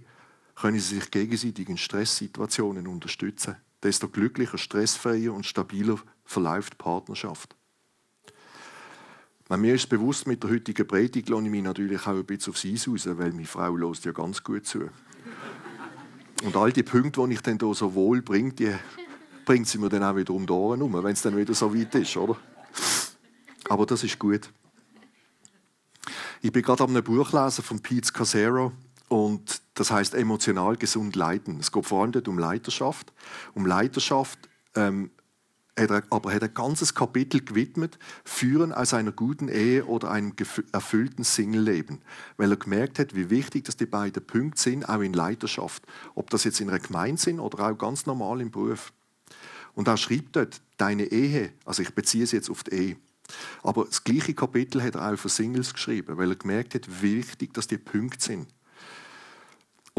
können 0.61 0.81
sie 0.81 0.97
sich 0.97 1.11
gegenseitig 1.11 1.69
in 1.69 1.77
Stresssituationen 1.77 2.87
unterstützen. 2.87 3.57
Desto 3.83 4.09
glücklicher, 4.09 4.59
stressfreier 4.59 5.33
und 5.33 5.47
stabiler 5.47 5.99
verläuft 6.25 6.73
die 6.73 6.79
Partnerschaft. 6.79 7.55
Mir 9.51 9.75
ist 9.75 9.89
bewusst, 9.89 10.27
mit 10.27 10.43
der 10.43 10.51
heutigen 10.51 10.87
Predigt 10.87 11.29
lasse 11.29 11.45
ich 11.45 11.51
mich 11.51 11.63
natürlich 11.63 12.07
auch 12.07 12.17
ein 12.17 12.25
bisschen 12.25 12.53
aufs 12.53 12.67
Eis 12.67 12.87
raus, 12.89 13.07
weil 13.07 13.33
meine 13.33 13.47
Frau 13.47 13.77
lässt 13.77 14.05
ja 14.05 14.13
ganz 14.13 14.43
gut 14.43 14.67
zu. 14.67 14.91
Und 16.45 16.57
all 16.57 16.73
die 16.73 16.83
Punkte, 16.83 17.27
die 17.27 17.35
ich 17.35 17.41
dann 17.41 17.59
hier 17.59 17.75
so 17.75 17.95
wohl 17.95 18.21
bringe, 18.21 18.53
die 18.53 18.75
bringt 19.47 19.69
sie 19.69 19.79
mir 19.79 19.89
dann 19.89 20.03
auch 20.03 20.17
wieder 20.17 20.35
um 20.35 20.47
die 20.47 20.53
Ohren 20.53 20.81
herum, 20.81 21.03
wenn 21.03 21.13
es 21.13 21.23
dann 21.23 21.37
wieder 21.37 21.55
so 21.55 21.75
weit 21.75 21.95
ist, 21.95 22.17
oder? 22.17 22.37
Aber 23.69 23.87
das 23.87 24.05
ist 24.05 24.19
gut. 24.19 24.51
Ich 26.43 26.53
bin 26.53 26.63
gerade 26.63 26.85
am 26.85 26.91
einem 26.91 27.03
Buch 27.03 27.33
lesen 27.33 27.65
von 27.65 27.81
Pete 27.81 28.13
Casero 28.13 28.73
und 29.09 29.63
das 29.75 29.91
heißt 29.91 30.15
emotional 30.15 30.77
gesund 30.77 31.17
leiden. 31.17 31.61
Es 31.61 31.73
geht 31.73 31.87
vor 31.87 32.03
allem 32.03 32.13
um 32.27 32.39
Leiterschaft. 32.39 33.13
Um 33.55 33.67
Leiterschaft 33.67 34.39
ähm, 34.75 35.11
hat 35.79 35.91
er, 35.91 36.03
aber 36.11 36.33
hat 36.33 36.43
ein 36.43 36.53
ganzes 36.53 36.95
Kapitel 36.95 37.43
gewidmet, 37.43 37.99
Führen 38.25 38.73
aus 38.73 38.93
einer 38.93 39.13
guten 39.13 39.49
Ehe 39.49 39.87
oder 39.87 40.11
einem 40.11 40.35
erfüllten 40.73 41.25
Single-Leben. 41.25 42.01
Weil 42.37 42.53
er 42.53 42.57
gemerkt 42.57 42.99
hat, 42.99 43.15
wie 43.15 43.31
wichtig 43.31 43.65
dass 43.65 43.77
die 43.77 43.87
beiden 43.87 44.27
Punkte 44.27 44.61
sind, 44.61 44.89
auch 44.89 45.01
in 45.01 45.13
Leiterschaft. 45.13 45.85
Ob 46.15 46.31
das 46.31 46.45
jetzt 46.45 46.61
in 46.61 46.69
einer 46.69 46.81
Gemeinde 46.81 47.21
sind 47.21 47.41
oder 47.41 47.69
auch 47.69 47.79
ganz 47.79 48.07
normal 48.07 48.41
im 48.41 48.51
Beruf. 48.51 48.93
Und 49.75 49.89
er 49.89 49.97
schreibt 49.97 50.37
dort, 50.37 50.61
deine 50.77 51.05
Ehe, 51.05 51.53
also 51.65 51.83
ich 51.83 51.95
beziehe 51.95 52.25
es 52.25 52.33
jetzt 52.33 52.51
auf 52.51 52.65
die 52.65 52.73
Ehe, 52.73 52.97
aber 53.63 53.85
das 53.85 54.03
gleiche 54.05 54.35
Kapitel 54.35 54.83
hat 54.83 54.95
er 54.95 55.13
auch 55.13 55.17
für 55.17 55.29
Singles 55.29 55.73
geschrieben, 55.73 56.17
weil 56.17 56.31
er 56.31 56.37
gemerkt 56.37 56.75
hat, 56.75 57.03
wie 57.03 57.19
wichtig 57.19 57.53
dass 57.55 57.67
die 57.67 57.79
Punkte 57.79 58.25
sind. 58.25 58.49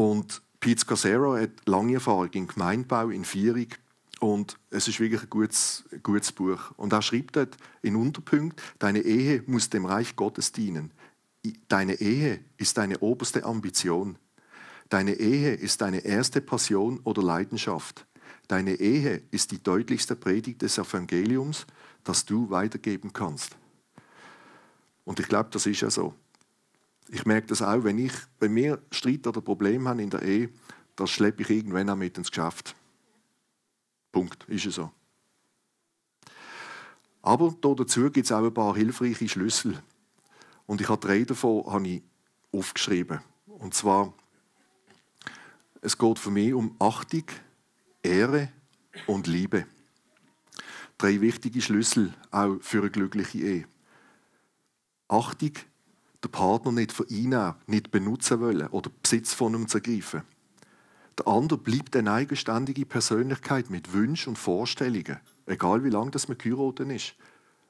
Und 0.00 0.40
Pete 0.60 0.86
Casero 0.86 1.36
hat 1.36 1.50
lange 1.66 1.92
Erfahrung 1.92 2.30
im 2.32 2.46
Gemeindebau 2.46 3.10
in 3.10 3.26
Vierung 3.26 3.66
und 4.18 4.56
es 4.70 4.88
ist 4.88 4.98
wirklich 4.98 5.20
ein 5.20 5.28
gutes, 5.28 5.84
gutes 6.02 6.32
Buch. 6.32 6.72
Und 6.78 6.94
er 6.94 7.02
schreibt 7.02 7.36
dort 7.36 7.58
in 7.82 7.96
Unterpunkt, 7.96 8.62
deine 8.78 9.00
Ehe 9.00 9.44
muss 9.46 9.68
dem 9.68 9.84
Reich 9.84 10.16
Gottes 10.16 10.52
dienen. 10.52 10.90
Deine 11.68 12.00
Ehe 12.00 12.42
ist 12.56 12.78
deine 12.78 13.00
oberste 13.00 13.44
Ambition. 13.44 14.16
Deine 14.88 15.16
Ehe 15.16 15.52
ist 15.52 15.82
deine 15.82 15.98
erste 15.98 16.40
Passion 16.40 17.00
oder 17.04 17.22
Leidenschaft. 17.22 18.06
Deine 18.48 18.76
Ehe 18.76 19.20
ist 19.30 19.50
die 19.50 19.62
deutlichste 19.62 20.16
Predigt 20.16 20.62
des 20.62 20.78
Evangeliums, 20.78 21.66
das 22.04 22.24
du 22.24 22.48
weitergeben 22.48 23.12
kannst. 23.12 23.54
Und 25.04 25.20
ich 25.20 25.28
glaube, 25.28 25.50
das 25.52 25.66
ist 25.66 25.82
ja 25.82 25.90
so. 25.90 26.14
Ich 27.12 27.26
merke 27.26 27.48
das 27.48 27.60
auch, 27.60 27.82
wenn 27.82 27.98
ich 27.98 28.12
bei 28.38 28.48
mir 28.48 28.80
Streit 28.92 29.26
oder 29.26 29.40
Probleme 29.40 29.90
habe 29.90 30.00
in 30.00 30.10
der 30.10 30.22
Ehe, 30.22 30.50
das 30.94 31.10
schleppe 31.10 31.42
ich 31.42 31.50
irgendwann 31.50 31.90
auch 31.90 31.96
mit 31.96 32.16
ins 32.16 32.30
Geschäft. 32.30 32.76
Punkt. 34.12 34.44
Ist 34.44 34.66
es 34.66 34.76
so. 34.76 34.92
Aber 37.20 37.52
dazu 37.60 38.10
gibt 38.10 38.26
es 38.26 38.32
auch 38.32 38.44
ein 38.44 38.54
paar 38.54 38.76
hilfreiche 38.76 39.28
Schlüssel. 39.28 39.82
Und 40.66 40.80
ich 40.80 40.88
habe 40.88 41.00
drei 41.00 41.24
davon 41.24 41.66
habe 41.66 41.88
ich 41.88 42.02
aufgeschrieben. 42.52 43.20
Und 43.46 43.74
zwar, 43.74 44.14
es 45.80 45.98
geht 45.98 46.18
für 46.18 46.30
mich 46.30 46.54
um 46.54 46.76
Achtung, 46.78 47.24
Ehre 48.04 48.52
und 49.08 49.26
Liebe. 49.26 49.66
Drei 50.96 51.20
wichtige 51.20 51.60
Schlüssel 51.60 52.14
auch 52.30 52.58
für 52.60 52.82
eine 52.82 52.90
glückliche 52.90 53.38
Ehe. 53.38 53.68
Achtung, 55.08 55.54
der 56.22 56.28
Partner 56.28 56.72
nicht 56.72 56.92
vereinnehmen, 56.92 57.54
nicht 57.66 57.90
benutzen 57.90 58.40
wollen 58.40 58.68
oder 58.68 58.90
Besitz 59.02 59.34
von 59.34 59.54
ihm 59.54 59.68
zu 59.68 59.78
ergreifen. 59.78 60.22
Der 61.18 61.26
andere 61.26 61.58
bleibt 61.58 61.96
eine 61.96 62.12
eigenständige 62.12 62.86
Persönlichkeit 62.86 63.70
mit 63.70 63.92
Wünschen 63.92 64.30
und 64.30 64.36
Vorstellungen, 64.36 65.18
egal 65.46 65.84
wie 65.84 65.90
lange 65.90 66.10
das 66.10 66.28
mit 66.28 66.38
geheiratet 66.38 66.90
ist. 66.90 67.14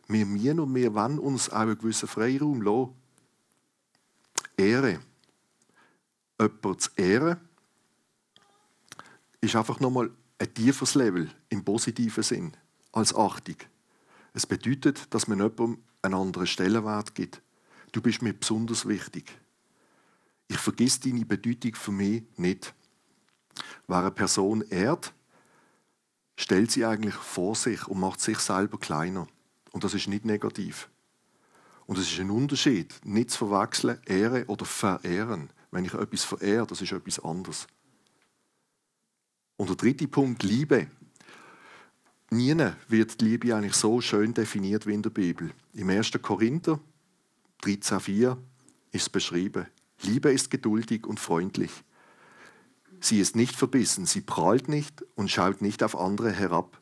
Wir 0.09 0.27
müssen 0.27 0.61
und 0.61 0.75
wir 0.75 0.95
wollen 0.95 1.19
uns 1.19 1.51
auch 1.51 1.61
einen 1.61 1.79
gewissen 1.79 2.09
Freiraum 2.09 2.63
lassen. 2.63 2.95
Ehre. 4.57 5.01
Jemanden 6.41 6.79
zu 6.79 6.91
ehren, 6.97 7.37
ist 9.41 9.57
einfach 9.57 9.81
nochmal 9.81 10.11
ein 10.39 10.55
tieferes 10.55 10.95
Level 10.95 11.31
im 11.49 11.65
positiven 11.65 12.23
Sinn 12.23 12.57
als 12.93 13.15
Achtung. 13.15 13.57
Es 14.33 14.47
bedeutet, 14.47 15.13
dass 15.15 15.29
man 15.29 15.39
jemandem 15.39 15.79
einen 16.03 16.15
anderen 16.15 16.47
Stellenwert 16.47 17.15
gibt. 17.15 17.43
Du 17.93 18.01
bist 18.01 18.23
mir 18.23 18.33
besonders 18.33 18.87
wichtig. 18.87 19.33
Ich 20.49 20.59
vergiss 20.59 21.01
deine 21.01 21.25
Bedeutung 21.25 21.75
für 21.75 21.93
mich 21.93 22.25
nicht. 22.37 22.75
Wer 23.87 23.99
eine 23.99 24.11
Person 24.11 24.63
ehrt, 24.63 25.13
stellt 26.37 26.71
sie 26.71 26.85
eigentlich 26.85 27.15
vor 27.15 27.55
sich 27.55 27.87
und 27.87 28.01
macht 28.01 28.21
sich 28.21 28.39
selber 28.39 28.79
kleiner. 28.79 29.27
Und 29.73 29.85
das 29.85 29.95
ist 29.95 30.09
nicht 30.09 30.25
negativ. 30.25 30.89
Und 31.87 31.99
es 31.99 32.11
ist 32.11 32.21
ein 32.21 32.31
Unterschied, 32.31 32.95
nicht 33.05 33.31
zu 33.31 33.47
verwechseln, 33.47 34.01
Ehre 34.07 34.47
oder 34.47 34.65
Verehren. 34.65 35.51
Wenn 35.71 35.85
ich 35.85 35.95
etwas 35.95 36.25
verehre, 36.25 36.67
das 36.67 36.83
ist 36.83 36.93
etwas 36.93 37.19
anderes. 37.19 37.67
Und 39.57 39.69
der 39.69 39.77
dritte 39.77 40.09
Punkt, 40.09 40.43
Liebe. 40.43 40.89
Nie 42.31 42.57
wird 42.89 43.21
die 43.21 43.25
Liebe 43.25 43.55
eigentlich 43.55 43.75
so 43.75 44.01
schön 44.01 44.33
definiert 44.33 44.87
wie 44.87 44.95
in 44.95 45.03
der 45.03 45.11
Bibel. 45.11 45.53
Im 45.75 45.91
1. 45.91 46.13
Korinther 46.23 46.79
13,4 47.63 48.37
ist 48.93 49.03
es 49.03 49.09
beschrieben. 49.09 49.67
Liebe 50.03 50.33
ist 50.33 50.51
geduldig 50.51 51.07
und 51.07 51.21
freundlich. 51.21 51.71
Sie 53.01 53.21
ist 53.21 53.37
nicht 53.37 53.57
verbissen, 53.57 54.07
sie 54.07 54.21
prahlt 54.21 54.69
nicht 54.69 55.05
und 55.15 55.31
schaut 55.31 55.63
nicht 55.63 55.83
auf 55.83 55.97
andere 55.99 56.33
herab. 56.33 56.81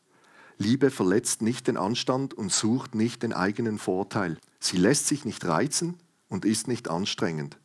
Liebe 0.57 0.91
verletzt 0.91 1.41
nicht 1.41 1.67
den 1.67 1.77
Anstand 1.77 2.33
und 2.33 2.51
sucht 2.51 2.93
nicht 2.93 3.23
den 3.23 3.31
eigenen 3.31 3.79
Vorteil. 3.79 4.37
Sie 4.59 4.77
lässt 4.77 5.07
sich 5.07 5.23
nicht 5.23 5.45
reizen 5.45 5.97
und 6.27 6.43
ist 6.43 6.67
nicht 6.67 6.89
anstrengend. 6.89 7.57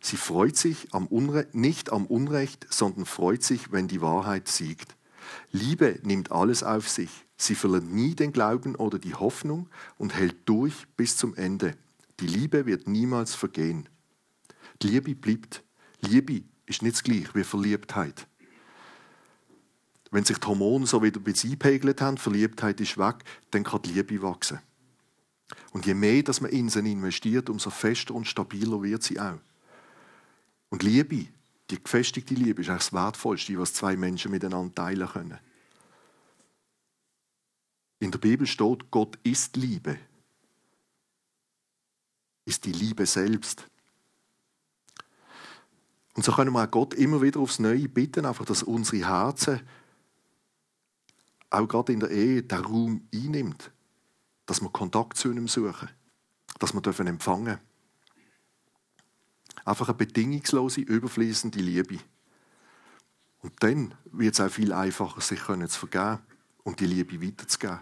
Sie 0.00 0.16
freut 0.16 0.56
sich 0.56 0.92
am 0.92 1.08
nicht 1.52 1.92
am 1.92 2.06
Unrecht, 2.06 2.66
sondern 2.70 3.04
freut 3.04 3.44
sich, 3.44 3.70
wenn 3.70 3.86
die 3.86 4.00
Wahrheit 4.00 4.48
siegt. 4.48 4.96
Liebe 5.52 6.00
nimmt 6.02 6.32
alles 6.32 6.62
auf 6.62 6.88
sich. 6.88 7.10
Sie 7.36 7.54
verliert 7.54 7.84
nie 7.84 8.14
den 8.14 8.32
Glauben 8.32 8.74
oder 8.74 8.98
die 8.98 9.14
Hoffnung 9.14 9.68
und 9.98 10.14
hält 10.14 10.36
durch 10.48 10.86
bis 10.96 11.16
zum 11.16 11.34
Ende. 11.34 11.76
Die 12.20 12.26
Liebe 12.26 12.66
wird 12.66 12.86
niemals 12.86 13.34
vergehen. 13.34 13.88
Die 14.82 14.88
Liebe 14.88 15.14
bleibt. 15.14 15.62
Liebe 16.00 16.42
ist 16.66 16.82
nicht 16.82 16.96
das 16.96 17.02
gleiche 17.02 17.34
wie 17.34 17.44
Verliebtheit. 17.44 18.26
Wenn 20.10 20.24
sich 20.24 20.38
die 20.38 20.46
Hormone 20.46 20.86
so 20.86 21.02
wieder 21.02 21.20
ein 21.20 21.26
eingepegelt 21.26 22.00
haben, 22.00 22.18
Verliebtheit 22.18 22.80
ist 22.80 22.98
weg, 22.98 23.24
dann 23.52 23.64
kann 23.64 23.82
die 23.82 23.92
Liebe 23.92 24.20
wachsen. 24.22 24.60
Und 25.72 25.86
je 25.86 25.94
mehr 25.94 26.22
dass 26.22 26.40
man 26.40 26.50
in 26.50 26.68
sie 26.68 26.80
investiert, 26.80 27.48
umso 27.48 27.70
fester 27.70 28.14
und 28.14 28.26
stabiler 28.26 28.82
wird 28.82 29.02
sie 29.02 29.18
auch. 29.18 29.38
Und 30.68 30.82
Liebe, 30.82 31.26
die 31.70 31.82
gefestigte 31.82 32.34
Liebe, 32.34 32.62
ist 32.62 32.68
eigentlich 32.68 32.84
das 32.84 32.92
Wertvollste, 32.92 33.58
was 33.58 33.72
zwei 33.72 33.96
Menschen 33.96 34.30
miteinander 34.30 34.74
teilen 34.74 35.08
können. 35.08 35.38
In 38.00 38.10
der 38.10 38.18
Bibel 38.18 38.46
steht, 38.46 38.90
Gott 38.90 39.18
ist 39.22 39.56
Liebe. 39.56 39.98
Ist 42.50 42.64
die 42.64 42.72
Liebe 42.72 43.06
selbst. 43.06 43.64
Und 46.14 46.24
so 46.24 46.32
können 46.32 46.50
wir 46.50 46.64
auch 46.64 46.70
Gott 46.72 46.94
immer 46.94 47.22
wieder 47.22 47.38
aufs 47.38 47.60
Neue 47.60 47.88
bitten, 47.88 48.26
einfach, 48.26 48.44
dass 48.44 48.64
unsere 48.64 49.08
Herzen 49.08 49.60
auch 51.48 51.68
gerade 51.68 51.92
in 51.92 52.00
der 52.00 52.10
Ehe 52.10 52.42
den 52.42 52.58
Raum 52.58 53.08
einnimmt, 53.14 53.70
dass 54.46 54.60
wir 54.60 54.68
Kontakt 54.68 55.16
zu 55.16 55.30
ihm 55.30 55.46
suchen, 55.46 55.90
dass 56.58 56.74
wir 56.74 56.80
dürfen 56.80 57.06
empfangen. 57.06 57.60
Einfach 59.64 59.86
eine 59.86 59.98
bedingungslose, 59.98 60.80
überfließende 60.80 61.60
Liebe. 61.60 62.00
Und 63.42 63.52
dann 63.62 63.94
wird 64.06 64.34
es 64.34 64.40
auch 64.40 64.50
viel 64.50 64.72
einfacher, 64.72 65.20
sich 65.20 65.40
zu 65.44 65.86
vergeben 65.86 66.18
und 66.64 66.80
die 66.80 66.86
Liebe 66.86 67.24
weiterzugeben. 67.24 67.78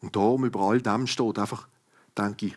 Und 0.00 0.16
darum 0.16 0.46
über 0.46 0.60
all 0.60 0.80
dem 0.80 1.06
steht 1.06 1.38
einfach, 1.38 1.68
denke 2.16 2.46
ich, 2.46 2.56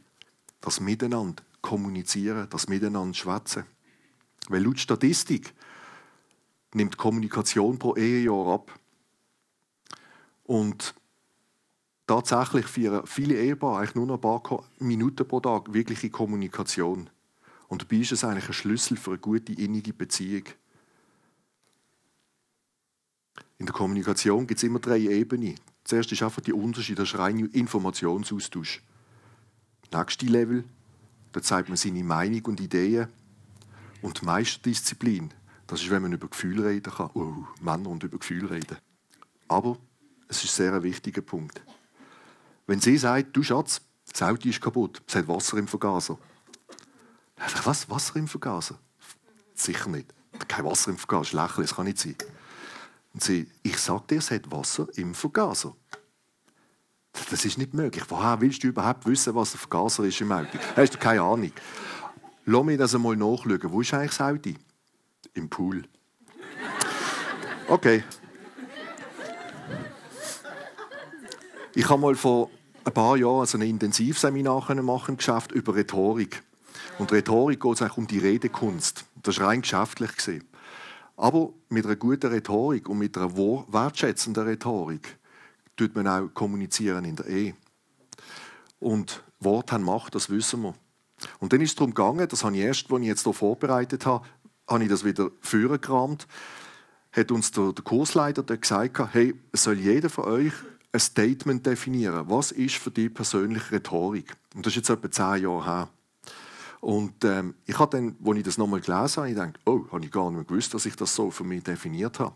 das 0.61 0.79
Miteinander 0.79 1.43
kommunizieren, 1.61 2.47
das 2.49 2.67
Miteinander 2.67 3.13
schwätzen. 3.13 3.65
Weil 4.49 4.63
laut 4.63 4.79
Statistik 4.79 5.53
nimmt 6.73 6.97
Kommunikation 6.97 7.79
pro 7.79 7.95
Ehejahr 7.95 8.47
ab. 8.47 8.79
Und 10.43 10.93
tatsächlich 12.05 12.67
führen 12.67 13.05
viele 13.07 13.35
Ehepaare 13.35 13.79
eigentlich 13.79 13.95
nur 13.95 14.05
noch 14.05 14.15
ein 14.15 14.21
paar 14.21 14.63
Minuten 14.79 15.27
pro 15.27 15.39
Tag 15.39 15.73
wirkliche 15.73 16.09
Kommunikation. 16.09 17.09
Und 17.67 17.81
dabei 17.81 17.97
ist 17.97 18.11
es 18.11 18.23
eigentlich 18.23 18.47
ein 18.47 18.53
Schlüssel 18.53 18.97
für 18.97 19.11
eine 19.11 19.19
gute 19.19 19.53
innige 19.53 19.93
Beziehung. 19.93 20.43
In 23.57 23.65
der 23.65 23.73
Kommunikation 23.73 24.45
gibt 24.45 24.59
es 24.59 24.63
immer 24.63 24.79
drei 24.79 24.99
Ebenen. 24.99 25.59
Zuerst 25.83 26.11
ist 26.11 26.21
einfach 26.21 26.41
die 26.41 26.53
Unterschied, 26.53 26.99
das 26.99 27.09
ist 27.09 27.17
rein 27.17 27.39
Informationsaustausch. 27.39 28.81
Nächste 29.95 30.25
Level 30.25 30.65
da 31.35 31.41
zeigt 31.41 31.67
man 31.67 31.75
seine 31.75 32.01
Meinung 32.01 32.45
und 32.45 32.61
Ideen. 32.61 33.09
Und 34.01 34.23
Meisterdisziplin, 34.23 35.33
das 35.67 35.81
ist, 35.81 35.91
wenn 35.91 36.01
man 36.01 36.13
über 36.13 36.29
Gefühle 36.29 36.69
reden 36.69 36.93
kann. 36.93 37.09
Oh, 37.13 37.33
Männer 37.59 37.89
und 37.89 38.03
über 38.03 38.17
Gefühle 38.17 38.51
reden. 38.51 38.77
Aber 39.49 39.77
es 40.29 40.45
ist 40.45 40.53
ein 40.53 40.71
sehr 40.71 40.83
wichtiger 40.83 41.21
Punkt. 41.21 41.61
Wenn 42.67 42.79
sie 42.79 42.97
sagt, 42.97 43.35
du 43.35 43.43
Schatz, 43.43 43.81
das 44.09 44.21
Auto 44.21 44.47
ist 44.47 44.61
kaputt, 44.61 45.01
es 45.05 45.15
hat 45.15 45.27
Wasser 45.27 45.57
im 45.57 45.67
Vergaser. 45.67 46.17
Was? 47.65 47.89
Wasser 47.89 48.15
im 48.15 48.29
Vergaser? 48.29 48.79
Sicher 49.55 49.89
nicht. 49.89 50.13
Kein 50.47 50.63
Wasser 50.63 50.91
im 50.91 50.97
Vergaser, 50.97 51.41
lächerlich, 51.41 51.69
das 51.69 51.75
kann 51.75 51.85
nicht 51.85 51.99
sein. 51.99 52.15
Und 53.13 53.23
sie, 53.23 53.51
ich 53.61 53.77
sag 53.77 54.07
dir, 54.07 54.19
es 54.19 54.31
hat 54.31 54.49
Wasser 54.49 54.87
im 54.95 55.13
Vergaser. 55.13 55.75
Das 57.29 57.45
ist 57.45 57.57
nicht 57.57 57.73
möglich. 57.73 58.03
Woher 58.09 58.39
willst 58.41 58.63
du 58.63 58.67
überhaupt 58.67 59.05
wissen, 59.05 59.35
was 59.35 59.55
ein 59.55 59.57
Vergaser 59.57 60.03
ist 60.03 60.21
im 60.21 60.31
Auto? 60.31 60.57
Hast 60.75 60.93
du 60.93 60.97
keine 60.97 61.21
Ahnung. 61.21 61.51
Lass 62.45 62.63
mich 62.63 62.77
das 62.77 62.93
einmal 62.93 63.15
nachschauen. 63.15 63.59
Wo 63.63 63.81
ist 63.81 63.93
eigentlich 63.93 64.11
das 64.11 64.21
Auto? 64.21 64.51
Im 65.33 65.49
Pool. 65.49 65.83
Okay. 67.67 68.03
Ich 71.73 71.89
habe 71.89 71.99
mal 71.99 72.15
vor 72.15 72.49
ein 72.85 72.93
paar 72.93 73.17
Jahren 73.17 73.41
also 73.41 73.57
ein 73.57 73.63
Intensivseminar 73.63 74.73
machen 74.75 75.17
Geschäft 75.17 75.51
über 75.51 75.75
Rhetorik. 75.75 76.43
Und 76.99 77.11
Rhetorik 77.11 77.59
geht 77.59 77.73
es 77.73 77.81
eigentlich 77.81 77.97
um 77.97 78.07
die 78.07 78.19
Redekunst. 78.19 79.05
Das 79.23 79.39
war 79.39 79.47
rein 79.47 79.61
geschäftlich. 79.61 80.11
Aber 81.17 81.49
mit 81.69 81.85
einer 81.85 81.95
guten 81.95 82.27
Rhetorik 82.27 82.87
und 82.87 82.99
mit 82.99 83.17
einer 83.17 83.35
wertschätzenden 83.35 84.43
Rhetorik 84.43 85.17
tut 85.75 85.95
man 85.95 86.07
auch 86.07 86.27
kommunizieren 86.33 87.05
in 87.05 87.15
der 87.15 87.27
Ehe. 87.27 87.55
Und 88.79 89.23
Wort 89.39 89.71
haben 89.71 89.83
Macht, 89.83 90.15
das 90.15 90.29
wissen 90.29 90.61
wir. 90.61 90.75
Und 91.39 91.53
dann 91.53 91.61
ist 91.61 91.71
es 91.71 91.75
darum 91.75 91.93
gegangen, 91.93 92.27
das 92.27 92.43
habe 92.43 92.55
ich 92.55 92.61
erst, 92.61 92.91
als 92.91 93.01
ich 93.01 93.07
jetzt 93.07 93.23
hier 93.23 93.33
vorbereitet 93.33 94.05
habe, 94.05 94.25
habe 94.67 94.83
ich 94.83 94.89
das 94.89 95.05
wieder 95.05 95.31
vorgekramt, 95.41 96.27
hat 97.11 97.31
uns 97.31 97.51
der, 97.51 97.71
der 97.71 97.83
Kursleiter 97.83 98.43
gesagt, 98.43 99.13
hey, 99.13 99.33
soll 99.53 99.79
jeder 99.79 100.09
von 100.09 100.25
euch 100.25 100.53
ein 100.91 100.99
Statement 100.99 101.65
definieren. 101.65 102.25
Was 102.29 102.51
ist 102.51 102.75
für 102.75 102.91
dich 102.91 103.13
persönlich 103.13 103.71
Rhetorik? 103.71 104.35
Und 104.55 104.65
das 104.65 104.71
ist 104.71 104.77
jetzt 104.77 104.89
etwa 104.89 105.11
zehn 105.11 105.43
Jahre 105.43 105.65
her. 105.65 105.89
Und 106.81 107.23
ähm, 107.23 107.55
ich 107.65 107.79
habe 107.79 107.97
dann, 107.97 108.15
als 108.23 108.37
ich 108.37 108.43
das 108.43 108.57
nochmal 108.57 108.81
gelesen 108.81 109.17
habe, 109.17 109.29
ich 109.29 109.35
gedacht, 109.35 109.59
oh, 109.65 109.85
habe 109.91 110.05
ich 110.05 110.11
gar 110.11 110.25
nicht 110.29 110.35
mehr 110.35 110.43
gewusst, 110.43 110.73
dass 110.73 110.85
ich 110.85 110.95
das 110.95 111.15
so 111.15 111.31
für 111.31 111.43
mich 111.43 111.63
definiert 111.63 112.19
habe. 112.19 112.35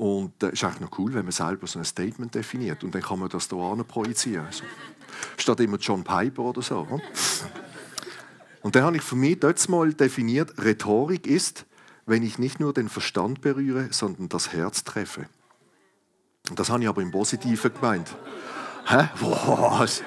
Und 0.00 0.42
es 0.42 0.48
äh, 0.48 0.52
ist 0.54 0.64
eigentlich 0.64 0.80
noch 0.80 0.98
cool, 0.98 1.12
wenn 1.12 1.26
man 1.26 1.32
selber 1.32 1.66
so 1.66 1.78
ein 1.78 1.84
Statement 1.84 2.34
definiert. 2.34 2.82
Und 2.84 2.94
dann 2.94 3.02
kann 3.02 3.18
man 3.18 3.28
das 3.28 3.48
da 3.48 3.56
projizieren. 3.86 4.46
Also, 4.46 4.64
statt 5.36 5.60
immer 5.60 5.76
John 5.76 6.02
Piper 6.02 6.42
oder 6.42 6.62
so. 6.62 6.88
Und 8.62 8.74
dann 8.74 8.82
habe 8.82 8.96
ich 8.96 9.02
für 9.02 9.16
mich 9.16 9.38
dort 9.40 9.68
mal 9.68 9.92
definiert, 9.92 10.54
Rhetorik 10.56 11.26
ist, 11.26 11.66
wenn 12.06 12.22
ich 12.22 12.38
nicht 12.38 12.60
nur 12.60 12.72
den 12.72 12.88
Verstand 12.88 13.42
berühre, 13.42 13.88
sondern 13.90 14.30
das 14.30 14.54
Herz 14.54 14.84
treffe. 14.84 15.26
Und 16.48 16.58
das 16.58 16.70
habe 16.70 16.82
ich 16.82 16.88
aber 16.88 17.02
im 17.02 17.10
Positiven 17.10 17.70
gemeint. 17.74 18.16
Hä? 18.86 19.06
Was? 19.20 20.02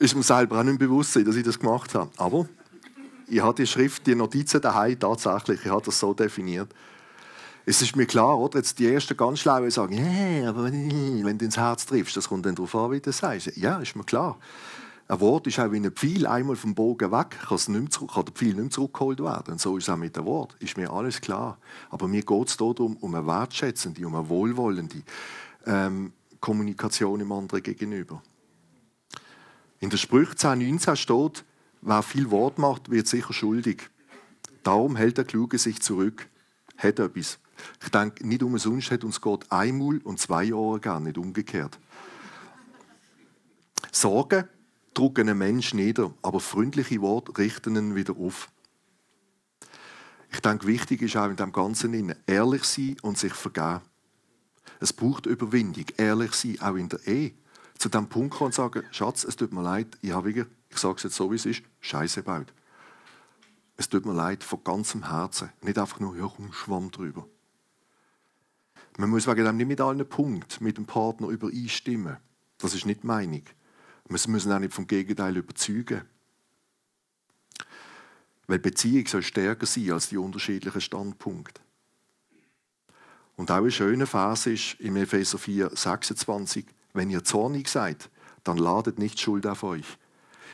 Ist 0.00 0.16
mir 0.16 0.24
selber 0.24 0.58
auch 0.58 0.64
nicht 0.64 0.80
bewusst, 0.80 1.14
dass 1.14 1.36
ich 1.36 1.44
das 1.44 1.60
gemacht 1.60 1.94
habe. 1.94 2.10
Aber 2.16 2.48
ich 3.28 3.40
habe 3.40 3.54
die 3.54 3.66
Schrift, 3.66 4.06
die 4.06 4.14
Notizen 4.14 4.60
daheim 4.60 4.98
tatsächlich, 4.98 5.64
ich 5.64 5.70
habe 5.70 5.84
das 5.84 5.98
so 5.98 6.14
definiert. 6.14 6.72
Es 7.68 7.82
ist 7.82 7.96
mir 7.96 8.06
klar, 8.06 8.38
oder? 8.38 8.58
Jetzt 8.58 8.78
die 8.78 8.86
ersten 8.86 9.16
ganz 9.16 9.40
Schlauen 9.40 9.70
sagen, 9.70 9.98
yeah, 9.98 10.48
aber 10.48 10.64
wenn 10.64 11.38
du 11.38 11.44
ins 11.44 11.56
Herz 11.56 11.84
triffst, 11.84 12.16
das 12.16 12.28
kommt 12.28 12.46
dann 12.46 12.54
darauf 12.54 12.74
an, 12.76 12.92
wie 12.92 12.96
du 12.96 13.02
das 13.02 13.18
sagst. 13.18 13.56
Ja, 13.56 13.78
ist 13.78 13.96
mir 13.96 14.04
klar. 14.04 14.38
Ein 15.08 15.20
Wort 15.20 15.46
ist 15.46 15.58
auch 15.58 15.70
wie 15.70 15.76
ein 15.76 15.90
Pfeil, 15.90 16.26
einmal 16.26 16.56
vom 16.56 16.74
Bogen 16.74 17.10
weg, 17.10 17.38
kann, 17.46 17.56
es 17.56 17.64
zurück, 17.90 18.14
kann 18.14 18.24
der 18.24 18.34
Pfeil 18.34 18.48
nicht 18.48 18.56
mehr 18.56 18.70
zurückgeholt 18.70 19.20
werden. 19.20 19.52
Und 19.52 19.60
so 19.60 19.76
ist 19.76 19.84
es 19.84 19.88
auch 19.88 19.96
mit 19.96 20.16
dem 20.16 20.24
Wort. 20.26 20.56
Ist 20.60 20.76
mir 20.76 20.90
alles 20.90 21.20
klar. 21.20 21.58
Aber 21.90 22.06
mir 22.08 22.22
geht 22.22 22.48
es 22.48 22.56
darum, 22.56 22.96
um 22.96 23.14
eine 23.14 23.26
wertschätzende, 23.26 24.06
um 24.06 24.14
eine 24.14 24.28
wohlwollende 24.28 25.02
ähm, 25.64 26.12
Kommunikation 26.40 27.20
im 27.20 27.30
anderen 27.32 27.62
gegenüber. 27.62 28.22
In 29.78 29.90
der 29.90 29.96
Sprüche 29.96 30.32
10,19 30.34 30.96
steht, 30.96 31.44
Wer 31.82 32.02
viel 32.02 32.30
Wort 32.30 32.58
macht, 32.58 32.90
wird 32.90 33.06
sicher 33.06 33.32
schuldig. 33.32 33.90
Darum 34.62 34.96
hält 34.96 35.18
der 35.18 35.24
Kluge 35.24 35.58
sich 35.58 35.80
zurück. 35.80 36.28
Hat 36.76 36.98
etwas. 36.98 37.38
Ich 37.82 37.90
denke, 37.90 38.26
nicht 38.26 38.42
umsonst 38.42 38.90
hat 38.90 39.04
uns 39.04 39.20
Gott 39.20 39.50
einmal 39.50 39.98
und 39.98 40.18
zwei 40.18 40.44
Jahre 40.44 40.80
gern, 40.80 41.04
nicht 41.04 41.18
umgekehrt. 41.18 41.78
Sorgen 43.92 44.48
drucken 44.92 45.28
einen 45.28 45.38
Menschen 45.38 45.78
nieder, 45.78 46.12
aber 46.22 46.40
freundliche 46.40 47.00
Worte 47.00 47.36
richten 47.38 47.76
ihn 47.76 47.94
wieder 47.94 48.16
auf. 48.16 48.48
Ich 50.32 50.40
denke, 50.40 50.66
wichtig 50.66 51.02
ist 51.02 51.16
auch 51.16 51.30
in 51.30 51.36
dem 51.36 51.52
Ganzen 51.52 52.14
ehrlich 52.26 52.64
sein 52.64 52.96
und 53.02 53.16
sich 53.16 53.32
vergeben. 53.32 53.80
Es 54.80 54.92
braucht 54.92 55.26
Überwindung, 55.26 55.86
ehrlich 55.96 56.32
sein, 56.32 56.60
auch 56.60 56.74
in 56.74 56.88
der 56.88 57.06
Ehe. 57.06 57.32
Zu 57.86 57.90
dem 57.90 58.08
Punkt 58.08 58.34
kommen 58.34 58.46
und 58.46 58.52
sagen, 58.52 58.82
Schatz, 58.90 59.22
es 59.22 59.36
tut 59.36 59.52
mir 59.52 59.62
leid, 59.62 59.96
ich 60.02 60.10
habe 60.10 60.34
wieder 60.34 60.46
ich 60.70 60.78
sage 60.78 60.96
es 60.96 61.04
jetzt 61.04 61.14
so, 61.14 61.30
wie 61.30 61.36
es 61.36 61.46
ist, 61.46 61.62
Scheiße 61.78 62.24
baut. 62.24 62.52
Es 63.76 63.88
tut 63.88 64.04
mir 64.04 64.12
leid, 64.12 64.42
von 64.42 64.64
ganzem 64.64 65.08
Herzen. 65.08 65.52
Nicht 65.62 65.78
einfach 65.78 66.00
nur, 66.00 66.16
ja, 66.16 66.28
komm, 66.34 66.52
schwamm 66.52 66.90
drüber. 66.90 67.28
Man 68.98 69.08
muss 69.08 69.28
wegen 69.28 69.44
dem 69.44 69.56
nicht 69.56 69.68
mit 69.68 69.80
allen 69.80 70.04
Punkten 70.04 70.64
mit 70.64 70.78
dem 70.78 70.86
Partner 70.86 71.28
übereinstimmen. 71.28 72.16
Das 72.58 72.74
ist 72.74 72.86
nicht 72.86 73.04
Meinung. 73.04 73.44
Wir 74.08 74.18
müssen 74.28 74.50
auch 74.50 74.58
nicht 74.58 74.74
vom 74.74 74.88
Gegenteil 74.88 75.36
überzeugen. 75.36 76.02
Weil 78.48 78.58
Beziehung 78.58 79.06
soll 79.06 79.22
stärker 79.22 79.66
sein 79.66 79.92
als 79.92 80.08
die 80.08 80.18
unterschiedlichen 80.18 80.80
Standpunkte. 80.80 81.60
Und 83.36 83.52
auch 83.52 83.62
ein 83.62 83.70
schöner 83.70 84.08
Vers 84.08 84.46
ist 84.46 84.80
im 84.80 84.96
Epheser 84.96 85.38
4, 85.38 85.70
26, 85.72 86.66
wenn 86.96 87.10
ihr 87.10 87.24
zornig 87.24 87.68
seid, 87.68 88.10
dann 88.44 88.58
ladet 88.58 88.98
nicht 88.98 89.20
Schuld 89.20 89.46
auf 89.46 89.62
euch 89.62 89.98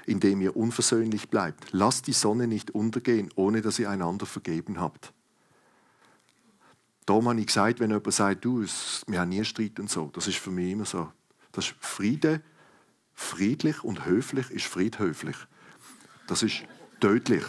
indem 0.07 0.41
ihr 0.41 0.57
unversöhnlich 0.57 1.29
bleibt. 1.29 1.73
Lasst 1.73 2.07
die 2.07 2.13
Sonne 2.13 2.47
nicht 2.47 2.73
untergehen, 2.73 3.31
ohne 3.35 3.63
dass 3.63 3.79
ihr 3.79 3.91
einander 3.91 4.27
vergeben 4.27 4.81
habt. 4.81 5.13
Darum 7.07 7.29
habe 7.29 7.41
ich 7.41 7.47
gesagt, 7.47 7.81
wenn 7.81 7.91
jemand 7.91 8.13
sagt, 8.13 8.45
du, 8.45 8.65
wir 9.07 9.21
haben 9.21 9.29
nie 9.29 9.45
Streit 9.45 9.81
und 9.81 9.91
so, 9.91 10.11
das 10.13 10.29
ist 10.29 10.39
für 10.39 10.51
mich 10.51 10.73
immer 10.73 10.85
so. 10.85 11.11
Das 11.51 11.67
ist 11.67 11.75
Friede, 11.81 12.41
friedlich 13.13 13.83
und 13.83 14.07
höflich 14.07 14.51
ist 14.51 14.67
friedhöflich. 14.67 15.37
Das 16.27 16.43
ist 16.43 16.63
tödlich. 17.01 17.45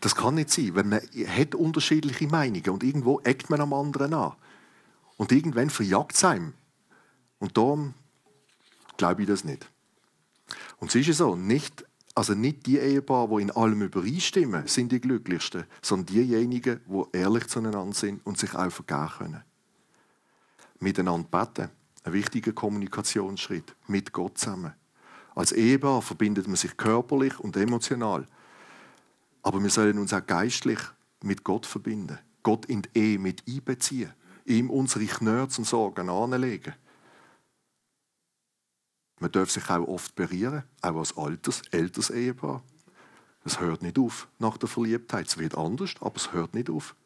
Das 0.00 0.14
kann 0.14 0.34
nicht 0.34 0.50
sein, 0.50 0.74
weil 0.74 0.84
man 0.84 1.00
hat 1.00 1.54
unterschiedliche 1.54 2.26
Meinungen 2.26 2.68
und 2.70 2.82
irgendwo 2.82 3.20
eckt 3.20 3.50
man 3.50 3.60
am 3.60 3.72
anderen 3.72 4.12
an. 4.14 4.32
Und 5.16 5.32
irgendwann 5.32 5.70
verjagt 5.70 6.14
es 6.14 6.24
einem. 6.24 6.54
Und 7.42 7.56
darum 7.56 7.94
glaube 8.96 9.22
ich 9.22 9.28
das 9.28 9.42
nicht. 9.42 9.68
Und 10.78 10.94
es 10.94 11.08
ist 11.08 11.16
so, 11.16 11.34
nicht, 11.34 11.84
also 12.14 12.34
nicht 12.34 12.66
die 12.66 12.78
Ehepaare, 12.78 13.34
die 13.36 13.42
in 13.42 13.50
allem 13.50 13.82
übereinstimmen, 13.82 14.68
sind 14.68 14.92
die 14.92 15.00
glücklichsten, 15.00 15.64
sondern 15.82 16.14
diejenigen, 16.14 16.80
die 16.86 17.18
ehrlich 17.18 17.48
zueinander 17.48 17.92
sind 17.94 18.24
und 18.24 18.38
sich 18.38 18.54
auch 18.54 18.70
vergeben 18.70 19.08
können. 19.18 19.42
Miteinander 20.78 21.26
beten, 21.28 21.70
ein 22.04 22.12
wichtiger 22.12 22.52
Kommunikationsschritt, 22.52 23.74
mit 23.88 24.12
Gott 24.12 24.38
zusammen. 24.38 24.74
Als 25.34 25.50
Ehepaar 25.50 26.00
verbindet 26.00 26.46
man 26.46 26.54
sich 26.54 26.76
körperlich 26.76 27.40
und 27.40 27.56
emotional. 27.56 28.24
Aber 29.42 29.60
wir 29.60 29.70
sollen 29.70 29.98
uns 29.98 30.12
auch 30.12 30.24
geistlich 30.24 30.78
mit 31.24 31.42
Gott 31.42 31.66
verbinden. 31.66 32.20
Gott 32.44 32.66
in 32.66 32.82
die 32.82 32.90
Ehe 32.96 33.18
mit 33.18 33.42
einbeziehen. 33.48 34.12
Ihm 34.44 34.70
unsere 34.70 35.06
Knörz 35.06 35.58
und 35.58 35.64
Sorgen 35.64 36.08
anlegen. 36.08 36.74
Man 39.22 39.30
darf 39.30 39.52
sich 39.52 39.70
auch 39.70 39.86
oft 39.86 40.16
berieren, 40.16 40.64
auch 40.80 40.96
als 40.96 41.16
altes, 41.16 41.62
älteres 41.70 42.10
Ehepaar. 42.10 42.60
Es 43.44 43.60
hört 43.60 43.80
nicht 43.80 43.96
auf 43.96 44.26
nach 44.40 44.56
der 44.56 44.68
Verliebtheit. 44.68 45.28
Es 45.28 45.38
wird 45.38 45.56
anders, 45.56 45.94
aber 46.00 46.16
es 46.16 46.32
hört 46.32 46.54
nicht 46.54 46.68
auf. 46.68 46.96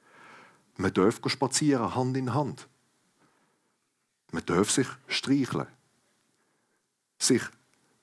Man 0.78 0.94
darf 0.94 1.20
spazieren, 1.26 1.94
Hand 1.94 2.16
in 2.16 2.32
Hand. 2.32 2.68
Man 4.32 4.46
darf 4.46 4.70
sich 4.70 4.86
streicheln. 5.08 5.66
Sich 7.18 7.42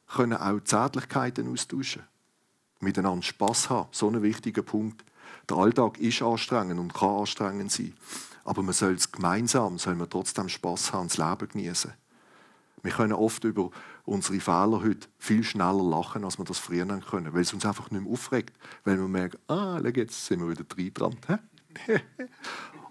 können 0.08 0.38
auch 0.38 0.64
Zärtlichkeiten 0.64 1.52
austauschen. 1.52 2.04
Miteinander 2.82 3.24
Spass 3.24 3.72
haben, 3.72 3.90
so 3.92 4.12
ein 4.12 4.22
wichtiger 4.22 4.62
Punkt. 4.62 5.04
Der 5.50 5.58
Alltag 5.58 5.98
ist 5.98 6.22
anstrengend 6.22 6.80
und 6.80 6.94
kann 6.94 7.18
anstrengend 7.22 7.72
sein. 7.72 7.96
Aber 8.44 8.62
man 8.62 8.76
soll 8.76 8.94
es 8.94 9.12
gemeinsam, 9.12 9.80
soll 9.80 9.96
man 9.96 10.08
trotzdem 10.08 10.50
Spass 10.50 10.94
haben 10.94 11.02
und 11.02 11.18
das 11.18 11.18
Leben 11.18 11.50
genießen. 11.50 11.94
Wir 12.84 12.92
können 12.92 13.14
oft 13.14 13.44
über 13.46 13.72
unsere 14.06 14.40
Fehler 14.40 14.82
heute 14.82 15.08
viel 15.18 15.44
schneller 15.44 15.84
lachen, 15.84 16.26
als 16.26 16.38
wir 16.38 16.46
das 16.46 16.60
früher 16.60 16.86
können, 16.86 17.34
weil 17.34 17.42
es 17.42 17.54
uns 17.54 17.66
einfach 17.66 17.90
nicht 17.92 18.04
mehr 18.04 18.12
aufregt, 18.12 18.58
weil 18.84 18.98
wir 18.98 19.08
merken, 19.08 19.40
ah, 19.48 19.80
jetzt 19.80 20.26
sind 20.26 20.42
wir 20.42 20.50
wieder 20.50 20.64
dran. 20.64 21.18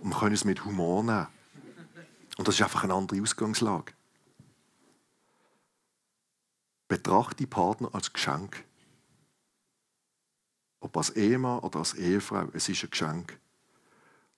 Und 0.00 0.10
wir 0.10 0.18
können 0.18 0.34
es 0.34 0.44
mit 0.44 0.64
Humor 0.64 1.04
nehmen. 1.04 1.28
Und 2.38 2.48
das 2.48 2.54
ist 2.54 2.62
einfach 2.62 2.84
eine 2.84 2.94
andere 2.94 3.20
Ausgangslage. 3.20 3.92
Betrachte 6.88 7.36
die 7.36 7.46
Partner 7.46 7.94
als 7.94 8.12
Geschenk. 8.12 8.64
Ob 10.80 10.96
als 10.96 11.10
Ehemann 11.10 11.60
oder 11.60 11.78
als 11.78 11.94
Ehefrau, 11.94 12.48
es 12.52 12.68
ist 12.68 12.82
ein 12.82 12.90
Geschenk. 12.90 13.38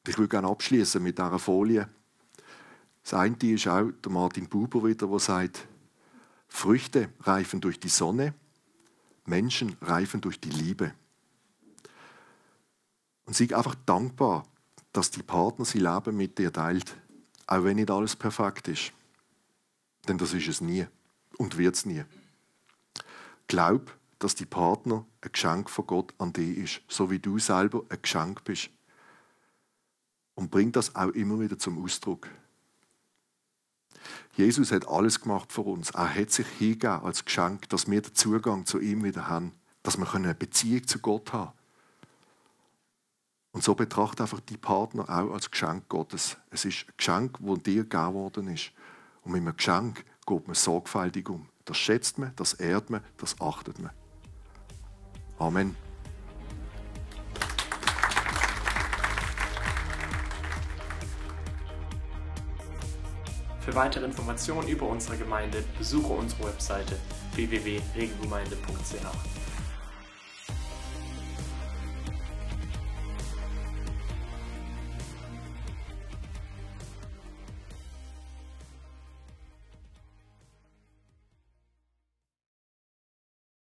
Und 0.05 0.11
ich 0.11 0.19
würde 0.19 0.29
gerne 0.29 0.49
abschließen 0.49 1.03
mit 1.03 1.19
dieser 1.19 1.39
Folie. 1.39 1.89
Das 3.03 3.15
eine 3.15 3.37
ist 3.41 3.67
auch 3.67 3.91
der 3.91 4.13
Martin 4.13 4.49
Buber 4.49 4.85
wieder, 4.85 5.07
der 5.07 5.19
sagt, 5.19 5.67
Früchte 6.55 7.11
reifen 7.21 7.61
durch 7.61 7.81
die 7.81 7.89
Sonne, 7.89 8.33
Menschen 9.27 9.77
reifen 9.81 10.21
durch 10.21 10.41
die 10.41 10.51
Liebe. 10.51 10.95
Und 13.27 13.35
sei 13.35 13.55
einfach 13.55 13.75
dankbar, 13.85 14.47
dass 14.93 15.11
die 15.11 15.25
Partner 15.25 15.65
sie 15.65 15.81
Leben 15.81 16.17
mit 16.17 16.39
dir 16.39 16.53
teilt, 16.53 16.97
auch 17.49 17.65
wenn 17.65 17.77
nicht 17.77 17.91
alles 17.91 18.15
perfekt 18.15 18.69
ist. 18.69 18.93
Denn 20.07 20.17
das 20.17 20.33
ist 20.33 20.47
es 20.47 20.61
nie 20.61 20.87
und 21.39 21.59
wird 21.59 21.75
es 21.75 21.87
nie. 21.87 22.05
Glaub, 23.49 23.99
dass 24.21 24.37
die 24.37 24.47
Partner 24.47 25.05
ein 25.23 25.33
Geschenk 25.33 25.69
von 25.69 25.87
Gott 25.89 26.15
an 26.19 26.33
dich 26.33 26.57
ist, 26.57 26.81
so 26.89 27.11
wie 27.11 27.19
du 27.19 27.41
selber 27.41 27.83
ein 27.89 28.01
Geschenk 28.01 28.45
bist. 28.45 28.71
Und 30.37 30.53
bring 30.53 30.71
das 30.71 30.95
auch 30.95 31.11
immer 31.11 31.41
wieder 31.41 31.59
zum 31.59 31.85
Ausdruck. 31.85 32.29
Jesus 34.37 34.73
hat 34.73 34.89
alles 34.89 35.21
gemacht 35.21 35.53
für 35.53 35.63
uns. 35.63 35.91
Er 35.91 36.15
hat 36.15 36.31
sich 36.31 36.47
hingegeben 36.59 37.03
als 37.03 37.25
Geschenk, 37.25 37.69
dass 37.69 37.91
wir 37.91 38.03
den 38.03 38.15
Zugang 38.15 38.67
zu 38.67 38.81
ihm 38.81 39.05
wieder 39.05 39.29
haben, 39.29 39.53
dass 39.83 39.97
wir 39.99 40.13
eine 40.15 40.35
Beziehung 40.35 40.87
zu 40.87 40.99
Gott 40.99 41.33
haben 41.33 41.53
Und 43.53 43.63
so 43.63 43.75
betrachte 43.75 44.23
einfach 44.23 44.41
die 44.41 44.57
Partner 44.57 45.09
auch 45.09 45.33
als 45.33 45.51
Geschenk 45.51 45.89
Gottes. 45.89 46.37
Es 46.51 46.65
ist 46.65 46.87
ein 46.89 46.95
Geschenk, 46.97 47.39
das 47.41 47.63
dir 47.63 47.83
gegeben 47.83 48.15
worden 48.15 48.49
ist. 48.49 48.73
Und 49.23 49.33
mit 49.33 49.43
einem 49.43 49.57
Geschenk 49.57 50.05
geht 50.27 50.47
man 50.47 50.55
sorgfältig 50.55 51.29
um. 51.29 51.49
Das 51.65 51.79
schätzt 51.79 52.19
man, 52.19 52.33
das 52.37 52.55
ehrt 52.55 52.91
man, 52.91 53.01
das 53.17 53.41
achtet 53.41 53.79
man. 53.79 53.93
Amen. 55.39 55.84
Für 63.65 63.75
weitere 63.75 64.05
Informationen 64.05 64.69
über 64.69 64.87
unsere 64.87 65.17
Gemeinde 65.17 65.65
besuche 65.79 66.13
unsere 66.13 66.45
Webseite 66.45 66.97
www.regelgemeinde.ch. 67.35 69.44